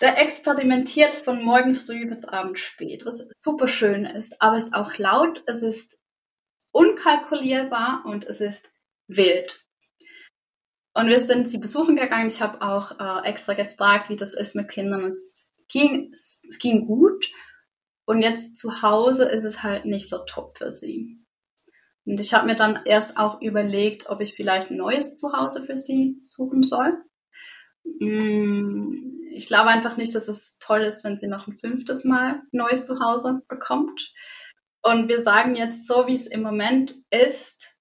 der 0.00 0.20
experimentiert 0.20 1.14
von 1.14 1.42
morgen 1.42 1.74
früh 1.74 2.06
bis 2.08 2.24
abend 2.24 2.58
spät, 2.58 3.06
was 3.06 3.24
super 3.38 3.68
schön 3.68 4.04
ist, 4.04 4.42
aber 4.42 4.56
es 4.56 4.64
ist 4.64 4.74
auch 4.74 4.98
laut, 4.98 5.44
es 5.46 5.62
ist 5.62 5.98
unkalkulierbar 6.72 8.02
und 8.04 8.24
es 8.24 8.40
ist 8.40 8.72
wild. 9.06 9.64
Und 10.94 11.08
wir 11.08 11.20
sind 11.20 11.48
sie 11.48 11.58
besuchen 11.58 11.96
gegangen. 11.96 12.28
Ich 12.28 12.40
habe 12.40 12.60
auch 12.62 12.98
äh, 13.00 13.28
extra 13.28 13.54
gefragt, 13.54 14.08
wie 14.08 14.16
das 14.16 14.32
ist 14.32 14.54
mit 14.54 14.68
Kindern. 14.68 15.04
Es 15.04 15.50
ging, 15.68 16.12
es 16.12 16.42
ging 16.60 16.86
gut. 16.86 17.30
Und 18.04 18.20
jetzt 18.20 18.56
zu 18.56 18.82
Hause 18.82 19.24
ist 19.24 19.44
es 19.44 19.62
halt 19.62 19.86
nicht 19.86 20.08
so 20.08 20.18
top 20.24 20.56
für 20.56 20.70
sie. 20.70 21.23
Und 22.06 22.20
ich 22.20 22.34
habe 22.34 22.46
mir 22.46 22.54
dann 22.54 22.80
erst 22.84 23.16
auch 23.16 23.40
überlegt, 23.40 24.10
ob 24.10 24.20
ich 24.20 24.34
vielleicht 24.34 24.70
ein 24.70 24.76
neues 24.76 25.14
Zuhause 25.14 25.64
für 25.64 25.76
sie 25.76 26.20
suchen 26.24 26.62
soll. 26.62 27.02
Mm, 28.00 29.30
ich 29.30 29.46
glaube 29.46 29.70
einfach 29.70 29.96
nicht, 29.96 30.14
dass 30.14 30.28
es 30.28 30.58
toll 30.58 30.80
ist, 30.80 31.04
wenn 31.04 31.18
sie 31.18 31.28
noch 31.28 31.46
ein 31.46 31.58
fünftes 31.58 32.04
Mal 32.04 32.34
ein 32.34 32.42
neues 32.52 32.86
Zuhause 32.86 33.42
bekommt. 33.48 34.12
Und 34.82 35.08
wir 35.08 35.22
sagen 35.22 35.54
jetzt 35.54 35.86
so, 35.86 36.06
wie 36.06 36.14
es 36.14 36.26
im 36.26 36.42
Moment 36.42 36.94
ist, 37.10 37.74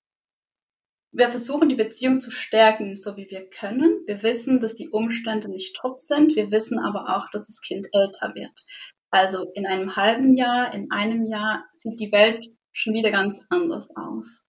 wir 1.12 1.30
versuchen 1.30 1.70
die 1.70 1.76
Beziehung 1.76 2.20
zu 2.20 2.32
stärken, 2.32 2.96
so 2.96 3.18
wie 3.18 3.30
wir 3.30 3.48
können. 3.50 4.02
Wir 4.08 4.24
wissen, 4.24 4.60
dass 4.60 4.74
die 4.74 4.90
Umstände 4.90 5.48
nicht 5.48 5.76
top 5.76 6.00
sind. 6.00 6.36
Wir 6.36 6.50
wissen 6.50 6.80
aber 6.80 7.16
auch, 7.16 7.30
dass 7.32 7.46
das 7.48 7.62
Kind 7.62 7.88
älter 7.92 8.34
wird. 8.34 8.66
Also 9.12 9.52
in 9.54 9.68
einem 9.68 9.96
halben 9.96 10.36
Jahr, 10.36 10.74
in 10.74 10.90
einem 10.92 11.28
Jahr 11.28 11.66
sieht 11.76 12.00
die 12.00 12.12
Welt 12.12 12.44
schon 12.74 12.94
wieder 12.94 13.12
ganz 13.12 13.40
anders 13.50 13.90
aus. 13.96 14.44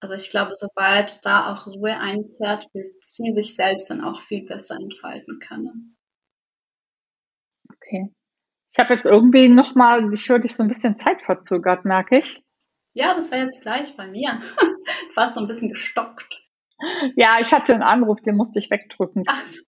Also 0.00 0.14
ich 0.14 0.28
glaube, 0.30 0.54
sobald 0.54 1.24
da 1.24 1.52
auch 1.52 1.66
Ruhe 1.66 1.96
einkehrt, 1.98 2.68
wird 2.74 2.92
sie 3.06 3.32
sich 3.32 3.54
selbst 3.54 3.90
dann 3.90 4.02
auch 4.02 4.20
viel 4.20 4.44
besser 4.44 4.76
entfalten 4.76 5.38
können. 5.38 5.96
Okay. 7.72 8.12
Ich 8.70 8.78
habe 8.78 8.94
jetzt 8.94 9.06
irgendwie 9.06 9.48
nochmal, 9.48 10.12
ich 10.12 10.28
höre 10.28 10.40
dich 10.40 10.56
so 10.56 10.62
ein 10.62 10.68
bisschen 10.68 10.98
zeitverzögert, 10.98 11.84
merke 11.84 12.18
ich. 12.18 12.42
Ja, 12.94 13.14
das 13.14 13.30
war 13.30 13.38
jetzt 13.38 13.62
gleich 13.62 13.96
bei 13.96 14.06
mir. 14.06 14.40
Du 15.08 15.16
warst 15.16 15.34
so 15.34 15.40
ein 15.40 15.46
bisschen 15.46 15.70
gestockt. 15.70 16.44
Ja, 17.16 17.38
ich 17.40 17.52
hatte 17.52 17.72
einen 17.72 17.82
Anruf, 17.82 18.20
den 18.20 18.36
musste 18.36 18.58
ich 18.58 18.70
wegdrücken. 18.70 19.22
Ach 19.26 19.46
so. 19.46 19.62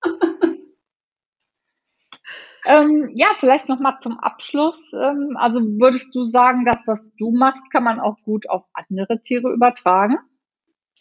Ähm, 2.67 3.13
ja, 3.15 3.29
vielleicht 3.39 3.69
nochmal 3.69 3.99
zum 3.99 4.19
Abschluss. 4.19 4.93
Ähm, 4.93 5.37
also 5.37 5.61
würdest 5.61 6.15
du 6.15 6.25
sagen, 6.25 6.65
das, 6.65 6.83
was 6.87 7.11
du 7.19 7.31
machst, 7.31 7.71
kann 7.71 7.85
man 7.85 8.01
auch 8.01 8.17
gut 8.23 8.49
auf 8.51 8.69
andere 8.75 9.23
Tiere 9.23 9.53
übertragen? 9.53 10.19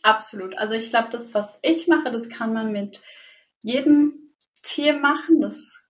Absolut. 0.04 0.58
Also 0.58 0.76
ich 0.76 0.90
glaube, 0.90 1.10
das, 1.10 1.34
was 1.34 1.60
ich 1.64 1.88
mache, 1.88 2.12
das 2.12 2.30
kann 2.30 2.54
man 2.54 2.72
mit 2.72 3.02
jedem 3.62 4.34
Tier 4.62 4.98
machen. 4.98 5.42
Das 5.42 5.86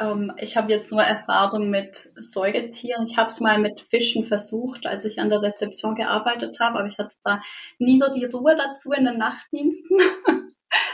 ähm, 0.00 0.32
ich 0.38 0.56
habe 0.56 0.70
jetzt 0.70 0.92
nur 0.92 1.02
Erfahrung 1.02 1.70
mit 1.70 1.96
Säugetieren. 2.16 3.04
Ich 3.08 3.16
habe 3.16 3.28
es 3.28 3.40
mal 3.40 3.58
mit 3.58 3.80
Fischen 3.90 4.24
versucht, 4.24 4.86
als 4.86 5.04
ich 5.04 5.20
an 5.20 5.28
der 5.28 5.42
Rezeption 5.42 5.94
gearbeitet 5.94 6.58
habe, 6.60 6.78
aber 6.78 6.86
ich 6.86 6.98
hatte 6.98 7.16
da 7.22 7.42
nie 7.78 7.98
so 7.98 8.10
die 8.10 8.24
Ruhe 8.24 8.56
dazu 8.56 8.92
in 8.92 9.04
den 9.04 9.18
Nachtdiensten. 9.18 9.98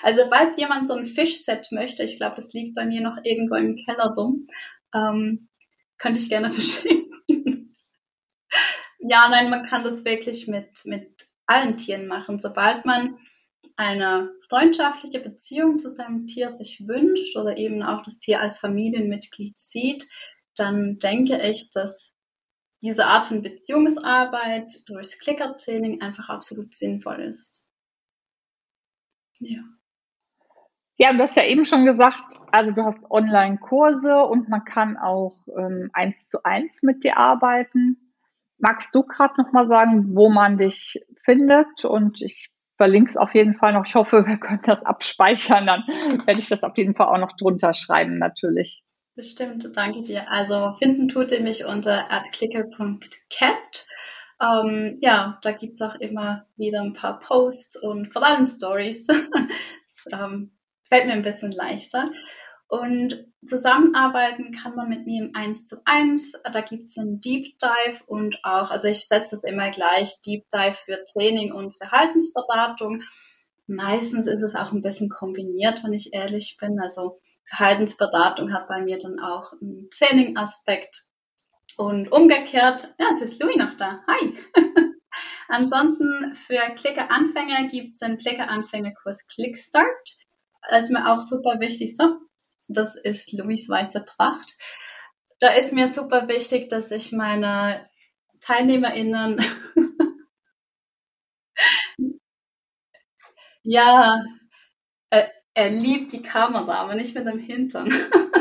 also 0.03 0.23
falls 0.31 0.57
jemand 0.57 0.87
so 0.87 0.95
ein 0.95 1.07
Fischset 1.07 1.69
möchte, 1.73 2.03
ich 2.03 2.17
glaube, 2.17 2.37
das 2.37 2.53
liegt 2.53 2.75
bei 2.75 2.85
mir 2.85 3.01
noch 3.01 3.19
irgendwo 3.23 3.57
im 3.57 3.77
Keller 3.77 4.13
dumm, 4.15 4.47
ähm, 4.95 5.49
könnte 5.99 6.21
ich 6.21 6.29
gerne 6.29 6.51
verschicken. 6.53 7.73
ja, 8.99 9.29
nein, 9.29 9.51
man 9.51 9.67
kann 9.67 9.85
das 9.85 10.05
wirklich 10.05 10.47
mit, 10.47 10.85
mit 10.85 11.29
allen 11.47 11.77
Tieren 11.77 12.07
machen. 12.07 12.39
Sobald 12.39 12.85
man 12.85 13.19
eine 13.77 14.31
freundschaftliche 14.49 15.21
Beziehung 15.21 15.79
zu 15.79 15.89
seinem 15.89 16.27
Tier 16.27 16.51
sich 16.51 16.87
wünscht 16.87 17.37
oder 17.37 17.57
eben 17.57 17.83
auch 17.83 18.03
das 18.03 18.19
Tier 18.19 18.41
als 18.41 18.59
Familienmitglied 18.59 19.59
sieht, 19.59 20.05
dann 20.57 20.99
denke 20.99 21.41
ich, 21.43 21.71
dass 21.71 22.13
diese 22.83 23.07
Art 23.07 23.27
von 23.27 23.43
Beziehungsarbeit 23.43 24.83
durchs 24.87 25.19
Klickertraining 25.19 26.03
einfach 26.03 26.29
absolut 26.29 26.75
sinnvoll 26.75 27.21
ist. 27.23 27.64
Ja. 29.45 29.61
Ja, 30.97 31.13
du 31.13 31.19
hast 31.19 31.37
ja 31.37 31.45
eben 31.45 31.65
schon 31.65 31.85
gesagt, 31.85 32.39
also 32.53 32.71
du 32.71 32.85
hast 32.85 33.03
Online-Kurse 33.11 34.25
und 34.25 34.49
man 34.49 34.65
kann 34.65 34.97
auch 34.97 35.37
ähm, 35.59 35.91
eins 35.93 36.17
zu 36.29 36.45
eins 36.45 36.83
mit 36.83 37.03
dir 37.03 37.19
arbeiten. 37.19 38.13
Magst 38.59 38.95
du 38.95 39.03
gerade 39.03 39.35
noch 39.37 39.51
mal 39.53 39.67
sagen, 39.67 40.15
wo 40.15 40.31
man 40.31 40.57
dich 40.57 41.05
findet? 41.25 41.85
Und 41.85 42.23
ich 42.23 42.53
verlinke 42.77 43.11
es 43.11 43.17
auf 43.17 43.35
jeden 43.35 43.57
Fall 43.57 43.73
noch. 43.73 43.87
Ich 43.87 43.97
hoffe, 43.97 44.25
wir 44.27 44.37
können 44.39 44.63
das 44.65 44.85
abspeichern. 44.85 45.67
Dann 45.67 45.83
werde 46.27 46.41
ich 46.41 46.49
das 46.49 46.63
auf 46.63 46.77
jeden 46.77 46.95
Fall 46.95 47.09
auch 47.09 47.19
noch 47.19 47.37
drunter 47.37 47.75
schreiben, 47.75 48.19
natürlich. 48.19 48.85
Bestimmt, 49.17 49.77
danke 49.77 50.03
dir. 50.03 50.31
Also 50.31 50.73
finden 50.73 51.09
tut 51.09 51.33
ihr 51.33 51.41
mich 51.41 51.65
unter 51.65 52.11
adclicker.cat. 52.11 53.87
Ähm, 54.41 54.97
ja, 55.01 55.39
da 55.43 55.53
gibt 55.53 55.75
es 55.75 55.83
auch 55.83 55.95
immer 55.97 56.47
wieder 56.57 56.83
ein 56.83 56.93
paar 56.93 57.19
Posts 57.19 57.83
und 57.83 58.13
vor 58.13 58.27
allem 58.27 58.47
Stories. 58.47 59.07
ähm, 60.13 60.53
fällt 60.89 61.07
mir 61.07 61.13
ein 61.13 61.23
bisschen 61.23 61.53
leichter. 61.53 62.11
Und 62.67 63.27
zusammenarbeiten 63.45 64.53
kann 64.53 64.75
man 64.75 64.89
mit 64.89 65.07
mir 65.07 65.25
im 65.25 65.31
1 65.35 65.67
zu 65.67 65.77
1. 65.85 66.33
Da 66.53 66.61
gibt 66.61 66.89
es 66.89 66.99
einen 66.99 67.21
Deep 67.21 67.59
Dive 67.59 68.03
und 68.07 68.39
auch, 68.43 68.71
also 68.71 68.89
ich 68.89 69.07
setze 69.07 69.37
es 69.37 69.45
immer 69.45 69.71
gleich, 69.71 70.21
Deep 70.23 70.45
Dive 70.53 70.75
für 70.75 71.05
Training 71.13 71.53
und 71.53 71.77
Verhaltensberatung. 71.77 73.03
Meistens 73.67 74.27
ist 74.27 74.43
es 74.43 74.55
auch 74.55 74.73
ein 74.73 74.83
bisschen 74.83 75.09
kombiniert, 75.09 75.85
wenn 75.85 75.93
ich 75.93 76.15
ehrlich 76.15 76.57
bin. 76.59 76.81
Also 76.81 77.21
Verhaltensberatung 77.47 78.53
hat 78.53 78.69
bei 78.69 78.83
mir 78.83 78.99
dann 78.99 79.21
auch 79.21 79.53
einen 79.61 79.89
Training-Aspekt. 79.91 81.05
Und 81.77 82.13
umgekehrt, 82.13 82.95
ja, 83.01 83.09
jetzt 83.11 83.23
ist 83.23 83.43
Louis 83.43 83.57
noch 83.57 83.77
da. 83.77 84.05
Hi! 84.07 84.39
Ansonsten 85.49 86.35
für 86.35 86.61
Klicker-Anfänger 86.77 87.69
gibt 87.69 87.91
es 87.91 87.99
den 87.99 88.19
Klicker-Anfänger-Kurs 88.19 89.27
Clickstart. 89.27 90.17
Das 90.71 90.85
ist 90.85 90.91
mir 90.91 91.11
auch 91.11 91.21
super 91.21 91.59
wichtig. 91.61 91.97
So, 91.97 92.19
das 92.69 92.97
ist 92.97 93.33
Louis 93.33 93.69
Weiße 93.69 94.01
Pracht. 94.01 94.55
Da 95.41 95.55
ist 95.55 95.73
mir 95.73 95.89
super 95.89 96.29
wichtig, 96.29 96.69
dass 96.69 96.91
ich 96.91 97.13
meine 97.13 97.89
TeilnehmerInnen 98.41 99.39
ja, 103.63 104.23
er, 105.11 105.31
er, 105.55 105.71
liebt 105.71 106.13
die 106.13 106.23
Kamera, 106.23 106.75
aber 106.75 106.95
nicht 106.95 107.15
mit 107.15 107.27
dem 107.27 107.39
Hintern. 107.39 107.89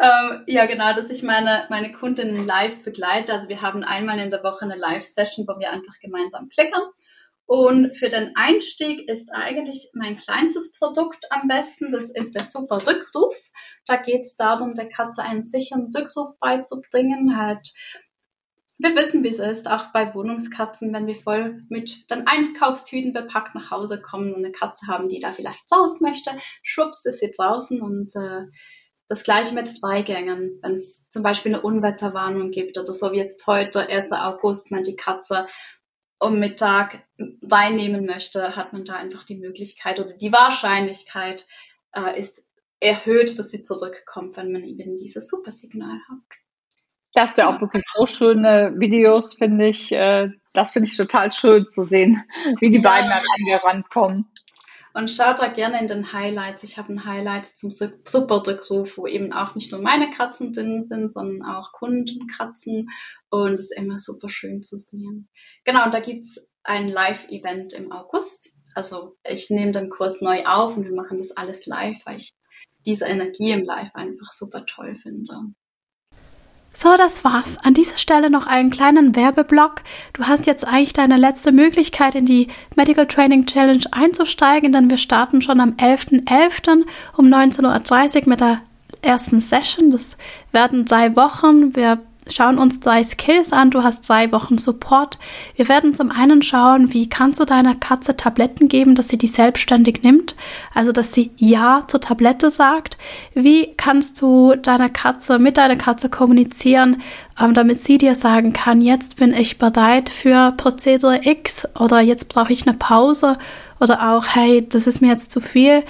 ähm, 0.00 0.44
ja, 0.46 0.66
genau, 0.66 0.94
dass 0.94 1.10
ich 1.10 1.22
meine, 1.22 1.66
meine 1.70 1.92
Kundinnen 1.92 2.46
live 2.46 2.82
begleite. 2.82 3.32
Also 3.32 3.48
wir 3.48 3.62
haben 3.62 3.84
einmal 3.84 4.18
in 4.18 4.30
der 4.30 4.42
Woche 4.42 4.62
eine 4.62 4.76
Live-Session, 4.76 5.46
wo 5.46 5.58
wir 5.58 5.70
einfach 5.70 5.98
gemeinsam 6.00 6.48
klickern. 6.48 6.82
Und 7.46 7.90
für 7.90 8.08
den 8.08 8.34
Einstieg 8.34 9.08
ist 9.10 9.28
eigentlich 9.30 9.90
mein 9.92 10.16
kleinstes 10.16 10.72
Produkt 10.72 11.26
am 11.30 11.48
besten. 11.48 11.92
Das 11.92 12.08
ist 12.08 12.34
der 12.34 12.44
Super 12.44 12.78
Rückruf. 12.86 13.34
Da 13.86 13.96
geht 13.96 14.22
es 14.22 14.36
darum, 14.36 14.74
der 14.74 14.88
Katze 14.88 15.22
einen 15.22 15.42
sicheren 15.42 15.90
Rückruf 15.94 16.38
beizubringen. 16.40 17.36
Halt, 17.36 17.74
wir 18.78 18.96
wissen, 18.96 19.22
wie 19.22 19.28
es 19.28 19.38
ist, 19.38 19.68
auch 19.68 19.92
bei 19.92 20.14
Wohnungskatzen, 20.14 20.94
wenn 20.94 21.06
wir 21.06 21.14
voll 21.14 21.62
mit 21.68 22.10
den 22.10 22.26
Einkaufstüten 22.26 23.12
bepackt 23.12 23.54
nach 23.54 23.70
Hause 23.70 24.00
kommen 24.00 24.32
und 24.32 24.44
eine 24.44 24.52
Katze 24.52 24.86
haben, 24.86 25.08
die 25.08 25.20
da 25.20 25.32
vielleicht 25.32 25.70
raus 25.70 26.00
möchte. 26.00 26.30
Schwupps 26.62 27.04
ist 27.04 27.20
sie 27.20 27.32
draußen 27.36 27.82
und 27.82 28.16
äh, 28.16 28.46
das 29.12 29.24
gleiche 29.24 29.54
mit 29.54 29.68
Freigängen. 29.78 30.58
Wenn 30.62 30.74
es 30.74 31.06
zum 31.10 31.22
Beispiel 31.22 31.54
eine 31.54 31.62
Unwetterwarnung 31.62 32.50
gibt 32.50 32.78
oder 32.78 32.94
so 32.94 33.12
wie 33.12 33.18
jetzt 33.18 33.46
heute, 33.46 33.86
1. 33.86 34.10
August, 34.12 34.70
wenn 34.70 34.84
die 34.84 34.96
Katze 34.96 35.46
um 36.18 36.38
Mittag 36.38 37.06
reinnehmen 37.42 38.06
möchte, 38.06 38.56
hat 38.56 38.72
man 38.72 38.86
da 38.86 38.94
einfach 38.94 39.24
die 39.24 39.36
Möglichkeit 39.36 40.00
oder 40.00 40.14
die 40.18 40.32
Wahrscheinlichkeit 40.32 41.46
äh, 41.94 42.18
ist 42.18 42.46
erhöht, 42.80 43.38
dass 43.38 43.50
sie 43.50 43.60
zurückkommt, 43.60 44.38
wenn 44.38 44.50
man 44.50 44.64
eben 44.64 44.96
dieses 44.96 45.28
Supersignal 45.28 45.98
hat. 46.08 46.38
Das 47.12 47.28
hast 47.28 47.38
ja 47.38 47.54
auch 47.54 47.60
wirklich 47.60 47.84
so 47.94 48.06
schöne 48.06 48.72
Videos, 48.78 49.34
finde 49.34 49.68
ich. 49.68 49.92
Äh, 49.92 50.30
das 50.54 50.70
finde 50.70 50.88
ich 50.88 50.96
total 50.96 51.32
schön 51.32 51.66
zu 51.70 51.84
sehen, 51.84 52.24
wie 52.60 52.70
die 52.70 52.80
ja. 52.80 52.88
beiden 52.88 53.12
an 53.12 53.22
mir 53.44 53.56
rankommen. 53.56 54.32
Und 54.94 55.10
schaut 55.10 55.40
da 55.40 55.48
gerne 55.48 55.80
in 55.80 55.86
den 55.86 56.12
Highlights. 56.12 56.62
Ich 56.64 56.76
habe 56.78 56.92
ein 56.92 57.04
Highlight 57.04 57.46
zum 57.46 57.70
Supporter-Ruf, 57.70 58.98
wo 58.98 59.06
eben 59.06 59.32
auch 59.32 59.54
nicht 59.54 59.72
nur 59.72 59.80
meine 59.80 60.10
Katzen 60.10 60.52
drin 60.52 60.82
sind, 60.82 61.10
sondern 61.10 61.42
auch 61.48 61.72
Kundenkatzen. 61.72 62.90
Und 63.30 63.54
es 63.54 63.70
ist 63.70 63.78
immer 63.78 63.98
super 63.98 64.28
schön 64.28 64.62
zu 64.62 64.76
sehen. 64.76 65.28
Genau, 65.64 65.84
und 65.84 65.94
da 65.94 66.00
gibt's 66.00 66.46
ein 66.62 66.88
Live-Event 66.88 67.72
im 67.72 67.90
August. 67.90 68.54
Also 68.74 69.16
ich 69.28 69.50
nehme 69.50 69.72
den 69.72 69.90
Kurs 69.90 70.20
neu 70.20 70.44
auf 70.44 70.76
und 70.76 70.84
wir 70.84 70.94
machen 70.94 71.18
das 71.18 71.30
alles 71.32 71.66
live, 71.66 72.00
weil 72.04 72.16
ich 72.16 72.32
diese 72.86 73.04
Energie 73.04 73.50
im 73.50 73.64
Live 73.64 73.90
einfach 73.94 74.32
super 74.32 74.64
toll 74.66 74.96
finde. 74.96 75.52
So, 76.74 76.96
das 76.96 77.22
war's. 77.22 77.58
An 77.58 77.74
dieser 77.74 77.98
Stelle 77.98 78.30
noch 78.30 78.46
einen 78.46 78.70
kleinen 78.70 79.14
Werbeblock. 79.14 79.82
Du 80.14 80.24
hast 80.24 80.46
jetzt 80.46 80.66
eigentlich 80.66 80.94
deine 80.94 81.18
letzte 81.18 81.52
Möglichkeit, 81.52 82.14
in 82.14 82.24
die 82.24 82.48
Medical 82.76 83.06
Training 83.06 83.44
Challenge 83.44 83.84
einzusteigen, 83.90 84.72
denn 84.72 84.88
wir 84.88 84.96
starten 84.96 85.42
schon 85.42 85.60
am 85.60 85.72
11.11. 85.72 86.24
.11. 86.24 86.86
um 87.16 87.26
19.30 87.26 88.22
Uhr 88.22 88.28
mit 88.30 88.40
der 88.40 88.62
ersten 89.02 89.40
Session. 89.40 89.90
Das 89.90 90.16
werden 90.50 90.86
drei 90.86 91.14
Wochen. 91.14 91.76
Wir 91.76 92.00
schauen 92.30 92.58
uns 92.58 92.80
drei 92.80 93.02
Skills 93.02 93.52
an. 93.52 93.70
Du 93.70 93.82
hast 93.82 94.04
zwei 94.04 94.30
Wochen 94.32 94.58
Support. 94.58 95.18
Wir 95.56 95.68
werden 95.68 95.94
zum 95.94 96.10
einen 96.10 96.42
schauen, 96.42 96.92
wie 96.92 97.08
kannst 97.08 97.40
du 97.40 97.44
deiner 97.44 97.74
Katze 97.74 98.16
Tabletten 98.16 98.68
geben, 98.68 98.94
dass 98.94 99.08
sie 99.08 99.18
die 99.18 99.28
selbstständig 99.28 100.02
nimmt, 100.02 100.36
also 100.74 100.92
dass 100.92 101.12
sie 101.12 101.30
Ja 101.36 101.84
zur 101.88 102.00
Tablette 102.00 102.50
sagt. 102.50 102.98
Wie 103.34 103.74
kannst 103.76 104.20
du 104.20 104.54
deiner 104.54 104.88
Katze, 104.88 105.38
mit 105.38 105.58
deiner 105.58 105.76
Katze 105.76 106.08
kommunizieren, 106.08 107.02
ähm, 107.40 107.54
damit 107.54 107.82
sie 107.82 107.98
dir 107.98 108.14
sagen 108.14 108.52
kann, 108.52 108.80
jetzt 108.80 109.16
bin 109.16 109.32
ich 109.32 109.58
bereit 109.58 110.10
für 110.10 110.52
Prozedere 110.52 111.20
X 111.24 111.66
oder 111.78 112.00
jetzt 112.00 112.28
brauche 112.28 112.52
ich 112.52 112.66
eine 112.66 112.76
Pause 112.76 113.38
oder 113.80 114.12
auch, 114.12 114.24
hey, 114.34 114.66
das 114.68 114.86
ist 114.86 115.00
mir 115.00 115.08
jetzt 115.08 115.30
zu 115.30 115.40
viel, 115.40 115.82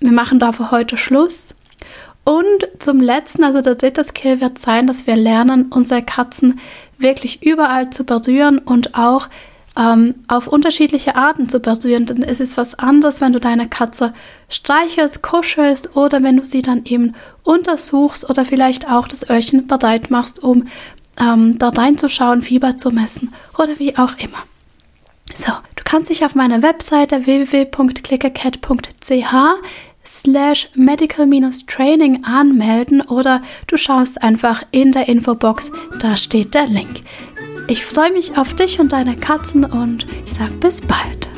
wir 0.00 0.12
machen 0.12 0.38
dafür 0.38 0.70
heute 0.70 0.96
Schluss. 0.96 1.54
Und 2.28 2.68
zum 2.78 3.00
letzten, 3.00 3.42
also 3.42 3.62
der 3.62 3.76
dritte 3.76 4.04
Skill 4.04 4.42
wird 4.42 4.58
sein, 4.58 4.86
dass 4.86 5.06
wir 5.06 5.16
lernen, 5.16 5.68
unsere 5.70 6.02
Katzen 6.02 6.60
wirklich 6.98 7.42
überall 7.42 7.88
zu 7.88 8.04
berühren 8.04 8.58
und 8.58 8.98
auch 8.98 9.30
ähm, 9.78 10.14
auf 10.28 10.46
unterschiedliche 10.46 11.16
Arten 11.16 11.48
zu 11.48 11.58
berühren. 11.58 12.04
Denn 12.04 12.22
es 12.22 12.38
ist 12.38 12.58
was 12.58 12.74
anderes, 12.74 13.22
wenn 13.22 13.32
du 13.32 13.40
deine 13.40 13.66
Katze 13.66 14.12
streichelst, 14.50 15.22
kuschelst 15.22 15.96
oder 15.96 16.22
wenn 16.22 16.36
du 16.36 16.44
sie 16.44 16.60
dann 16.60 16.84
eben 16.84 17.14
untersuchst 17.44 18.28
oder 18.28 18.44
vielleicht 18.44 18.90
auch 18.90 19.08
das 19.08 19.30
Öhrchen 19.30 19.66
bereit 19.66 20.10
machst, 20.10 20.42
um 20.42 20.68
ähm, 21.18 21.58
da 21.58 21.70
reinzuschauen, 21.70 22.42
Fieber 22.42 22.76
zu 22.76 22.90
messen 22.90 23.32
oder 23.56 23.78
wie 23.78 23.96
auch 23.96 24.18
immer. 24.18 24.42
So, 25.34 25.52
du 25.76 25.82
kannst 25.82 26.10
dich 26.10 26.26
auf 26.26 26.34
meiner 26.34 26.60
Webseite 26.60 27.24
www.clickercat.ch 27.24 29.34
slash 30.08 30.70
medical-training 30.74 32.24
anmelden 32.24 33.02
oder 33.02 33.42
du 33.66 33.76
schaust 33.76 34.22
einfach 34.22 34.64
in 34.70 34.92
der 34.92 35.08
Infobox, 35.08 35.70
da 36.00 36.16
steht 36.16 36.54
der 36.54 36.66
Link. 36.66 37.02
Ich 37.68 37.84
freue 37.84 38.12
mich 38.12 38.38
auf 38.38 38.54
dich 38.54 38.80
und 38.80 38.92
deine 38.92 39.16
Katzen 39.16 39.64
und 39.64 40.06
ich 40.24 40.32
sage 40.32 40.56
bis 40.56 40.80
bald. 40.80 41.28